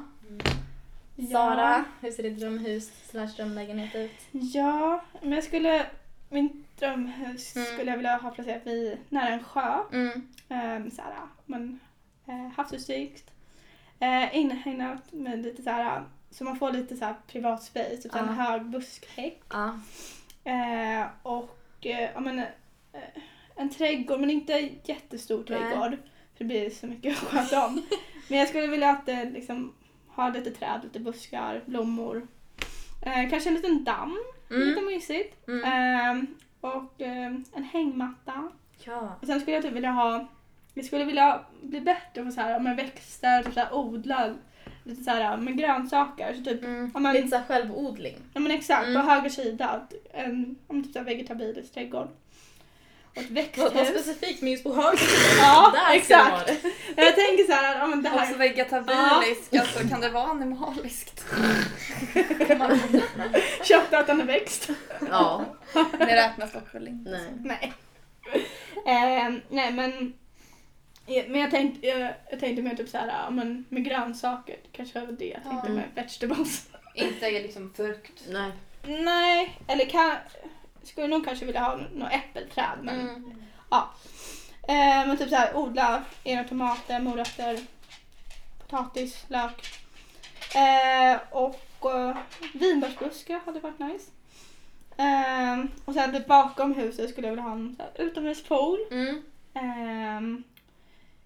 Ja. 1.17 1.31
Sara, 1.33 1.85
hur 2.01 2.11
ser 2.11 2.23
ditt 2.23 2.39
drömhus 2.41 2.91
slash 3.11 3.27
drömlägenhet 3.37 3.95
ut? 3.95 4.13
Ja, 4.31 5.05
men 5.21 5.33
jag 5.33 5.45
skulle... 5.45 5.87
Min 6.29 6.65
drömhus 6.79 7.57
Mm. 7.57 7.67
skulle 7.75 7.91
jag 7.91 7.97
vilja 7.97 8.17
ha 8.17 8.31
placerat 8.31 8.67
vid 8.67 8.99
nära 9.09 9.29
en 9.29 9.45
sjö. 9.45 9.75
Mm. 9.93 10.13
Um, 10.49 10.91
såhär, 10.91 11.15
men, 11.47 11.81
eh, 12.27 12.49
havsutsikt. 12.57 13.31
Eh, 14.01 14.37
inhägnat 14.37 15.13
med 15.13 15.43
lite 15.43 15.63
såhär, 15.63 16.03
så 16.31 16.45
man 16.45 16.57
får 16.59 16.73
lite 16.73 16.97
såhär 16.97 17.15
privat 17.27 17.63
space, 17.63 17.97
typ 17.97 18.13
Ja. 18.15 18.19
en 18.19 18.29
hög 18.29 18.63
buskhäck. 18.65 19.43
Ja. 19.51 19.79
Eh, 20.45 21.07
och 21.23 21.59
eh, 21.87 22.11
ja, 22.15 22.21
men, 22.21 22.39
eh, 22.39 22.45
en 23.57 23.71
trädgård, 23.71 24.21
men 24.21 24.31
inte 24.31 24.69
jättestor 24.85 25.43
trädgård. 25.43 25.91
För 26.37 26.39
det 26.39 26.45
blir 26.45 26.71
så 26.71 26.87
mycket 26.87 27.13
att 27.23 27.29
sköta 27.29 27.67
om. 27.67 27.83
men 28.29 28.39
jag 28.39 28.49
skulle 28.49 28.67
vilja 28.67 28.91
att 28.91 29.07
det 29.07 29.25
liksom 29.25 29.75
har 30.09 30.33
lite 30.33 30.51
träd, 30.51 30.81
lite 30.83 31.01
buskar, 31.01 31.63
blommor. 31.67 32.29
Eh, 33.07 33.31
kanske 33.31 33.49
en 33.51 33.55
liten 33.55 33.85
damm, 33.85 34.19
lite 34.51 34.81
Mm. 34.81 34.87
mysigt. 34.87 35.49
Mm. 35.49 35.65
Eh, 35.65 36.25
och 36.61 37.01
eh, 37.01 37.27
en 37.53 37.65
hängmatta. 37.73 38.51
Ja. 38.85 39.19
Och 39.21 39.27
sen 39.27 39.41
skulle 39.41 39.57
jag 39.57 39.63
typ 39.65 39.73
vilja 39.73 39.91
ha, 39.91 40.27
jag 40.75 40.85
skulle 40.85 41.05
vilja 41.05 41.45
bli 41.63 41.81
bättre 41.81 42.25
på 42.25 42.31
så 42.31 42.41
här, 42.41 42.61
med 42.61 42.77
växter, 42.77 43.43
typ 43.43 43.55
så 43.55 43.61
här, 43.61 43.75
odla 43.75 44.35
lite 44.85 45.05
så 45.05 45.11
här, 45.11 45.37
med 45.37 45.59
grönsaker. 45.59 46.35
Så 46.35 46.45
typ, 46.45 46.63
Mm. 46.65 46.91
Ja, 46.95 47.01
men- 47.01 47.15
Lite 47.15 47.29
såhär 47.29 47.45
självodling. 47.45 48.17
ja 48.35 48.41
men 48.41 48.53
exakt, 48.53 48.87
Mm. 48.87 49.03
på 49.03 49.11
höger 49.11 49.31
sida, 49.31 49.87
en 50.13 50.57
om 50.67 50.83
typ 50.85 50.93
så 50.93 50.99
här 50.99 51.07
vegetabilisk 51.07 51.75
trädgård. 51.75 52.09
Och 53.17 53.23
ett 53.23 53.31
Vad, 53.31 53.47
vad 53.57 53.73
växthus. 53.75 53.89
specifikt 54.05 54.43
men 54.43 54.51
just 54.53 54.65
på 54.65 54.75
höger 54.75 54.99
Ja, 55.41 55.73
Där 55.75 55.97
exakt. 55.97 56.51
Jag 56.97 57.15
tänker 57.17 57.45
så 57.45 57.53
här, 57.53 57.79
ja 57.79 57.87
men 57.87 58.03
det 58.03 58.09
här. 58.09 58.39
vegetabiliskt, 58.39 59.57
alltså 59.61 59.89
kan 59.89 60.01
det 60.01 60.09
vara 60.09 60.25
animaliskt? 60.25 61.25
Är 62.15 62.55
växt. 64.27 64.69
Ja. 65.11 65.45
Det 65.99 66.17
räknas 66.17 66.53
dock 66.53 66.75
väl 66.75 66.89
inte. 66.89 67.11
Nej. 67.11 67.73
Nej. 68.85 69.27
Eh, 69.27 69.33
nej 69.51 69.73
men, 69.73 70.13
men 71.07 71.41
jag 71.41 71.51
tänkte, 71.51 71.87
jag, 71.87 72.15
jag 72.31 72.41
tänkte 72.41 72.63
mer 72.63 72.75
typ 72.77 72.89
så 72.89 72.99
här, 72.99 73.07
ja, 73.09 73.31
men 73.31 73.65
med 73.69 73.85
grönsaker. 73.85 74.57
Kanske 74.73 75.01
över 75.01 75.13
det 75.13 75.25
jag 75.29 75.43
tänkte 75.43 75.69
Ja. 75.69 75.75
med 75.75 75.85
vegetables. 75.95 76.69
Inte 76.95 77.31
liksom 77.31 77.73
frukt. 77.77 78.23
Nej. 78.29 78.53
Nej, 78.87 79.59
eller 79.67 79.85
kan, 79.85 80.17
skulle 80.83 81.07
nog 81.07 81.25
kanske 81.25 81.45
vilja 81.45 81.61
ha 81.61 81.77
något 81.95 82.13
äppelträd. 82.13 82.79
Men, 82.83 83.01
Mm. 83.01 83.25
eh, 84.69 85.07
men 85.07 85.17
typ 85.19 85.29
så 85.29 85.37
här, 85.37 85.57
odla 85.57 86.03
egna 86.25 86.45
tomater, 86.45 87.01
morötter, 87.01 87.59
potatis, 88.59 89.25
lök. 89.29 89.67
Eh, 90.55 91.21
och 91.31 91.95
eh, 91.95 92.17
vinbärsbuske 92.55 93.41
hade 93.47 93.61
varit 93.61 93.79
nice. 93.79 94.11
Eh, 94.97 95.65
och 95.85 95.95
sen 95.95 96.13
typ 96.13 96.27
bakom 96.27 96.75
huset 96.75 97.11
skulle 97.11 97.27
jag 97.27 97.33
vilja 97.33 97.43
ha 97.45 97.53
en 97.53 97.77
så 97.77 97.83
här, 97.83 98.07
utomhuspool. 98.07 98.79
Mm. 98.91 99.23
Eh, 99.55 100.21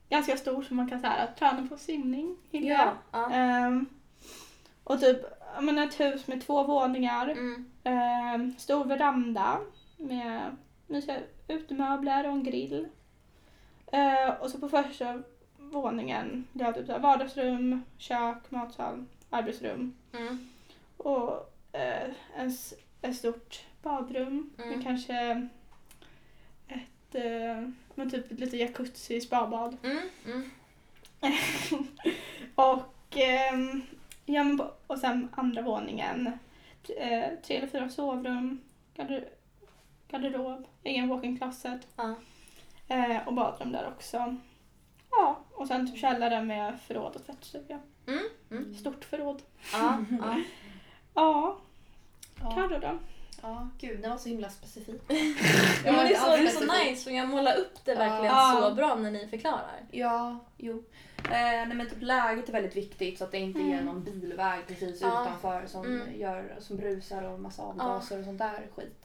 ganska 0.08 0.36
stor 0.36 0.62
så 0.62 0.74
man 0.74 0.88
kan 0.88 1.00
så 1.00 1.06
här, 1.06 1.26
träna 1.38 1.66
på 1.68 1.76
simning. 1.76 2.36
Ja. 2.50 2.92
ja. 3.12 3.32
Eh, 3.32 3.80
och 4.84 5.00
typ 5.00 5.18
men 5.60 5.78
ett 5.78 6.00
hus 6.00 6.26
med 6.26 6.46
två 6.46 6.62
våningar. 6.64 7.28
Mm. 7.28 7.70
Eh, 7.84 8.56
stor 8.58 8.84
veranda 8.84 9.58
med 9.96 10.56
mysiga 10.86 11.16
utemöbler 11.48 12.24
och 12.26 12.32
en 12.32 12.44
grill. 12.44 12.88
Eh, 13.92 14.34
och 14.40 14.50
så 14.50 14.58
på 14.58 14.68
första 14.68 15.22
våningen 15.58 16.46
det 16.52 16.64
har 16.64 16.72
typ 16.72 16.86
så 16.86 16.92
här 16.92 16.98
vardagsrum, 16.98 17.82
kök, 17.98 18.50
matsal, 18.50 19.04
arbetsrum. 19.30 19.94
Mm. 20.12 20.48
Och 20.96 21.52
eh, 21.72 22.10
en, 22.36 22.52
ett 23.02 23.16
stort 23.16 23.64
badrum 23.82 24.50
Mm. 24.58 24.70
med 24.70 24.84
kanske 24.84 25.48
ett 26.68 27.14
eh, 27.14 27.68
men 27.98 28.10
typ 28.10 28.30
lite 28.40 28.56
jacuzzi, 28.56 29.20
spabad. 29.20 29.76
Mm. 29.82 29.98
Mm. 30.26 30.50
och, 32.54 33.16
ehm, 33.16 33.82
ja, 34.24 34.44
men 34.44 34.58
på- 34.58 34.72
och 34.86 34.98
sen 34.98 35.28
andra 35.32 35.62
våningen, 35.62 36.26
eh, 36.98 37.24
tre 37.46 37.56
eller 37.56 37.66
fyra 37.66 37.88
sovrum, 37.88 38.60
garder- 38.96 39.28
garderob, 40.08 40.66
egen 40.82 41.08
walk-in 41.08 41.38
closet 41.38 41.86
Ja. 41.96 42.14
eh, 42.88 43.26
och 43.28 43.34
badrum 43.34 43.72
där 43.72 43.88
också. 43.96 44.36
Ja, 45.10 45.38
och 45.54 45.68
sen 45.68 45.86
typ 45.92 46.00
källare 46.00 46.42
med 46.44 46.80
förråd 46.80 47.16
och 47.16 47.26
tvättstuga. 47.26 47.80
Mm. 48.06 48.24
Mm. 48.50 48.74
Stort 48.74 49.04
förråd. 49.04 49.42
Ja. 49.72 50.04
Ja. 50.10 50.36
Ja, 51.14 51.58
Ja. 52.40 52.50
Carro 52.54 52.78
då? 52.78 52.98
Ja, 53.42 53.68
gud 53.78 54.00
den 54.02 54.10
var 54.10 54.18
så 54.18 54.28
himla 54.28 54.48
specifik. 54.50 55.02
Ja, 55.84 55.92
men 55.92 56.06
det 56.06 56.14
är 56.14 56.20
så, 56.20 56.30
det 56.36 56.42
är 56.42 56.48
så 56.48 56.84
nice 56.90 57.04
för 57.04 57.10
jag 57.10 57.28
målar 57.28 57.56
upp 57.56 57.84
det 57.84 57.94
verkligen 57.94 58.24
Ja. 58.34 58.58
så 58.68 58.74
bra 58.74 58.94
när 58.94 59.10
ni 59.10 59.26
förklarar. 59.28 59.80
Ja, 59.90 60.38
jo. 60.56 60.84
Eh, 61.24 61.30
nej 61.30 61.74
men 61.74 61.88
typ 61.90 62.02
läget 62.02 62.48
är 62.48 62.52
väldigt 62.52 62.76
viktigt 62.76 63.18
så 63.18 63.24
att 63.24 63.30
det 63.32 63.38
inte 63.38 63.60
är 63.60 63.72
Mm. 63.72 63.84
någon 63.84 64.04
bilväg 64.04 64.66
precis 64.66 65.00
Ja. 65.00 65.22
utanför 65.22 65.66
som, 65.66 65.84
Mm. 65.86 66.20
gör, 66.20 66.56
som 66.58 66.76
brusar 66.76 67.22
och 67.22 67.40
massa 67.40 67.62
avgaser 67.62 68.18
och 68.18 68.24
sånt 68.24 68.38
där 68.38 68.66
skit. 68.76 69.04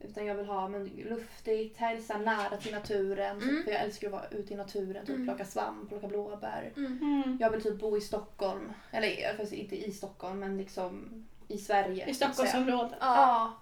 Utan 0.00 0.26
jag 0.26 0.34
vill 0.34 0.46
ha 0.46 0.68
men, 0.68 0.84
luftigt, 0.86 1.76
hälsa 1.76 2.18
nära 2.18 2.56
till 2.56 2.72
naturen. 2.72 3.42
Mm. 3.42 3.64
För 3.64 3.70
jag 3.72 3.80
älskar 3.80 4.06
att 4.06 4.12
vara 4.12 4.28
ute 4.30 4.54
i 4.54 4.56
naturen, 4.56 5.06
typ 5.06 5.14
Mm. 5.16 5.26
plocka 5.26 5.44
svamp, 5.44 5.88
plocka 5.88 6.06
blåbär. 6.08 6.72
Mm. 6.76 7.36
Jag 7.40 7.50
vill 7.50 7.62
typ 7.62 7.80
bo 7.80 7.96
i 7.96 8.00
Stockholm. 8.00 8.72
Eller 8.90 9.28
faktiskt 9.28 9.52
inte 9.52 9.76
i 9.86 9.92
Stockholm 9.92 10.38
men 10.38 10.56
liksom 10.56 11.24
i 11.50 11.58
Sverige. 11.58 12.06
I. 12.10 12.14
Stockholmsområdet. 12.14 12.98
Ja. 13.00 13.54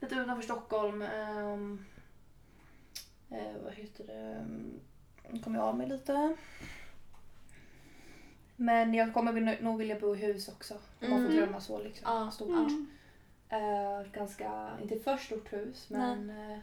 Lite 0.00 0.14
utanför 0.14 0.42
Stockholm. 0.42 1.02
ehm, 1.02 1.84
eh, 3.30 3.52
vad 3.64 3.72
heter 3.72 4.04
det? 4.06 4.36
Um, 4.40 4.80
kommer 5.44 5.58
jag 5.58 5.68
av 5.68 5.76
mig 5.76 5.88
lite. 5.88 6.36
Men 8.56 8.94
jag 8.94 9.14
kommer 9.14 9.62
nog 9.62 9.78
vilja 9.78 9.98
bo 10.00 10.14
i 10.16 10.18
hus 10.18 10.48
också. 10.48 10.74
Om 10.74 11.10
man 11.10 11.18
får 11.18 11.26
Mm. 11.30 11.36
drömma 11.36 11.60
så 11.60 11.82
liksom. 11.82 12.06
Ja. 12.14 12.30
Stort. 12.30 12.48
Mm. 12.48 12.86
Eh, 13.48 14.02
ganska, 14.12 14.70
inte 14.82 14.98
för 14.98 15.16
stort 15.16 15.52
hus 15.52 15.90
men 15.90 16.30
uh, 16.30 16.58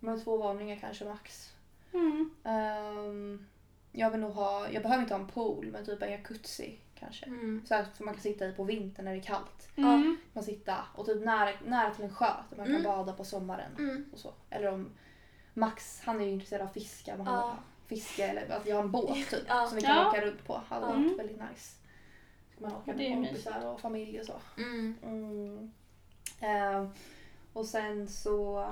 med 0.00 0.24
två 0.24 0.36
våningar 0.36 0.76
kanske 0.76 1.04
max. 1.04 1.52
Mm. 1.92 2.30
Ehm, 2.44 3.46
jag 3.92 4.10
vill 4.10 4.20
nog 4.20 4.32
ha, 4.32 4.68
jag 4.70 4.82
behöver 4.82 5.02
inte 5.02 5.14
ha 5.14 5.20
en 5.20 5.28
pool 5.28 5.66
men 5.72 5.84
typ 5.86 6.02
en 6.02 6.12
jacuzzi 6.12 6.78
kanske. 6.98 7.26
Mm. 7.26 7.62
Så 7.68 7.74
här, 7.74 7.86
som 7.96 8.06
man 8.06 8.14
kan 8.14 8.22
sitta 8.22 8.46
i 8.46 8.52
på 8.52 8.64
vintern 8.64 9.04
när 9.04 9.12
det 9.12 9.18
är 9.18 9.22
kallt. 9.22 9.68
Mm. 9.76 10.16
Man 10.32 10.44
sitta 10.44 10.76
och 10.94 11.06
typ 11.06 11.24
nära, 11.24 11.50
nära 11.66 11.90
till 11.90 12.04
en 12.04 12.14
sjö 12.14 12.26
där 12.50 12.56
man 12.56 12.66
kan 12.66 12.74
Mm. 12.76 12.82
bada 12.82 13.12
på 13.12 13.24
sommaren. 13.24 13.70
Mm. 13.78 14.04
Och 14.12 14.18
så. 14.18 14.34
Eller 14.50 14.72
om 14.72 14.90
Max, 15.54 16.00
han 16.04 16.20
är 16.20 16.24
ju 16.24 16.30
intresserad 16.30 16.62
av 16.68 16.72
fiska. 16.72 17.16
Man 17.16 17.26
Ja. 17.26 17.32
har 17.32 17.56
fiske 17.86 18.24
eller 18.26 18.56
att 18.56 18.66
vi 18.66 18.70
har 18.70 18.82
en 18.82 18.90
båt 18.90 19.30
typ 19.30 19.44
Ja. 19.48 19.66
som 19.66 19.76
vi 19.76 19.82
kan 19.82 19.96
Ja. 19.96 20.08
åka 20.08 20.20
runt 20.20 20.44
på. 20.46 20.60
hade 20.68 20.86
varit 20.86 21.18
väldigt 21.18 21.40
nice. 21.50 21.76
Så 22.56 22.62
man 22.62 22.72
åka 22.72 22.92
med 22.92 23.14
kompisar 23.14 23.66
och 23.66 23.80
familj 23.80 24.20
och 24.20 24.26
så. 24.26 24.40
Mm. 24.58 24.94
Mm. 25.02 25.72
Ehm, 26.40 26.88
och 27.52 27.66
sen 27.66 28.08
så 28.08 28.68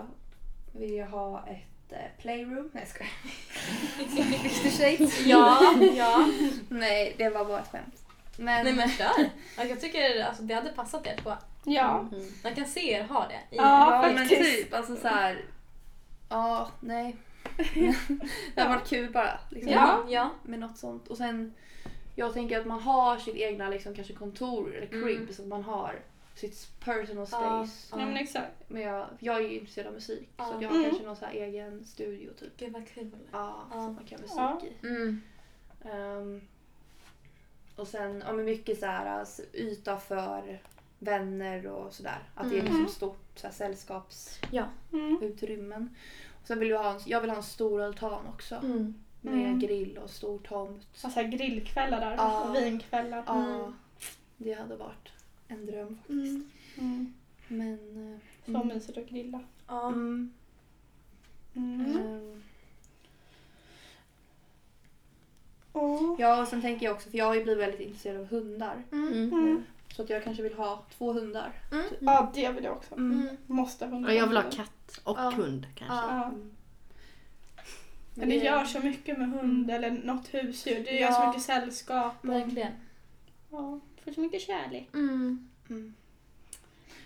vill 0.72 0.95
jag 0.95 1.07
ha 1.07 1.47
ett 1.47 1.93
eh, 1.93 1.99
playroom. 2.18 2.70
Nej 2.72 2.83
jag 2.83 2.89
skojar. 2.89 3.12
Fifty 4.43 4.70
shades. 4.70 5.27
Ja, 5.27 5.75
ja. 5.97 6.29
Nej 6.68 7.14
det 7.18 7.31
var 7.31 7.45
bara 7.45 7.61
ett 7.61 7.68
skämt. 7.68 8.04
Men, 8.39 8.64
Nej 8.64 8.72
men 8.74 8.89
kör. 8.89 9.05
Alltså, 9.57 9.64
jag 9.74 9.80
tycker 9.80 10.24
alltså, 10.24 10.43
det 10.43 10.55
hade 10.55 10.68
passat 10.72 11.07
er 11.07 11.16
två. 11.22 11.32
Ja. 11.64 12.01
Mm. 12.12 12.24
Man 12.45 12.55
kan 12.55 12.64
se 12.66 12.91
er 12.93 13.03
ha 13.05 13.28
det. 13.28 13.57
I 13.57 13.57
Ja, 13.59 14.07
Ja, 14.07 14.12
men 14.14 14.28
typ 14.28 14.74
alltså 14.74 14.97
så 14.97 15.09
här. 15.09 15.45
Ja, 16.28 16.70
nej. 16.80 17.16
det 18.55 18.61
har 18.61 18.68
varit 18.68 18.89
kul 18.89 19.12
bara. 19.12 19.39
Liksom, 19.51 19.72
Ja. 19.72 20.05
ja. 20.09 20.30
Med 20.43 20.59
något 20.61 20.78
sånt. 20.78 21.09
Och 21.09 21.16
sen, 21.16 21.55
jag 22.14 22.32
tänker 22.32 22.61
att 22.61 22.66
man 22.66 22.80
har 22.80 23.16
sitt 23.18 23.37
egna 23.37 23.68
liksom, 23.68 23.95
kanske 23.95 24.12
kontor 24.12 24.74
eller 24.74 24.87
crib. 24.87 25.16
Mm. 25.22 25.32
Så 25.32 25.43
att 25.43 25.49
man 25.49 25.62
har 25.64 26.01
sitt 26.35 26.80
personal 26.80 27.26
Ja. 27.32 27.66
space. 27.66 27.89
Ja 28.01 28.07
men 28.07 28.16
exakt. 28.16 28.53
Men 28.68 28.82
jag, 28.82 29.07
jag 29.18 29.37
är 29.37 29.41
ju 29.41 29.59
intresserad 29.59 29.87
av 29.87 29.93
musik. 29.93 30.28
Så 30.37 30.45
Ja. 30.45 30.55
att 30.55 30.62
jag 30.62 30.68
har 30.68 30.76
Mm. 30.76 30.89
kanske 30.91 31.07
någon 31.07 31.16
så 31.16 31.24
här 31.24 31.32
egen 31.32 31.85
studio 31.85 32.30
typ. 32.41 32.57
Gud 32.57 32.72
vad 32.72 32.89
kul. 32.89 33.11
Ja, 33.32 33.66
Ja. 33.70 33.76
som 33.76 33.95
man 33.95 34.05
kan 34.05 34.18
ha 34.28 34.53
musik 34.53 34.70
Ja. 34.82 34.89
i. 34.89 34.89
Mm. 34.89 35.22
Ehm, 35.85 36.41
och 37.77 37.89
sen 37.89 38.22
ja, 38.27 38.33
men 38.33 38.45
mycket 38.45 38.79
så 38.81 38.87
här, 38.87 39.18
alltså, 39.18 39.43
yta 39.55 39.97
för 39.97 40.62
vänner 40.99 41.66
och 41.66 41.93
sådär. 41.93 42.18
Att 42.35 42.51
det 42.51 42.59
är 42.59 42.62
liksom 42.62 42.79
Mm. 42.81 42.89
stort 42.91 43.29
så 43.35 43.47
här, 43.47 43.55
sällskapsutrymmen. 43.55 45.72
Mm. 45.83 45.89
Och 46.41 46.47
sen 46.47 46.59
vill 46.59 46.68
jag, 46.70 46.83
ha 46.83 46.95
en, 46.95 47.01
jag 47.07 47.20
vill 47.20 47.31
ha 47.31 47.37
en 47.37 47.43
stor 47.43 47.83
altan 47.83 48.27
också. 48.27 48.55
Mm. 48.55 48.95
Med 49.20 49.35
Mm. 49.35 49.59
grill 49.59 49.99
och 49.99 50.11
stor 50.11 50.39
tomt. 50.39 50.87
Så 50.93 51.09
här 51.09 51.25
grillkvällar 51.25 52.01
där 52.01 52.14
Ja. 52.16 52.49
och 52.49 52.55
vinkvällar. 52.57 53.25
Ja, 53.27 53.45
Mm. 53.45 53.72
det 54.37 54.53
hade 54.53 54.77
varit 54.77 55.09
en 55.49 55.66
dröm 55.66 55.97
faktiskt. 55.99 56.35
Mm. 56.79 56.79
Mm. 56.79 57.14
Men... 57.49 58.12
eh, 58.14 58.18
Så 58.45 58.51
mm. 58.61 58.68
mysigt 58.68 58.99
att 58.99 59.09
grilla. 59.09 59.41
Ja. 59.66 59.87
Mm. 59.89 60.33
Mm. 61.55 61.97
ehm, 61.97 62.43
Oh. 65.75 66.16
Ja, 66.18 66.41
och 66.43 66.49
sen 66.49 66.62
tänker 66.62 66.87
jag 66.87 66.95
också, 66.95 67.11
för 67.11 67.18
jag 67.18 67.25
har 67.25 67.35
ju 67.35 67.43
blivit 67.45 67.62
väldigt 67.62 67.81
intresserad 67.81 68.20
av 68.20 68.27
hundar. 68.27 68.83
Mm. 68.93 69.12
Mm. 69.33 69.64
Så 69.97 70.03
att 70.03 70.11
jag 70.11 70.25
kanske 70.25 70.43
vill 70.43 70.55
ha 70.55 70.83
två 70.99 71.12
hundar. 71.12 71.53
Mm. 71.72 71.85
Ja 72.01 72.31
det 72.35 72.49
vill 72.53 72.64
jag 72.64 72.72
också. 72.77 72.95
Mm. 72.95 73.20
Mm. 73.22 73.37
Måste 73.47 73.87
hundar. 73.87 74.09
Och 74.11 74.14
jag 74.16 74.27
vill 74.27 74.37
ha 74.37 74.51
katt 74.51 75.01
och 75.05 75.18
Ja. 75.18 75.31
hund 75.37 75.66
kanske. 75.75 75.95
Ja. 75.97 76.09
Ja. 76.11 76.25
Mm. 76.25 76.51
Men 78.14 78.29
det 78.29 78.35
gör 78.35 78.64
så 78.64 78.81
mycket 78.81 79.18
med 79.18 79.31
hund 79.31 79.70
eller 79.70 79.91
något 79.91 80.35
husdjur. 80.35 80.85
Det 80.85 80.91
gör 81.01 81.11
så 81.12 81.20
Ja. 81.20 81.27
mycket 81.29 81.43
sällskap. 81.43 82.14
och- 82.20 82.29
Verkligen. 82.29 82.72
Ja, 83.51 83.81
får 84.05 84.12
så 84.12 84.20
mycket 84.20 84.43
kärlek. 84.43 84.89
Mm. 84.95 85.49
Mm. 85.70 85.95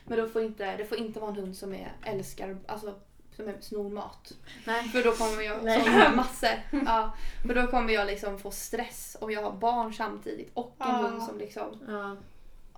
Men 0.04 0.18
då 0.18 0.28
får 0.28 0.42
inte, 0.42 0.76
det 0.76 0.84
får 0.84 0.98
inte 0.98 1.20
vara 1.20 1.30
en 1.30 1.36
hund 1.36 1.56
som 1.56 1.74
är 1.74 1.92
älskar, 2.04 2.56
alltså 2.66 2.94
som 3.38 3.48
är 3.48 3.54
snor 3.60 3.88
mat. 3.90 4.32
Nej. 4.66 4.88
För 4.88 5.04
då 5.04 5.12
kommer 5.12 5.42
jag, 5.42 5.58
som 5.84 6.16
massor. 6.16 6.50
Ja, 6.86 7.12
för 7.46 7.54
då 7.54 7.66
kommer 7.66 7.92
jag 7.92 8.06
liksom 8.06 8.38
få 8.38 8.50
stress 8.50 9.16
om 9.20 9.30
jag 9.30 9.42
har 9.42 9.52
barn 9.52 9.94
samtidigt 9.94 10.50
och 10.54 10.74
en 10.78 10.86
Ja. 10.88 10.94
hund 10.94 11.22
som 11.22 11.38
liksom 11.38 11.78
Ja. 11.88 12.16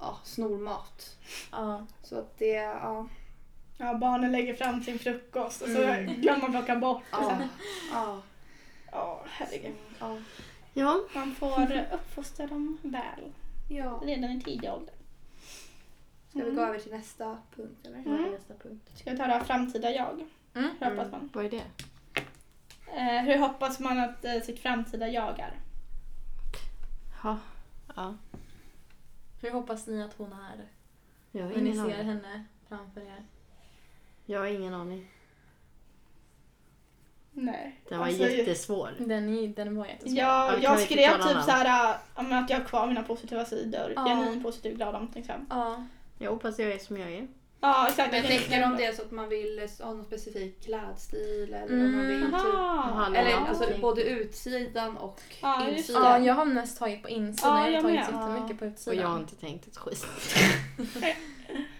ja, 0.01 0.19
snor 0.25 0.59
mat. 0.59 1.17
Ja. 1.53 1.87
Så 2.03 2.19
att 2.19 2.39
det, 2.39 2.47
ja. 2.55 3.07
Ja, 3.79 3.95
barnen 3.95 4.33
lägger 4.33 4.55
fram 4.55 4.83
sin 4.83 4.99
frukost 4.99 5.63
och 5.63 5.69
så 5.69 5.83
Mm. 5.83 6.21
glömmer 6.21 6.41
man 6.43 6.51
plocka 6.53 6.77
bort. 6.77 7.03
Ja, 7.13 7.39
ja, 7.93 8.23
Ja, 8.93 9.25
herregud. 9.29 9.75
ja. 10.01 10.17
Ja. 10.75 11.01
Man 11.15 11.35
får 11.35 11.85
uppfostra 11.93 12.47
dem 12.47 12.79
väl 12.83 13.33
ja. 13.69 14.01
redan 14.05 14.31
i 14.31 14.41
tidig 14.43 14.71
ålder. 14.73 14.95
Ska 16.31 16.39
vi 16.39 16.45
gå 16.45 16.51
Mm. 16.51 16.65
över 16.69 16.79
till 16.79 16.93
nästa 16.93 17.39
punkt 17.57 17.87
eller? 17.87 17.99
Mm. 17.99 18.31
nästa 18.31 18.55
punkt? 18.55 18.91
Ska 18.95 19.11
vi 19.11 19.17
ta 19.17 19.27
det 19.27 19.33
här 19.33 19.45
framtida 19.45 19.91
jag? 19.91 20.27
Mm. 20.55 20.71
Hur 20.81 20.87
hoppas 20.91 21.13
man? 21.13 21.31
Vad 21.33 21.45
är 21.45 21.51
det? 21.51 21.63
Eh, 22.97 23.23
hur 23.25 23.39
hoppas 23.39 23.81
man 23.81 23.99
att 23.99 24.25
eh, 24.25 24.41
sitt 24.41 24.59
framtida 24.61 25.09
jag 25.09 25.39
är? 25.41 25.53
Ja. 27.23 27.39
ja. 27.97 28.15
Hur 29.43 29.51
hoppas 29.51 29.87
ni 29.87 30.03
att 30.03 30.15
hon 30.15 30.33
är 30.33 30.69
Jag 31.31 31.43
har 31.43 31.51
när 31.51 31.57
ni 31.61 31.71
ingen 31.71 31.87
ser 31.87 31.95
aning. 31.95 32.07
henne 32.07 32.45
framför 32.69 33.01
er? 33.01 33.25
Jag 34.27 34.41
har 34.41 34.47
ingen 34.47 34.75
aning. 34.75 35.11
Nej. 37.33 37.81
Den 37.89 37.99
var 37.99 38.07
Alltså, 38.07 38.23
jättesvår. 38.23 38.91
Den, 38.99 39.55
den 39.55 39.77
var 39.77 39.87
jättesvår. 39.87 40.19
Ja, 40.19 40.57
jag 40.63 40.73
inte 40.73 40.85
skrev 40.85 41.13
typ 41.17 41.27
annan? 41.27 41.43
såhär 41.45 41.65
ja, 42.17 42.23
men 42.23 42.33
att 42.45 42.51
jag 42.51 42.59
har 42.59 42.65
kvar 42.65 42.87
mina 42.87 43.03
positiva 43.03 43.45
sidor. 43.45 43.93
Ja. 43.97 44.05
Genuin 44.05 44.43
positiv, 44.43 44.77
glad 44.77 44.95
omtänksam. 44.95 45.47
Ja. 45.51 45.87
Jag 46.19 46.31
hoppas 46.31 46.59
jag 46.59 46.73
är 46.73 46.79
som 46.79 46.97
jag 46.97 47.13
är. 47.13 47.29
Ja, 47.63 47.87
exakt. 47.89 48.13
Men 48.13 48.23
tänker 48.23 48.65
om 48.65 48.77
det 48.77 48.85
är 48.85 48.93
så 48.93 49.03
att 49.03 49.11
man 49.11 49.29
vill 49.29 49.69
ha 49.81 49.93
någon 49.95 50.05
specifik 50.05 50.65
klädstil 50.65 51.55
eller 51.55 51.85
om 51.87 51.97
man 51.97 52.07
vill 52.07 52.17
Mm. 52.23 52.31
typ 52.33 52.55
Aha. 52.55 53.15
Eller 53.17 53.31
Ja, 53.31 53.37
alltså 53.49 53.65
okej. 53.65 53.79
både 53.81 54.03
utsidan 54.03 54.97
och 54.97 55.21
Ja, 55.43 55.69
insidan. 55.69 56.03
ja, 56.05 56.19
jag 56.19 56.35
har 56.35 56.45
mest 56.45 56.79
tagit 56.79 57.03
på 57.03 57.09
insidan. 57.09 57.57
Ja, 57.59 57.69
jag 57.69 57.75
har 57.77 57.83
tagit 57.83 58.05
så 58.07 58.13
jättemycket 58.13 58.59
på 58.59 58.65
Och 58.65 58.71
utsidan. 58.71 58.99
jag 58.99 59.09
har 59.09 59.19
inte 59.19 59.37
tänkt 59.37 59.67
ett 59.67 59.77
skit. 59.77 60.07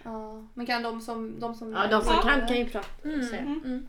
Ja. 0.03 0.47
Men 0.53 0.65
kan 0.65 0.83
de 0.83 1.01
som... 1.01 1.39
De 1.39 1.55
som 1.55 1.71
Ja, 1.73 1.87
de 1.87 2.01
som 2.03 2.15
kan 2.21 2.47
kan 2.47 2.57
ju 2.57 2.69
prata. 2.69 2.87
Mm. 3.03 3.19
Mm. 3.33 3.87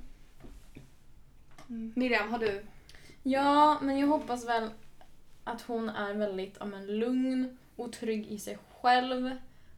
Mm. 1.69 1.93
Miriam, 1.97 2.31
har 2.31 2.39
du? 2.39 2.63
Ja, 3.23 3.79
men 3.83 3.99
jag 3.99 4.07
hoppas 4.09 4.49
väl 4.49 4.71
att 5.45 5.63
hon 5.63 5.89
är 5.89 6.15
väldigt 6.15 6.57
ja, 6.61 6.67
men, 6.67 6.99
lugn 6.99 7.59
och 7.77 7.93
trygg 7.93 8.27
i 8.27 8.39
sig 8.39 8.59
själv. 8.83 9.31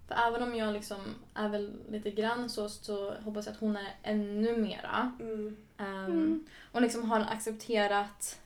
För 0.08 0.14
även 0.28 0.42
om 0.42 0.54
jag 0.54 0.72
liksom 0.72 1.00
är 1.34 1.48
väl 1.48 1.72
lite 1.88 2.10
grann 2.10 2.50
så, 2.50 2.68
så 2.68 3.14
hoppas 3.14 3.46
jag 3.46 3.52
att 3.52 3.60
hon 3.60 3.76
är 3.76 3.94
ännu 4.02 4.56
mera. 4.56 5.12
Mm. 5.20 5.56
Um, 5.78 6.04
Mm. 6.06 6.46
Och 6.72 6.82
liksom 6.82 7.10
har 7.10 7.20
accepterat 7.20 8.40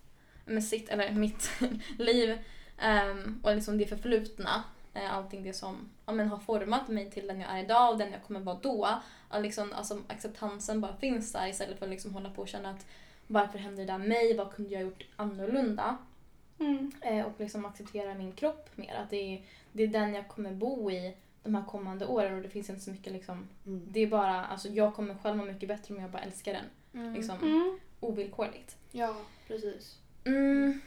med 0.44 0.64
sitt, 0.64 0.88
eller 0.88 1.12
mitt 1.12 1.50
liv 1.98 2.38
ehm, 2.78 3.40
och 3.42 3.54
liksom 3.54 3.78
det 3.78 3.86
förflutna. 3.86 4.64
eh, 4.94 5.14
allting 5.14 5.42
det 5.42 5.52
som 5.52 5.88
ja, 6.06 6.12
men, 6.12 6.28
har 6.28 6.38
format 6.38 6.88
mig 6.88 7.10
till 7.10 7.26
den 7.26 7.40
jag 7.40 7.50
är 7.50 7.64
idag 7.64 7.92
och 7.92 7.98
den 7.98 8.12
jag 8.12 8.22
kommer 8.22 8.40
vara 8.40 8.58
då. 8.62 8.88
Att 9.28 9.42
liksom, 9.42 9.72
alltså, 9.72 10.02
acceptansen 10.08 10.80
bara 10.80 10.96
finns 10.96 11.32
där 11.32 11.48
istället 11.48 11.78
för 11.78 11.86
att 11.86 11.90
liksom 11.90 12.14
hålla 12.14 12.30
på 12.30 12.42
och 12.42 12.48
känna 12.48 12.70
att 12.70 12.86
varför 13.26 13.58
hände 13.58 13.84
det 13.84 13.92
där 13.92 13.98
mig? 13.98 14.36
Vad 14.36 14.52
kunde 14.52 14.70
jag 14.70 14.78
ha 14.80 14.84
gjort 14.84 15.06
annorlunda? 15.16 15.96
Mm. 16.58 16.92
Eh, 17.00 17.26
och 17.26 17.32
liksom 17.38 17.66
acceptera 17.66 18.14
min 18.14 18.32
kropp 18.32 18.76
mer. 18.76 18.94
Att 18.94 19.10
det 19.10 19.16
är, 19.16 19.42
det 19.72 19.82
är 19.82 19.88
den 19.88 20.14
jag 20.14 20.28
kommer 20.28 20.52
bo 20.52 20.90
i 20.90 21.16
de 21.48 21.54
här 21.54 21.64
kommande 21.64 22.06
åren 22.06 22.34
och 22.36 22.42
det 22.42 22.48
finns 22.48 22.70
inte 22.70 22.82
så 22.82 22.90
mycket 22.90 23.12
liksom, 23.12 23.48
Mm. 23.66 23.82
det 23.90 24.00
är 24.00 24.06
bara, 24.06 24.44
alltså 24.44 24.68
jag 24.68 24.94
kommer 24.94 25.14
själv 25.14 25.36
må 25.36 25.44
mycket 25.44 25.68
bättre 25.68 25.94
om 25.94 26.00
jag 26.00 26.10
bara 26.10 26.22
älskar 26.22 26.52
den. 26.52 26.64
Mm. 27.02 27.14
Liksom, 27.14 27.38
Mm. 27.42 27.78
ovillkorligt. 28.00 28.76
Ja, 28.92 29.16
precis. 29.48 29.98
Mm. 30.24 30.80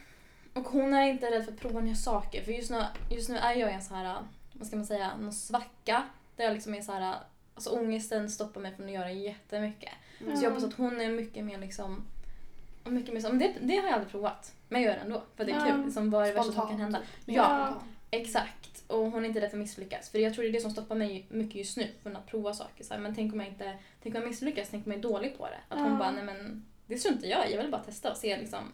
Och 0.54 0.64
hon 0.64 0.94
är 0.94 1.04
inte 1.08 1.32
rädd 1.32 1.46
för 1.46 1.52
att 1.52 1.60
prova 1.60 1.80
nya 1.82 1.96
saker. 1.96 2.44
För 2.44 2.52
just 2.52 2.72
nu, 2.72 2.84
just 3.12 3.30
nu 3.30 3.38
är 3.38 3.54
jag 3.54 3.72
i 3.72 3.74
en 3.74 3.82
så 3.82 3.94
här, 3.96 4.18
vad 4.54 4.68
ska 4.68 4.76
man 4.76 4.86
säga, 4.86 5.18
någon 5.18 5.34
svacka. 5.34 6.04
Där 6.36 6.44
jag 6.44 6.54
liksom 6.54 6.74
är 6.74 6.82
så 6.82 6.92
här, 6.92 7.16
alltså 7.56 7.70
ångesten 7.70 8.30
stoppar 8.30 8.62
mig 8.62 8.76
från 8.76 8.86
att 8.86 8.92
göra 8.92 9.12
jättemycket. 9.12 9.92
Mm. 10.22 10.38
Så 10.38 10.44
jag 10.46 10.50
hoppas 10.52 10.64
att 10.66 10.74
hon 10.74 11.02
är 11.02 11.10
mycket 11.12 11.44
mer 11.46 11.58
liksom, 11.58 12.04
mycket 12.86 13.14
mer 13.14 13.22
så, 13.22 13.30
men 13.30 13.40
det, 13.40 13.54
det 13.62 13.76
har 13.78 13.84
jag 13.84 13.94
aldrig 13.94 14.12
provat. 14.12 14.54
Men 14.70 14.82
jag 14.82 14.92
gör 14.92 14.98
det 15.00 15.04
ändå. 15.06 15.24
För 15.36 15.46
det 15.46 15.52
är 15.52 15.68
Ja. 15.68 15.74
kul. 15.76 15.84
Liksom, 15.86 16.12
vad 16.12 16.24
är 16.24 16.28
det 16.28 16.34
värsta 16.34 16.52
som 16.52 16.68
kan 16.68 16.80
hända? 16.80 17.00
Ja, 17.26 17.44
Spontant. 17.68 17.84
exakt. 18.12 18.71
Och 18.92 19.12
hon 19.12 19.24
är 19.24 19.28
inte 19.28 19.42
rädd 19.42 19.50
för 19.50 19.58
att 19.58 19.62
misslyckas. 19.64 20.10
För 20.10 20.20
jag 20.20 20.34
tror 20.34 20.44
det 20.44 20.50
är 20.50 20.54
det 20.54 20.62
som 20.62 20.72
stoppar 20.72 20.96
mig 20.96 21.26
mycket 21.30 21.56
just 21.56 21.78
nu 21.78 21.88
från 22.04 22.16
att 22.16 22.28
prova 22.28 22.54
saker. 22.54 22.84
Så 22.84 22.94
här, 22.94 23.02
men 23.02 23.16
tänk 23.16 23.34
om 23.34 23.40
jag 23.40 23.50
inte 23.50 23.78
tänk 24.04 24.16
om 24.16 24.22
jag 24.22 24.30
misslyckas, 24.30 24.70
tänk 24.70 24.86
om 24.86 24.92
jag 24.92 25.00
är 25.00 25.04
dålig 25.04 25.38
på 25.38 25.46
det. 25.46 25.60
Att 25.76 25.80
Ja. 25.80 25.84
hon 25.86 25.98
bara, 26.00 26.12
nej 26.12 26.24
men 26.24 26.66
det 26.86 26.98
struntar 26.98 27.28
jag 27.28 27.50
i, 27.50 27.54
jag 27.54 27.62
vill 27.62 27.72
bara 27.72 27.84
testa 27.84 28.12
och 28.12 28.18
se 28.18 28.38
liksom 28.38 28.72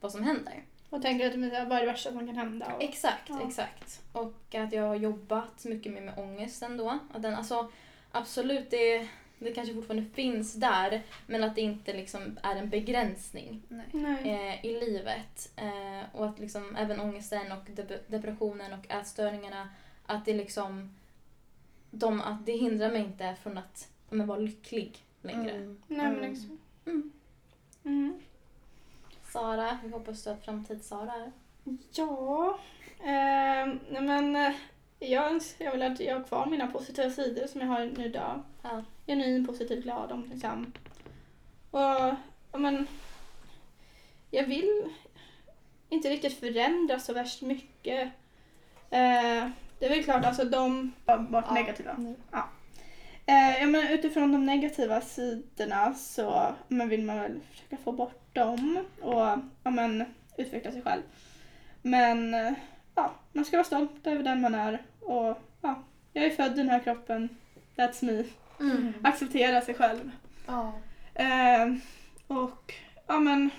vad 0.00 0.12
som 0.12 0.22
händer. 0.24 0.62
Och 0.90 1.02
tänker 1.02 1.26
att 1.26 1.32
det 1.50 1.56
är 1.56 1.64
vad 1.66 1.78
är 1.78 1.80
det 1.80 1.86
värsta 1.92 2.10
som 2.12 2.26
kan 2.26 2.36
hända? 2.36 2.72
Och... 2.74 2.82
Exakt, 2.82 3.28
Ja. 3.28 3.40
exakt. 3.48 4.00
Och 4.12 4.54
att 4.54 4.72
jag 4.72 4.82
har 4.82 4.94
jobbat 4.96 5.64
mycket 5.64 5.92
mer 5.92 6.00
med 6.00 6.18
ångesten 6.18 6.76
då. 6.76 6.98
Att 7.14 7.22
den, 7.22 7.34
alltså, 7.34 7.70
absolut, 8.10 8.70
det, 8.70 9.08
det 9.38 9.52
kanske 9.52 9.74
fortfarande 9.74 10.10
finns 10.10 10.54
där 10.54 11.02
men 11.26 11.44
att 11.44 11.54
det 11.54 11.60
inte 11.60 11.92
liksom 11.92 12.38
är 12.42 12.56
en 12.56 12.68
begränsning 12.68 13.62
eh, 14.24 14.66
i 14.66 14.80
livet. 14.80 15.52
Eh, 15.56 16.16
och 16.16 16.26
att 16.26 16.38
liksom 16.38 16.76
även 16.76 17.00
ångesten 17.00 17.52
och 17.52 17.68
dep- 17.68 18.00
depressionen 18.06 18.72
och 18.72 18.90
ätstörningarna, 18.90 19.68
att 20.06 20.24
det 20.24 20.34
liksom 20.34 20.94
de, 21.90 22.20
att 22.20 22.46
det 22.46 22.52
hindrar 22.52 22.90
mig 22.90 23.00
inte 23.00 23.36
från 23.42 23.58
att 23.58 23.88
men, 24.10 24.26
vara 24.26 24.38
lycklig 24.38 24.98
längre. 25.22 25.50
Mm. 25.50 25.82
Nej 25.86 26.10
men 26.10 26.20
liksom. 26.20 26.58
Mm. 26.86 27.12
Mm. 27.84 28.20
Sara, 29.32 29.78
hur 29.82 29.90
hoppas 29.90 30.24
du 30.24 30.30
att 30.30 30.44
framtids-Sara 30.44 31.12
är? 31.14 31.32
Ja, 31.92 32.58
nej 33.90 34.02
men 34.02 34.36
eh, 34.36 34.52
jag, 34.98 35.30
önskar, 35.30 35.64
jag 35.64 35.72
vill 35.72 35.82
att 35.82 36.00
jag 36.00 36.14
har 36.14 36.24
kvar 36.24 36.46
mina 36.46 36.66
positiva 36.66 37.10
sidor 37.10 37.46
som 37.46 37.60
jag 37.60 37.68
har 37.68 37.90
nu 37.96 38.04
idag. 38.04 38.42
Ja. 38.62 38.82
Genuin, 39.06 39.46
positiv, 39.46 39.82
glad, 39.82 40.12
omtänksam. 40.12 40.72
Och, 41.70 41.80
ja 42.52 42.58
men, 42.58 42.86
jag 44.30 44.46
vill 44.46 44.84
inte 45.88 46.08
riktigt 46.10 46.40
förändra 46.40 46.98
så 46.98 47.12
värst 47.12 47.42
mycket. 47.42 48.08
Eh, 48.90 49.48
det 49.78 49.86
är 49.86 49.88
väl 49.88 50.04
klart, 50.04 50.24
alltså 50.24 50.44
de 50.44 50.92
Ja. 51.06 51.44
negativa. 51.54 52.14
Ja. 52.32 52.48
Eh, 53.26 53.60
ja, 53.60 53.66
men 53.66 53.88
utifrån 53.88 54.32
de 54.32 54.46
negativa 54.46 55.00
sidorna 55.00 55.94
så 55.94 56.54
men 56.68 56.88
vill 56.88 57.02
man 57.02 57.16
väl 57.20 57.40
försöka 57.50 57.76
få 57.76 57.92
bort 57.92 58.34
dem 58.34 58.84
och 59.02 59.38
ja, 59.64 59.70
men, 59.70 60.04
utveckla 60.36 60.72
sig 60.72 60.82
själv. 60.82 61.02
Men 61.82 62.34
eh, 62.34 62.52
man 63.36 63.44
ska 63.44 63.56
vara 63.56 63.64
stolt 63.64 64.06
över 64.06 64.22
den 64.22 64.40
man 64.40 64.54
är 64.54 64.82
och 65.00 65.38
ja, 65.60 65.82
jag 66.12 66.24
är 66.24 66.30
född 66.30 66.52
i 66.52 66.56
den 66.56 66.68
här 66.68 66.80
kroppen. 66.80 67.28
That's 67.76 68.04
me. 68.04 68.24
Mm. 68.60 68.92
Acceptera 69.02 69.60
sig 69.60 69.74
själv. 69.74 70.10
Ja. 70.46 70.72
Eh, 71.14 71.74
och 72.26 72.74
ja 73.06 73.18
men 73.18 73.50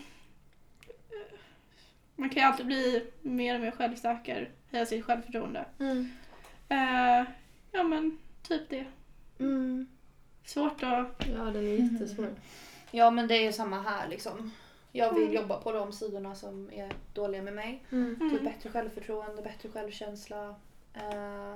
man 2.16 2.30
kan 2.30 2.42
ju 2.42 2.48
alltid 2.48 2.66
bli 2.66 3.06
mer 3.22 3.56
och 3.56 3.62
mer 3.62 3.72
självsäker, 3.72 4.50
höja 4.72 4.86
sitt 4.86 5.06
självförtroende. 5.06 5.66
Mm. 5.80 6.12
Eh, 6.70 7.26
ja 7.72 7.84
men 7.84 8.18
typ 8.48 8.70
det. 8.70 8.86
Mm. 9.40 9.88
Svårt 10.46 10.84
att... 10.84 11.28
Ja, 11.36 11.44
den 11.44 11.68
är 11.68 11.92
jättesvår. 11.92 12.30
ja, 12.92 13.12
men 13.12 13.28
det 13.28 13.36
är 13.36 13.44
ju 13.44 13.54
samma 13.54 13.82
här 13.82 14.08
liksom. 14.08 14.52
Jag 14.98 15.14
vill 15.14 15.24
Mm. 15.24 15.36
jobba 15.36 15.58
på 15.62 15.72
de 15.72 15.92
sidorna 15.94 16.36
som 16.36 16.70
är 16.74 16.92
dåliga 17.14 17.42
med 17.42 17.54
mig. 17.54 17.84
Mm. 17.92 18.30
Typ 18.32 18.44
bättre 18.44 18.70
självförtroende, 18.70 19.42
bättre 19.42 19.70
självkänsla. 19.70 20.56
Eh, 20.94 21.56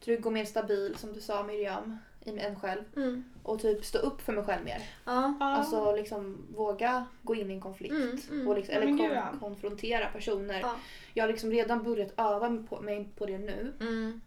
trygg 0.00 0.26
och 0.26 0.32
mer 0.32 0.44
stabil 0.44 0.94
som 0.96 1.12
du 1.12 1.20
sa 1.20 1.42
Miriam, 1.42 1.98
i 2.24 2.38
en 2.38 2.60
själv. 2.60 2.82
Mm. 2.96 3.24
Och 3.42 3.60
typ 3.60 3.84
stå 3.84 3.98
upp 3.98 4.20
för 4.20 4.32
mig 4.32 4.44
själv 4.44 4.64
mer. 4.64 4.82
Ja. 5.04 5.34
Alltså 5.40 5.96
liksom 5.96 6.46
våga 6.56 7.06
gå 7.22 7.34
in 7.34 7.50
i 7.50 7.54
en 7.54 7.60
konflikt. 7.60 7.92
Mm, 7.94 8.18
mm. 8.30 8.48
Och 8.48 8.56
liksom, 8.56 8.74
eller 8.74 8.86
kon- 8.86 9.14
ja. 9.14 9.28
konfrontera 9.40 10.06
personer. 10.08 10.60
Ja. 10.60 10.74
Jag 11.14 11.24
har 11.24 11.28
liksom 11.28 11.50
redan 11.50 11.82
börjat 11.82 12.12
öva 12.16 12.48
mig 12.50 12.66
på, 12.66 12.80
mig 12.80 13.08
på 13.18 13.26
det 13.26 13.38
nu. 13.38 13.72
Mm. 13.80 14.20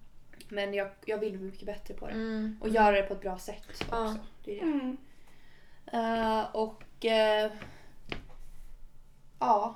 Men 0.49 0.73
jag, 0.73 0.89
jag 1.05 1.17
vill 1.17 1.31
bli 1.37 1.41
mycket 1.41 1.65
bättre 1.65 1.93
på 1.93 2.05
det. 2.07 2.13
Mm. 2.13 2.57
Och 2.61 2.69
göra 2.69 2.91
det 2.91 3.03
på 3.03 3.13
ett 3.13 3.21
bra 3.21 3.37
sätt 3.37 3.63
också. 3.69 4.15
Det 4.45 4.59
är 4.59 4.65
det. 4.65 4.71
Mm. 4.71 4.97
Eh, 5.85 6.45
och 6.55 7.05
eh, 7.05 7.51
ja, 9.47 9.75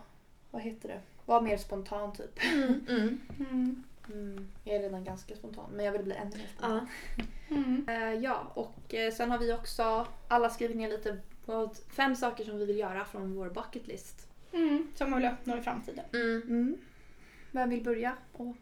vad 0.51 0.61
heter 0.61 0.89
det? 0.89 1.01
Var 1.25 1.41
mer 1.41 1.57
spontan 1.57 2.13
typ. 2.13 2.43
Mm. 2.43 2.85
Mm. 2.89 3.21
Mm. 3.39 3.83
Mm, 4.13 4.47
jag 4.63 4.75
är 4.75 4.79
redan 4.79 5.03
ganska 5.03 5.35
spontan 5.35 5.69
men 5.73 5.85
jag 5.85 5.91
vill 5.91 6.03
bli 6.03 6.15
ännu 6.15 6.37
mer 6.37 6.47
spontan. 6.47 6.87
Ja. 7.17 7.23
Mm. 7.55 7.85
Eh, 7.89 8.13
ja, 8.13 8.51
och 8.53 8.93
eh, 8.93 9.13
sen 9.13 9.31
har 9.31 9.37
vi 9.37 9.53
också 9.53 10.07
alla 10.27 10.49
skrivit 10.49 10.77
ner 10.77 10.89
lite 10.89 11.17
på 11.45 11.69
fem 11.95 12.15
saker 12.15 12.43
som 12.43 12.57
vi 12.57 12.65
vill 12.65 12.77
göra 12.77 13.05
från 13.05 13.35
vår 13.35 13.49
bucket 13.49 13.87
list. 13.87 14.27
Mm. 14.51 14.87
Som 14.95 15.11
man 15.11 15.21
vill 15.21 15.31
uppnå 15.31 15.57
i 15.57 15.61
framtiden. 15.61 16.05
Mm. 16.13 16.41
Mm. 16.41 16.77
Vem 17.51 17.69
vill 17.69 17.83
börja 17.83 18.17
och 18.33 18.55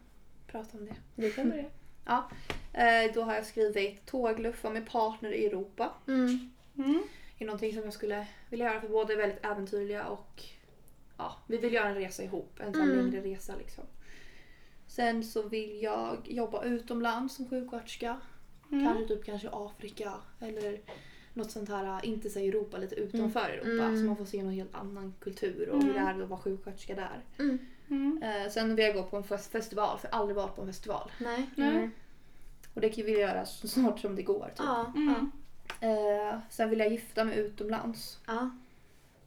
prata 0.46 0.78
om 0.78 0.84
det? 0.86 0.94
Du 1.14 1.30
kan 1.30 1.50
börja. 1.50 1.64
Eh, 2.72 3.12
då 3.14 3.22
har 3.22 3.34
jag 3.34 3.46
skrivit 3.46 4.06
tågluffa 4.06 4.70
med 4.70 4.90
partner 4.90 5.32
i 5.32 5.46
Europa. 5.46 5.92
Mm. 6.06 6.50
Mm. 6.78 7.02
Det 7.38 7.44
är 7.44 7.46
någonting 7.46 7.74
som 7.74 7.84
jag 7.84 7.92
skulle 7.92 8.26
vilja 8.50 8.66
göra 8.66 8.80
för 8.80 8.88
båda 8.88 9.12
är 9.12 9.16
väldigt 9.16 9.44
äventyrliga 9.44 10.04
och 10.04 10.42
ja, 11.18 11.36
vi 11.46 11.56
vill 11.58 11.72
göra 11.72 11.88
en 11.88 11.94
resa 11.94 12.22
ihop. 12.22 12.60
En 12.60 12.72
sån 12.74 12.82
Mm. 12.90 12.96
längre 13.10 13.20
resa 13.34 13.56
liksom. 13.56 13.84
Sen 14.86 15.24
så 15.24 15.42
vill 15.48 15.82
jag 15.82 16.16
jobba 16.24 16.64
utomlands 16.64 17.34
som 17.34 17.48
sjuksköterska. 17.48 18.16
Mm. 18.72 18.84
Kanske 18.84 19.04
typ 19.14 19.24
kanske 19.24 19.48
Afrika 19.52 20.12
eller 20.40 20.80
något 21.34 21.50
sånt 21.50 21.68
här, 21.68 22.04
inte 22.06 22.30
så 22.30 22.38
Europa, 22.38 22.78
lite 22.78 22.94
utanför 22.94 23.48
Europa. 23.48 23.84
Mm. 23.84 23.98
Så 23.98 24.04
man 24.04 24.16
får 24.16 24.24
se 24.24 24.42
någon 24.42 24.52
helt 24.52 24.74
annan 24.74 25.14
kultur 25.20 25.68
och 25.68 25.74
Mm. 25.74 25.86
hur 25.86 25.94
det 25.94 26.00
är 26.00 26.22
att 26.22 26.28
vara 26.28 26.40
sjuksköterska 26.40 26.94
där. 26.94 27.24
Mm. 27.38 27.58
Mm. 27.88 28.22
Eh, 28.22 28.50
sen 28.50 28.74
vill 28.76 28.84
jag 28.84 28.94
gå 28.94 29.02
på 29.02 29.16
en 29.16 29.24
fest- 29.24 29.52
festival, 29.52 29.98
för 29.98 30.08
jag 30.08 30.12
har 30.14 30.20
aldrig 30.20 30.36
varit 30.36 30.54
på 30.56 30.60
en 30.62 30.66
festival. 30.68 31.10
Nej. 31.20 31.90
Och 32.74 32.80
det 32.80 32.96
vill 32.98 33.08
jag 33.14 33.20
göra 33.20 33.46
så 33.46 33.68
snart 33.68 34.00
som 34.00 34.16
det 34.16 34.22
går. 34.22 34.46
Typ. 34.48 34.58
Ja. 34.58 34.92
Mm. 34.96 35.30
Eh, 35.80 36.38
sen 36.50 36.70
vill 36.70 36.78
jag 36.78 36.92
gifta 36.92 37.24
mig 37.24 37.38
utomlands. 37.38 38.18
Ja. 38.26 38.50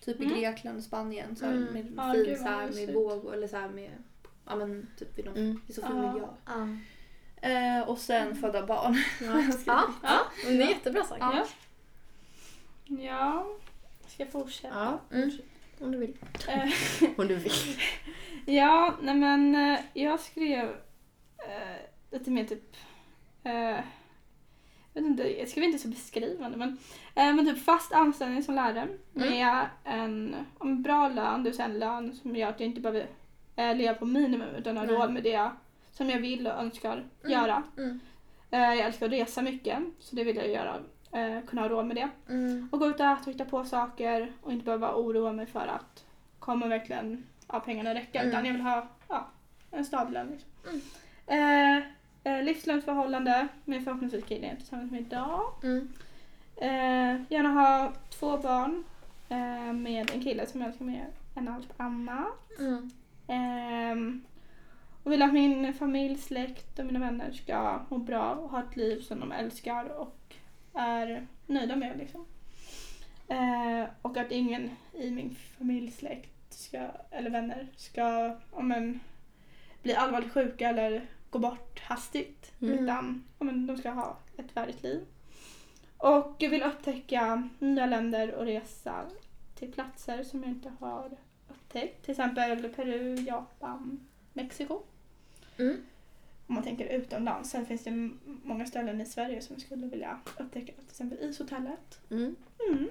Typ 0.05 0.19
Mm. 0.19 0.31
i 0.35 0.39
Grekland, 0.41 0.83
Spanien. 0.83 1.35
Så 1.35 1.45
här, 1.45 1.53
Mm. 1.53 1.73
Med 1.73 1.93
Ja, 1.97 2.13
fin 2.13 2.37
så 2.37 2.43
här, 2.43 2.69
med 2.85 2.93
vågor 2.93 3.33
eller 3.33 3.47
så 3.47 3.57
här 3.57 3.69
med 3.69 3.91
Ja 4.45 4.55
men 4.55 4.87
typ 4.99 5.17
vid 5.17 5.25
någon, 5.25 5.37
Mm. 5.37 5.61
i 5.67 5.73
så 5.73 5.81
fin 5.81 5.95
Ja. 5.95 6.11
miljö. 6.13 6.27
Ja. 6.45 6.67
Eh, 7.49 7.89
och 7.89 7.97
sen 7.97 8.35
föda 8.35 8.65
barn. 8.65 8.95
Ja. 9.65 9.83
ja. 10.03 10.19
Men 10.45 10.57
det 10.57 10.63
är 10.63 10.67
jättebra 10.69 11.03
sagt. 11.03 11.19
Ja. 11.21 11.45
Ja. 12.85 13.47
Ska 14.07 14.23
jag 14.23 14.31
fortsätta? 14.31 14.99
Ja, 15.11 15.17
Mm. 15.17 15.31
om 15.79 15.91
du 15.91 15.97
vill. 15.97 16.17
Eh, 16.47 16.69
Om 17.17 17.27
du 17.27 17.35
vill. 17.35 17.51
Ja, 18.45 18.95
nej 19.01 19.15
men 19.15 19.55
eh, 19.55 19.79
jag 19.93 20.19
skrev 20.19 20.69
eh, 21.37 21.77
lite 22.11 22.31
mer 22.31 22.45
typ... 22.45 22.75
Eh, 23.43 23.79
jag 24.93 25.01
vet 25.01 25.09
inte, 25.11 25.39
jag 25.39 25.47
skrev 25.49 25.63
inte 25.63 25.79
så 25.79 25.87
beskrivande 25.87 26.57
men, 26.57 26.77
eh, 27.15 27.33
men 27.35 27.45
typ 27.45 27.63
fast 27.65 27.91
anställning 27.93 28.43
som 28.43 28.55
lärare 28.55 28.87
med 29.13 29.65
en, 29.83 30.35
en 30.61 30.81
bra 30.83 31.07
lön, 31.09 31.43
det 31.43 31.49
vill 31.49 31.55
säga 31.57 31.65
en 31.69 31.79
lön 31.79 32.13
som 32.15 32.35
gör 32.35 32.49
att 32.49 32.59
jag 32.59 32.67
inte 32.69 32.81
behöver 32.81 33.07
eh, 33.55 33.75
leva 33.75 33.93
på 33.93 34.05
minimum 34.05 34.55
utan 34.55 34.77
har 34.77 34.87
råd 34.87 35.13
med 35.13 35.23
det 35.23 35.49
som 35.91 36.09
jag 36.09 36.19
vill 36.19 36.47
och 36.47 36.53
önskar 36.53 36.91
Mm. 37.23 37.31
göra. 37.31 37.63
Mm. 37.77 37.99
Eh, 38.51 38.59
jag 38.59 38.79
älskar 38.79 39.05
att 39.05 39.11
resa 39.11 39.41
mycket 39.41 39.77
så 39.99 40.15
det 40.15 40.23
vill 40.23 40.35
jag 40.35 40.47
göra, 40.49 40.75
eh, 41.11 41.45
kunna 41.45 41.61
ha 41.61 41.69
råd 41.69 41.85
med 41.85 41.95
det. 41.95 42.09
Mm. 42.29 42.69
Och 42.71 42.79
gå 42.79 42.85
ut 42.87 42.99
och 42.99 43.05
äta 43.05 43.21
och 43.25 43.31
hitta 43.33 43.45
på 43.45 43.65
saker 43.65 44.31
och 44.41 44.51
inte 44.51 44.65
behöva 44.65 44.95
oroa 44.95 45.31
mig 45.31 45.45
för 45.45 45.67
att 45.67 46.05
kommer 46.39 46.67
verkligen 46.67 47.23
ja, 47.47 47.59
pengarna 47.59 47.95
räcka 47.95 48.19
Mm. 48.19 48.29
utan 48.29 48.45
jag 48.45 48.53
vill 48.53 48.61
ha 48.61 48.87
ja, 49.07 49.27
en 49.71 49.85
stadig 49.85 50.13
lön. 50.13 50.27
Liksom. 50.31 50.49
Mm. 51.27 51.77
Eh, 51.77 51.83
eh, 52.37 52.43
livslångt 52.43 52.85
förhållande 52.85 53.47
med 53.65 53.83
förhoppningsvis 53.83 54.25
killen 54.25 54.49
jag 54.49 54.57
tillsammans 54.57 54.91
med 54.91 55.01
idag. 55.01 55.41
Mm. 55.63 55.89
Eh, 56.55 57.21
gärna 57.29 57.49
ha 57.49 57.93
två 58.09 58.37
barn 58.37 58.83
eh, 59.29 59.73
med 59.73 60.11
en 60.11 60.21
kille 60.21 60.45
som 60.45 60.61
jag 60.61 60.69
älskar 60.69 60.85
mer 60.85 61.07
än 61.35 61.47
allt 61.47 61.73
annat. 61.77 62.59
Mm. 62.59 62.91
Ehm, 63.27 64.23
och 65.03 65.11
vill 65.11 65.21
att 65.21 65.33
min 65.33 65.73
familj, 65.73 66.17
släkt 66.17 66.79
och 66.79 66.85
mina 66.85 66.99
vänner 66.99 67.31
ska 67.31 67.79
må 67.89 67.97
bra 67.97 68.35
och 68.35 68.49
ha 68.49 68.63
ett 68.63 68.75
liv 68.75 69.01
som 69.01 69.19
de 69.19 69.31
älskar 69.31 69.85
och 69.99 70.35
är 70.73 71.27
nöjda 71.45 71.75
med. 71.75 71.97
Liksom. 71.97 72.25
Eh, 73.27 73.89
och 74.01 74.17
att 74.17 74.31
ingen 74.31 74.69
i 74.93 75.11
min 75.11 75.35
familj, 75.57 75.91
släkt 75.91 76.53
ska, 76.53 76.87
eller 77.11 77.29
vänner 77.29 77.67
ska 77.75 78.35
ja, 78.55 78.61
men, 78.61 78.99
bli 79.83 79.95
allvarligt 79.95 80.33
sjuka 80.33 80.69
eller 80.69 81.05
gå 81.29 81.39
bort 81.39 81.79
hastigt. 81.79 82.51
Mm. 82.61 82.79
Utan 82.79 83.23
ja, 83.39 83.45
men, 83.45 83.67
de 83.67 83.77
ska 83.77 83.89
ha 83.89 84.17
ett 84.37 84.57
värdigt 84.57 84.83
liv. 84.83 85.05
Och 85.97 86.35
jag 86.39 86.49
vill 86.49 86.63
upptäcka 86.63 87.49
nya 87.59 87.85
länder 87.85 88.35
och 88.35 88.45
resa 88.45 89.05
till 89.55 89.71
platser 89.71 90.23
som 90.23 90.43
jag 90.43 90.51
inte 90.51 90.73
har 90.79 91.17
upptäckt. 91.49 92.05
Till 92.05 92.11
exempel 92.11 92.69
Peru, 92.69 93.15
Japan, 93.15 94.07
Mexiko. 94.33 94.81
Mm. 95.57 95.77
Om 96.47 96.55
man 96.55 96.63
tänker 96.63 96.85
utomlands. 96.85 97.49
Sen 97.49 97.65
finns 97.65 97.83
det 97.83 98.09
många 98.43 98.65
ställen 98.65 99.01
i 99.01 99.05
Sverige 99.05 99.41
som 99.41 99.53
jag 99.53 99.61
skulle 99.61 99.87
vilja 99.87 100.19
upptäcka. 100.39 100.73
Till 100.73 100.89
exempel 100.89 101.17
Ishotellet. 101.21 102.01
Mm. 102.09 102.35
Mm. 102.69 102.89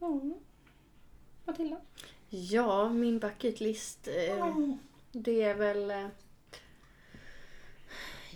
Mm. 0.00 0.34
Matilda? 1.44 1.80
Ja, 2.28 2.88
min 2.88 3.18
bucket 3.18 3.60
list. 3.60 4.08
Eh, 4.08 4.58
det 5.12 5.42
är 5.42 5.54
väl... 5.54 5.90
Eh, 5.90 6.06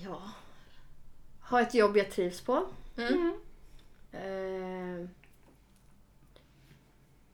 Ja. 0.04 0.30
Ha 1.40 1.60
ett 1.60 1.74
jobb 1.74 1.96
jag 1.96 2.10
trivs 2.10 2.40
på. 2.40 2.66
Mm. 2.96 3.32
Eh, 4.12 5.08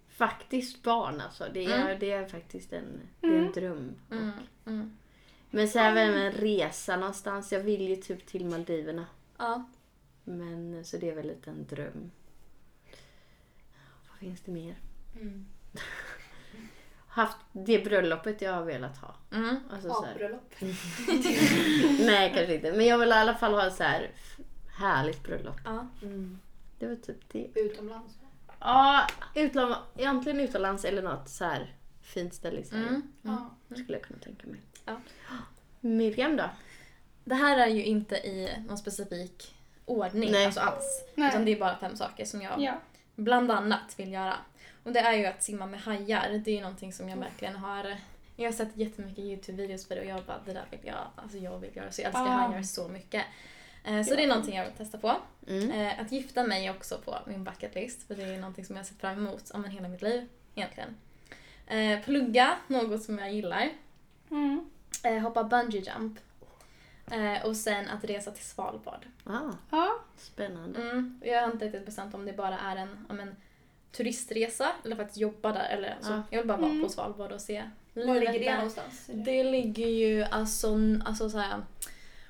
faktiskt 0.09 0.83
barn 0.83 1.21
alltså. 1.21 1.49
Det 1.55 1.65
är, 1.65 1.83
Mm. 1.83 1.99
det 2.01 2.11
är 2.11 2.27
faktiskt 2.27 2.73
en, 2.73 3.01
det 3.21 3.27
är 3.27 3.33
en 3.33 3.53
dröm. 3.53 3.95
Mm. 4.11 4.31
Mm. 4.67 4.97
Men 5.51 5.69
så 5.69 5.79
även 5.79 6.15
en 6.15 6.33
resa 6.33 6.97
någonstans. 6.97 7.53
Jag 7.53 7.61
vill 7.61 7.89
ju 7.89 7.97
typ 7.97 8.27
till 8.27 8.47
Maldiverna. 8.47 9.07
Ja. 9.39 9.65
Men 10.25 10.85
så 10.85 10.97
det 10.97 11.11
är 11.11 11.15
väl 11.15 11.27
lite 11.27 11.51
en 11.51 11.67
dröm. 11.67 12.11
Vad 14.09 14.19
finns 14.19 14.41
det 14.41 14.51
mer? 14.53 14.77
Mm. 15.21 15.47
Haft 17.09 17.37
det 17.53 17.85
bröllopet 17.85 18.43
jag 18.43 18.53
har 18.53 18.63
velat 18.65 18.99
ha. 18.99 19.15
Mm. 19.33 19.57
Alltså, 19.71 19.89
så 19.89 20.05
här. 20.05 20.13
Avbröllop. 20.13 20.55
Nej 22.07 22.33
kanske 22.35 22.55
inte. 22.55 22.73
Men 22.73 22.87
jag 22.87 22.99
vill 22.99 23.09
i 23.09 23.13
alla 23.13 23.35
fall 23.35 23.53
ha 23.55 23.67
ett 23.67 23.75
så 23.75 23.83
här 23.83 24.11
härligt 24.79 25.23
bröllop. 25.23 25.57
Ja. 25.65 25.87
Mm. 26.03 26.39
Det 26.79 26.87
var 26.87 26.95
typ 26.97 27.33
det. 27.33 27.49
Utomlands. 27.55 28.15
Ja, 28.61 29.07
utland, 29.35 29.75
egentligen 29.97 30.41
utomlands 30.41 30.85
eller 30.85 31.03
något 31.03 31.29
så 31.29 31.45
här 31.45 31.75
fint 32.03 32.35
ställe 32.35 32.61
i 32.61 32.65
Sverige. 32.65 32.87
Mm. 32.89 33.03
Ja. 33.23 33.51
Skulle 33.71 33.93
jag 33.99 34.03
kunna 34.03 34.19
tänka 34.19 34.47
mig. 34.47 34.61
Ja. 34.85 34.97
Miriam 35.81 36.37
då? 36.37 36.51
Det 37.25 37.35
här 37.35 37.59
är 37.59 37.67
ju 37.67 37.85
inte 37.85 38.17
i 38.17 38.51
någon 38.69 38.79
specifik 38.79 39.55
ordning 39.85 40.31
Nej. 40.33 40.47
alltså 40.47 40.61
alls. 40.61 41.05
Nej. 41.15 41.29
Utan 41.29 41.45
det 41.45 41.53
är 41.53 41.61
bara 41.61 41.77
fem 41.77 41.97
saker 41.97 42.25
som 42.25 42.43
jag 42.43 42.61
Ja. 42.61 42.81
bland 43.15 43.51
annat 43.51 43.95
vill 43.99 44.13
göra. 44.13 44.37
Och 44.89 44.95
det 44.95 45.01
är 45.01 45.13
ju 45.13 45.27
att 45.27 45.43
simma 45.43 45.67
med 45.67 45.81
hajar. 45.81 46.41
Det 46.45 46.51
är 46.51 46.55
ju 46.55 46.61
någonting 46.61 46.93
som 46.93 47.09
jag 47.09 47.17
verkligen 47.17 47.57
har... 47.57 47.97
Jag 48.37 48.45
har 48.45 48.53
sett 48.53 48.77
jättemycket 48.77 49.19
YouTube-videos 49.25 49.89
på 49.89 49.95
det 49.95 50.01
och 50.01 50.07
jag 50.07 50.25
bara, 50.25 50.41
det 50.47 50.53
där 50.53 50.65
vill 50.71 50.81
jag, 50.83 50.97
alltså 51.17 51.39
jag 51.39 51.59
vill 51.59 51.77
göra. 51.77 51.91
Så 51.93 52.01
jag 52.01 52.07
älskar 52.07 52.23
Ah. 52.23 52.29
hajar 52.29 52.63
så 52.63 52.89
mycket. 52.89 53.25
Eh, 53.85 54.03
Så 54.03 54.15
det 54.15 54.25
är 54.25 54.29
någonting 54.29 54.57
jag 54.57 54.65
vill 54.65 54.75
testa 54.75 54.99
på. 54.99 55.17
Mm. 55.49 55.71
Eh, 55.71 56.01
Att 56.01 56.13
gifta 56.13 56.45
mig 56.45 56.71
också 56.71 56.99
på 57.05 57.19
min 57.27 57.45
bucket 57.45 57.75
list 57.75 58.07
för 58.07 58.15
det 58.15 58.23
är 58.23 58.37
någonting 58.39 58.65
som 58.65 58.77
jag 58.77 58.83
har 58.83 58.87
sett 58.87 59.01
fram 59.01 59.19
emot 59.27 59.51
om 59.51 59.65
hela 59.65 59.89
mitt 59.89 60.03
liv 60.03 60.29
egentligen. 60.55 60.97
Eh, 61.67 62.05
Plugga, 62.05 62.57
något 62.67 63.03
som 63.03 63.19
jag 63.19 63.33
gillar. 63.33 63.69
Mm. 64.31 64.71
Hoppa 65.23 65.45
bungee 65.45 65.81
jump. 65.81 66.19
Och 67.45 67.57
sen 67.57 67.89
att 67.89 68.05
resa 68.05 68.31
till 68.31 68.45
Svalbard. 68.45 69.07
Ah, 69.25 69.53
Ja. 69.71 69.99
spännande. 70.17 70.83
Mm. 70.83 71.21
Jag 71.25 71.43
har 71.43 71.53
inte 71.53 71.65
riktigt 71.65 71.87
bestämt 71.87 72.15
om 72.15 72.25
det 72.25 72.33
bara 72.33 72.59
är 72.59 72.77
en, 72.77 73.07
om 73.09 73.21
en 73.21 73.37
turistresa 73.93 74.69
eller 74.85 74.97
faktiskt 74.97 75.19
jobba 75.19 75.53
där. 75.53 75.69
Eller, 75.71 75.95
alltså, 75.95 76.13
Ja. 76.13 76.23
Jag 76.31 76.39
vill 76.39 76.49
bara 76.49 76.59
vara 76.59 76.71
Mm. 76.71 76.83
på 76.83 76.89
Svalbard 76.89 77.33
och 77.33 77.41
se 77.41 77.63
Var 77.95 78.15
ligger 78.21 78.39
det 78.41 78.55
någonstans? 78.55 79.07
Det 79.15 79.45
ligger 79.45 79.87
ju 79.87 80.23
alltså, 80.25 80.77
alltså 81.05 81.31
så 81.31 81.39
här, 81.39 81.63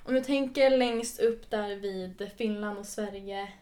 om 0.05 0.15
du 0.15 0.21
tänker 0.21 0.71
längst 0.71 1.21
upp 1.21 1.51
där 1.51 1.77
vid 1.77 2.31
Finland 2.37 2.79
och 2.79 2.87
Sverige 2.87 3.53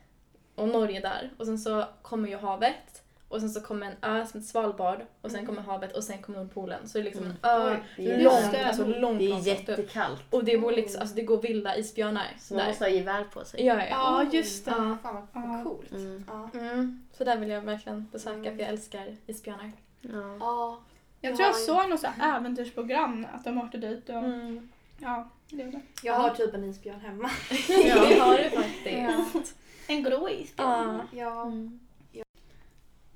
och 0.54 0.68
Norge 0.68 1.00
där 1.00 1.30
och 1.38 1.46
sen 1.46 1.58
så 1.58 1.84
kommer 2.02 2.28
ju 2.28 2.36
havet 2.36 2.95
och 3.28 3.40
sen 3.40 3.50
så 3.50 3.60
kommer 3.60 3.86
en 3.86 3.92
ö 4.02 4.26
som 4.26 4.40
heter 4.40 4.50
Svalbard 4.50 4.98
och 5.22 5.30
sen 5.30 5.46
kommer 5.46 5.62
havet 5.62 5.96
och 5.96 6.04
sen 6.04 6.22
kommer 6.22 6.38
Nordpolen. 6.38 6.88
Så 6.88 6.98
det 6.98 7.02
är 7.02 7.04
liksom 7.04 7.26
en 7.26 7.36
ö 7.42 7.68
Mm. 7.70 7.80
Det 7.96 8.12
är 8.12 8.20
långt, 8.24 8.66
alltså 8.66 8.86
långt, 8.86 9.18
Det 9.18 9.24
är 9.24 9.28
långt 9.28 9.40
upp. 9.42 9.46
jättekallt. 9.68 10.22
Och 10.30 10.44
det, 10.44 10.58
bor 10.58 10.72
liksom, 10.72 11.00
alltså 11.00 11.16
det 11.16 11.22
går 11.22 11.42
vilda 11.42 11.76
isbjörnar 11.76 12.26
Så 12.38 12.54
man 12.54 12.60
där. 12.62 12.68
måste 12.68 12.84
ha 12.84 12.88
gevär 12.90 13.24
på 13.24 13.44
sig. 13.44 13.64
Ja, 13.66 13.74
ja. 13.74 13.86
Ja, 13.90 14.24
just 14.32 14.64
det. 14.64 14.70
Ja. 14.70 14.96
Fan 15.32 15.48
vad 15.54 15.64
coolt. 15.64 15.90
Mm. 15.92 16.24
Mm. 16.54 17.06
Så 17.12 17.24
där 17.24 17.36
vill 17.36 17.48
jag 17.48 17.60
verkligen 17.60 18.06
besöka 18.12 18.36
Mm. 18.38 18.56
för 18.56 18.60
jag 18.62 18.68
älskar 18.72 19.16
isbjörnar. 19.26 19.72
Ja. 20.00 20.36
Ja. 20.40 20.78
Jag 21.20 21.36
tror 21.36 21.46
jag 21.46 21.56
såg 21.56 21.88
något 21.88 22.00
så 22.00 22.08
äventyrsprogram 22.22 23.26
att 23.34 23.44
de 23.44 23.58
åkte 23.58 23.78
dit 23.78 24.08
och 24.08 24.14
Mm. 24.14 24.68
ja, 24.98 25.28
det 25.50 25.62
gjorde. 25.62 25.80
Jag 26.02 26.14
har 26.14 26.30
typ 26.30 26.54
en 26.54 26.64
isbjörn 26.64 27.00
hemma. 27.00 27.30
Ja, 27.68 28.06
det 28.08 28.18
har 28.20 28.38
du 28.38 28.50
faktiskt. 28.50 29.56
En 29.86 30.02
grå 30.02 30.28
isbjörn. 30.28 31.00
Ja. 31.12 31.52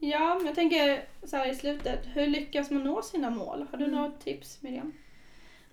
Ja. 0.01 0.35
Men 0.35 0.47
jag 0.47 0.55
tänker 0.55 1.05
så 1.25 1.37
här 1.37 1.51
i 1.51 1.55
slutet. 1.55 2.01
Hur 2.15 2.27
lyckas 2.27 2.71
man 2.71 2.85
nå 2.85 3.03
sina 3.03 3.31
mål? 3.31 3.67
Har 3.71 3.79
du 3.79 3.85
Mm. 3.85 3.97
några 3.97 4.11
tips 4.11 4.63
Miriam? 4.63 4.93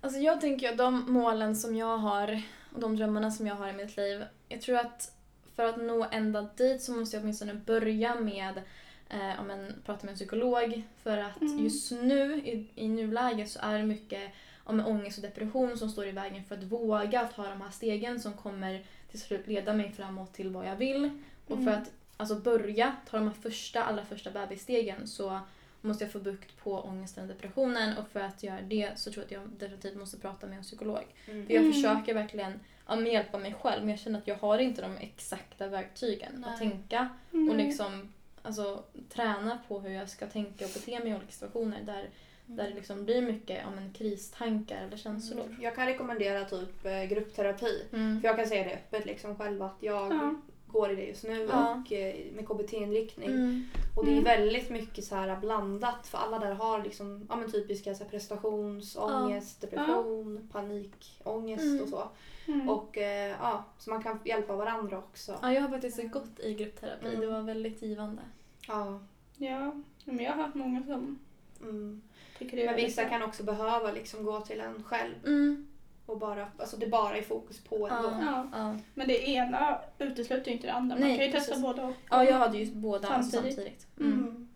Alltså 0.02 0.20
jag 0.20 0.42
tänker 0.42 0.70
att 0.72 0.78
de 0.78 1.12
målen 1.12 1.56
som 1.56 1.76
jag 1.76 1.98
har 1.98 2.42
och 2.74 2.80
de 2.80 2.96
drömmarna 2.96 3.32
som 3.32 3.48
jag 3.48 3.56
har 3.56 3.70
i 3.70 3.74
mitt 3.74 3.98
liv. 3.98 4.24
Jag 4.50 4.62
tror 4.62 4.78
att 4.78 5.12
för 5.56 5.66
att 5.66 5.78
nå 5.82 6.08
ända 6.12 6.50
dit 6.58 6.82
så 6.82 6.92
måste 6.92 7.16
jag 7.18 7.22
åtminstone 7.24 7.54
börja 7.54 8.16
med 8.16 8.62
eh, 9.10 9.40
om 9.42 9.50
en, 9.50 9.74
prata 9.86 10.06
med 10.06 10.12
en 10.12 10.16
psykolog. 10.18 10.82
För 11.04 11.18
att 11.18 11.42
Mm. 11.42 11.64
just 11.64 11.92
nu, 11.92 12.36
i, 12.38 12.68
i 12.76 12.88
nuläget, 12.88 13.50
så 13.50 13.60
är 13.64 13.78
det 13.78 13.84
mycket 13.86 14.32
om 14.64 14.80
ångest 14.88 15.18
och 15.18 15.22
depression 15.24 15.78
som 15.78 15.90
står 15.90 16.08
i 16.08 16.12
vägen 16.12 16.44
för 16.44 16.56
att 16.56 16.64
våga 16.64 17.28
ta 17.36 17.50
de 17.50 17.62
här 17.62 17.72
stegen 17.72 18.20
som 18.20 18.34
kommer 18.34 18.86
till 19.12 19.22
slut 19.22 19.48
leda 19.48 19.74
mig 19.74 19.92
framåt 19.92 20.34
till 20.34 20.50
vad 20.50 20.68
jag 20.68 20.76
vill. 20.76 21.10
Och 21.48 21.56
för 21.58 21.62
Mm. 21.62 21.74
att 21.82 21.92
alltså, 22.18 22.36
börja 22.36 22.96
ta 23.10 23.18
de 23.18 23.28
här 23.28 23.34
första, 23.34 23.84
allra 23.84 24.06
första 24.06 24.32
bebisstegen 24.32 25.08
så 25.08 25.40
måste 25.82 26.04
jag 26.04 26.12
få 26.14 26.20
bukt 26.20 26.58
på 26.64 26.80
ångesten 26.82 27.24
och 27.24 27.28
depressionen 27.36 27.98
och 27.98 28.08
för 28.08 28.20
att 28.20 28.44
göra 28.44 28.62
det 28.62 28.92
så 29.00 29.12
tror 29.12 29.26
jag 29.30 29.40
att 29.40 29.44
jag 29.50 29.60
definitivt 29.60 29.98
måste 29.98 30.18
prata 30.18 30.48
med 30.48 30.58
en 30.58 30.64
psykolog. 30.64 31.04
Mm. 31.28 31.46
För 31.48 31.54
jag 31.54 31.62
Mm. 31.62 31.74
försöker 31.74 32.14
verkligen 32.14 32.60
ja, 32.88 32.96
men 32.96 33.06
hjälpa 33.12 33.38
mig 33.38 33.54
själv 33.62 33.82
men 33.82 33.90
jag 33.90 34.00
känner 34.00 34.20
att 34.20 34.28
jag 34.28 34.36
har 34.36 34.58
inte 34.60 34.82
de 34.82 34.98
exakta 34.98 35.68
verktygen 35.68 36.32
Nej. 36.38 36.50
att 36.50 36.60
tänka 36.60 37.10
och 37.30 37.36
Mm. 37.36 37.58
liksom 37.58 38.14
alltså, 38.42 38.84
träna 39.10 39.60
på 39.68 39.80
hur 39.80 39.90
jag 39.90 40.10
ska 40.10 40.28
tänka 40.28 40.66
och 40.66 40.72
bete 40.74 41.00
mig 41.00 41.10
i 41.12 41.16
olika 41.16 41.32
situationer 41.32 41.84
där, 41.84 42.10
där 42.46 42.64
det 42.70 42.74
liksom 42.76 43.06
blir 43.06 43.22
mycket 43.22 43.68
om 43.68 43.78
en 43.78 43.94
kristankar 43.94 44.78
eller 44.88 44.98
känslor. 44.98 45.46
Mm. 45.46 45.62
Jag 45.62 45.76
kan 45.76 45.86
rekommendera 45.86 46.46
typ 46.46 46.86
eh, 46.86 47.04
gruppterapi. 47.04 47.84
Mm. 47.94 48.22
För 48.22 48.28
jag 48.28 48.38
kan 48.38 48.48
säga 48.48 48.64
det 48.64 48.74
öppet 48.74 49.06
liksom 49.06 49.36
själv 49.38 49.62
att 49.64 49.78
jag 49.80 50.14
Ja. 50.14 50.36
Går 50.68 50.92
i 50.92 50.96
det 50.96 51.04
just 51.06 51.24
nu 51.24 51.48
Ja. 51.52 51.72
och 51.86 51.92
eh, 51.92 52.16
med 52.34 52.48
KBT-inriktning. 52.48 53.30
Mm. 53.30 53.64
Och 53.96 54.06
det 54.06 54.12
är 54.12 54.14
Mm. 54.14 54.24
väldigt 54.24 54.70
mycket 54.70 55.04
så 55.06 55.16
här 55.16 55.38
blandat 55.40 56.08
för 56.08 56.18
alla 56.18 56.40
där 56.40 56.54
har 56.54 56.84
liksom, 56.84 57.26
ja, 57.30 57.36
men 57.36 57.52
typiska 57.52 57.96
så 57.96 58.04
här 58.04 58.12
prestationsångest, 58.12 59.62
depression, 59.62 60.50
panikångest 60.52 61.64
Mm. 61.64 61.84
och 61.84 61.90
så. 61.90 62.10
Mm. 62.48 62.70
Och 62.70 62.98
eh, 62.98 63.36
ja, 63.42 63.64
så 63.78 63.90
man 63.90 64.04
kan 64.04 64.20
hjälpa 64.26 64.56
varandra 64.56 64.98
också. 64.98 65.40
Ja, 65.42 65.54
jag 65.54 65.62
har 65.62 65.70
faktiskt 65.70 66.12
gått 66.12 66.40
i 66.40 66.54
gruppterapi. 66.54 67.08
Mm. 67.08 67.20
Det 67.20 67.28
var 67.28 67.42
väldigt 67.42 67.82
givande. 67.82 68.22
Ja. 68.68 69.00
Ja, 69.38 69.72
men 70.06 70.20
jag 70.20 70.32
har 70.34 70.44
hört 70.44 70.56
många 70.56 70.84
som 70.84 71.20
Mm. 71.62 72.02
tycker 72.40 72.58
det 72.58 72.64
är 72.64 72.66
Men 72.66 72.76
vissa 72.76 73.06
kan 73.06 73.24
också 73.24 73.44
behöva 73.44 73.92
liksom 73.92 74.24
gå 74.24 74.40
till 74.42 74.60
en 74.62 74.84
själv 74.84 75.14
Mm. 75.26 75.67
Och 76.08 76.18
bara, 76.20 76.48
alltså 76.60 76.78
det 76.78 76.88
bara 76.88 77.18
är 77.18 77.22
fokus 77.22 77.60
på 77.64 77.88
ändå. 77.88 78.14
Ja. 78.22 78.48
Ja, 78.54 78.76
men 78.94 79.08
det 79.08 79.28
ena 79.30 79.80
utesluter 80.00 80.48
ju 80.48 80.54
inte 80.54 80.68
det 80.68 80.74
andra. 80.74 80.96
Man 80.96 81.08
Nej, 81.08 81.18
kan 81.18 81.26
ju 81.26 81.32
testa 81.32 81.50
precis. 81.52 81.64
båda 81.64 81.84
och. 81.86 81.94
ja, 82.10 82.24
jag 82.24 82.38
hade 82.38 82.58
ju 82.58 82.72
båda 82.76 83.08
Samtidigt. 83.08 83.56
samtidigt. 83.56 83.88
Mm. 84.00 84.14
Mm. 84.14 84.48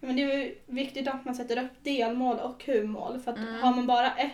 Men 0.00 0.16
det 0.16 0.22
är 0.22 0.38
ju 0.38 0.58
viktigt 0.66 1.08
att 1.08 1.24
man 1.24 1.34
sätter 1.34 1.64
upp 1.64 1.70
delmål 1.82 2.38
och 2.38 2.64
huvudmål. 2.64 3.20
För 3.20 3.30
att 3.32 3.38
Mm. 3.38 3.54
har 3.62 3.74
man 3.74 3.86
bara 3.86 4.12
ett 4.14 4.32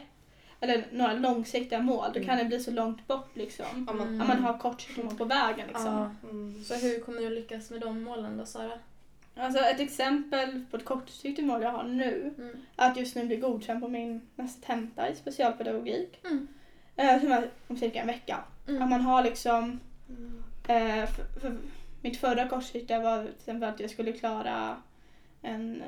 eller 0.60 0.86
några 0.92 1.12
långsiktiga 1.12 1.78
mål 1.82 2.04
då 2.12 2.16
Mm. 2.20 2.26
kan 2.28 2.38
det 2.38 2.44
bli 2.44 2.60
så 2.60 2.70
långt 2.70 3.06
bort 3.06 3.36
liksom. 3.36 3.66
Om 3.74 3.84
man, 3.98 4.00
Mm. 4.08 4.20
Om 4.20 4.28
man 4.28 4.44
har 4.44 4.58
kortsiktiga 4.58 5.04
mål 5.04 5.16
på 5.16 5.24
vägen 5.24 5.66
liksom. 5.68 5.86
Ja. 6.22 6.28
mm. 6.30 6.64
Så 6.64 6.74
hur 6.74 7.00
kommer 7.00 7.20
du 7.20 7.30
lyckas 7.30 7.70
med 7.70 7.80
de 7.80 8.02
målen 8.02 8.36
då, 8.36 8.46
Sara? 8.46 8.78
Alltså 9.36 9.64
ett 9.64 9.80
exempel 9.80 10.64
på 10.70 10.76
ett 10.76 10.84
kortsiktigt 10.84 11.46
mål 11.46 11.62
jag 11.62 11.70
har 11.70 11.84
nu 11.84 12.34
Mm. 12.38 12.56
är 12.76 12.90
att 12.90 12.96
just 12.96 13.16
nu 13.16 13.24
bli 13.24 13.36
godkänd 13.36 13.80
på 13.80 13.88
min 13.88 14.20
nästa 14.34 14.66
tenta 14.66 15.08
i 15.08 15.14
specialpedagogik. 15.16 16.20
Mm. 16.24 16.48
Eh, 16.96 17.20
som 17.20 17.32
är 17.32 17.50
om 17.68 17.76
cirka 17.76 18.00
en 18.00 18.06
vecka. 18.06 18.44
Mm. 18.68 18.82
Att 18.82 18.88
man 18.90 19.00
har 19.00 19.22
liksom 19.22 19.80
Mm. 20.08 20.42
Eh, 20.68 21.06
för, 21.10 21.40
för 21.40 21.56
mitt 22.00 22.20
förra 22.20 22.48
kortsiktiga 22.48 23.00
var 23.00 23.22
till 23.24 23.34
exempel 23.34 23.68
att 23.68 23.80
jag 23.80 23.90
skulle 23.90 24.12
klara 24.12 24.76
en 25.42 25.82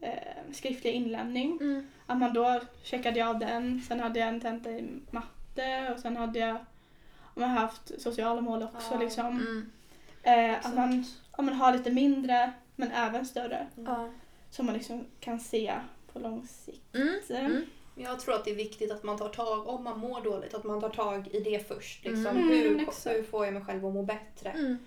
eh, 0.00 0.10
eh, 0.10 0.52
skriftlig 0.52 0.92
inlämning. 0.92 1.58
Mm. 1.60 1.86
Att 2.06 2.18
man 2.18 2.32
då 2.32 2.60
checkade 2.82 3.18
jag 3.18 3.28
av 3.28 3.38
den. 3.38 3.82
Sen 3.88 4.00
hade 4.00 4.18
jag 4.18 4.28
en 4.28 4.40
tenta 4.40 4.70
i 4.70 4.88
matte 5.10 5.92
och 5.94 6.00
sen 6.00 6.16
hade 6.16 6.38
jag 6.38 6.56
om 7.34 7.42
jag 7.42 7.48
haft 7.48 8.00
sociala 8.00 8.40
mål 8.40 8.62
också. 8.62 8.88
Ja. 8.94 8.98
Liksom. 9.00 9.26
Mm. 9.26 9.70
Eh, 10.22 10.66
att 10.66 10.74
man, 10.74 11.04
om 11.30 11.46
man 11.46 11.54
har 11.54 11.72
lite 11.72 11.90
mindre 11.90 12.52
men 12.76 12.90
även 12.92 13.26
större 13.26 13.66
Ja. 13.74 14.08
som 14.50 14.66
man 14.66 14.74
liksom 14.74 15.06
kan 15.20 15.40
se 15.40 15.74
på 16.12 16.18
lång 16.18 16.46
sikt. 16.46 16.94
Mm. 16.94 17.20
Mm. 17.28 17.62
Jag 17.94 18.20
tror 18.20 18.34
att 18.34 18.44
det 18.44 18.50
är 18.50 18.54
viktigt 18.54 18.90
att 18.92 19.02
man 19.02 19.18
tar 19.18 19.28
tag, 19.28 19.68
om 19.68 19.84
man 19.84 19.98
mår 19.98 20.20
dåligt, 20.20 20.54
att 20.54 20.64
man 20.64 20.80
tar 20.80 20.90
tag 20.90 21.28
i 21.28 21.40
det 21.40 21.68
först. 21.68 22.04
Liksom. 22.04 22.26
Mm, 22.26 22.48
hur, 22.48 22.78
hur 23.14 23.22
får 23.22 23.44
jag 23.44 23.54
mig 23.54 23.64
själv 23.64 23.86
att 23.86 23.94
må 23.94 24.02
bättre? 24.02 24.50
Mm. 24.50 24.78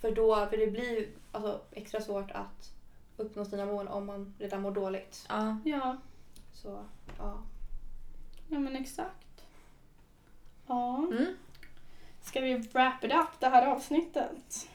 För, 0.00 0.10
då, 0.12 0.46
för 0.46 0.56
det 0.56 0.66
blir 0.66 1.08
alltså, 1.32 1.60
extra 1.72 2.00
svårt 2.00 2.30
att 2.30 2.72
uppnå 3.16 3.44
sina 3.44 3.66
mål 3.66 3.88
om 3.88 4.06
man 4.06 4.34
redan 4.38 4.62
mår 4.62 4.70
dåligt. 4.70 5.26
Ja. 5.28 5.58
Ja, 5.64 5.96
Så, 6.52 6.84
ja. 7.18 7.42
ja 8.48 8.58
men 8.58 8.76
exakt. 8.76 9.44
Ja. 10.66 10.96
Mm. 10.96 11.36
Ska 12.22 12.40
vi 12.40 12.56
wrap 12.56 13.04
it 13.04 13.12
up 13.12 13.40
det 13.40 13.46
här 13.48 13.66
avsnittet? 13.66 14.68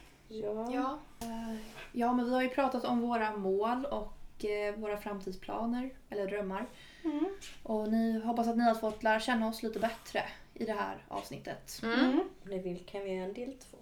Ja. 0.44 0.72
Ja. 0.74 1.00
Eh, 1.28 1.56
ja, 1.92 2.14
men 2.14 2.26
vi 2.26 2.32
har 2.34 2.42
ju 2.42 2.50
pratat 2.50 2.84
om 2.86 3.02
våra 3.02 3.38
mål 3.38 3.86
och 3.86 4.46
eh, 4.46 4.76
våra 4.76 4.98
framtidsplaner, 4.98 5.94
eller 6.10 6.28
drömmar. 6.28 6.66
Mm. 7.04 7.26
Och 7.64 7.90
ni 7.90 8.20
hoppas 8.20 8.48
att 8.48 8.58
ni 8.58 8.64
har 8.64 8.76
fått 8.76 9.04
lära 9.04 9.20
känna 9.20 9.48
oss 9.48 9.64
lite 9.64 9.80
bättre 9.80 10.24
i 10.54 10.66
det 10.66 10.74
här 10.74 11.04
avsnittet. 11.08 11.82
Mm. 11.84 12.20
Om 12.20 12.50
ni 12.50 12.60
vill 12.60 12.86
kan 12.86 13.04
vi 13.04 13.14
göra 13.14 13.26
en 13.26 13.34
del 13.34 13.54
två. 13.54 13.78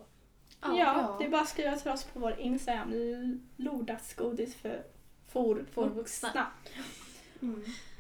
Ja, 0.62 0.78
Ja. 0.78 1.16
det 1.20 1.26
är 1.26 1.30
bara 1.30 1.42
att 1.42 1.50
skriva 1.50 1.76
till 1.76 1.92
oss 1.92 2.04
på 2.04 2.20
vår 2.20 2.40
Instagram, 2.40 2.92
lordagsgodis 3.58 4.56
för 4.56 4.84
for, 5.28 5.66
För 5.72 5.90
vuxna. 5.90 6.48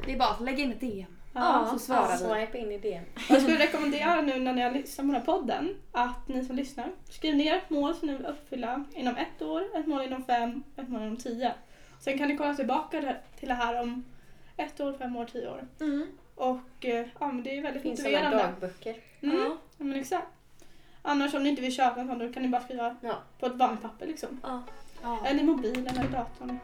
Det 0.06 0.12
är 0.14 0.18
bara 0.18 0.30
att 0.30 0.41
lägga 0.41 0.64
in 0.64 0.72
ett 0.72 0.80
DM. 0.80 1.16
Ja. 1.34 1.67
så 1.71 1.79
svarar 1.79 2.11
vi. 2.11 2.17
Swipe 2.45 2.57
in 2.57 2.71
i 2.71 2.77
DM. 2.77 3.03
Och 3.15 3.21
jag 3.36 3.41
skulle 3.41 3.57
rekommendera 3.59 4.21
nu 4.21 4.39
när 4.39 4.53
ni 4.53 4.61
har 4.61 4.71
lyssnat 4.71 4.97
på 5.07 5.11
den 5.11 5.21
här 5.21 5.25
podden 5.25 5.75
att 5.91 6.27
ni 6.27 6.45
som 6.45 6.55
lyssnar 6.55 6.91
skriv 7.09 7.36
ner 7.36 7.55
ett 7.55 7.69
mål 7.69 7.95
som 7.95 8.07
ni 8.07 8.13
vill 8.17 8.25
uppfylla 8.25 8.84
inom 8.93 9.15
ett 9.17 9.41
år, 9.41 9.63
ett 9.75 9.88
mål 9.88 10.01
inom 10.01 10.23
fem, 10.23 10.63
ett 10.77 10.89
mål 10.89 11.01
inom 11.01 11.17
tio. 11.17 11.53
Sen 11.99 12.17
kan 12.17 12.27
ni 12.27 12.38
kolla 12.38 12.53
tillbaka 12.53 13.15
till 13.39 13.47
det 13.49 13.53
här 13.55 13.81
om 13.81 14.03
ett 14.57 14.79
år, 14.79 14.93
fem 14.93 15.15
år, 15.15 15.25
tio 15.25 15.49
år. 15.49 15.67
Mm. 15.79 16.07
Och 16.36 16.86
eh, 16.86 17.05
ja, 17.19 17.27
men 17.27 17.43
det 17.43 17.57
är 17.57 17.61
väldigt 17.61 17.81
finns 17.84 17.99
motiverande. 17.99 18.38
dagböcker. 18.38 18.95
Mm. 19.21 19.38
Ja. 19.38 19.43
Ja, 19.77 19.84
men 19.86 19.99
exakt. 19.99 20.27
Annars 21.01 21.34
om 21.34 21.43
ni 21.43 21.49
inte 21.49 21.61
vill 21.61 21.75
köpa 21.75 22.01
en 22.01 22.07
sån 22.07 22.19
då 22.19 22.34
kan 22.34 22.43
ni 22.43 22.49
bara 22.49 22.61
skriva 22.61 22.95
Ja. 23.01 23.15
på 23.39 23.45
ett 23.45 23.55
vanligt 23.55 23.81
papper 23.81 24.07
liksom. 24.07 24.39
Ja. 24.43 24.63
Eller 25.25 25.43
mobilen 25.43 25.88
eller 25.88 26.09
datorn. 26.09 26.59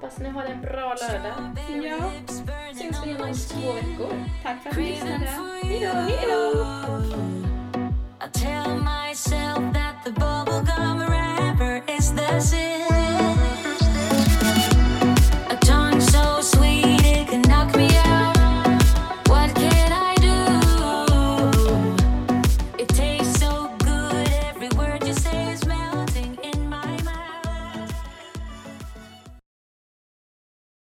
Hoppas 0.00 0.18
ni 0.18 0.28
har 0.28 0.44
en 0.44 0.60
bra 0.60 0.94
lördag. 1.00 1.32
Ja. 1.84 2.10
Syns 2.74 3.04
vi 3.04 3.10
igen 3.10 3.22
om 3.22 3.34
två 3.34 3.72
veckor. 3.72 4.24
Tack 4.42 4.62
för 4.62 4.70
att 4.70 4.76
ni 4.76 4.90
lyssnade. 4.90 5.28
Hejdå! 5.62 5.92
Hejdå! 5.92 6.48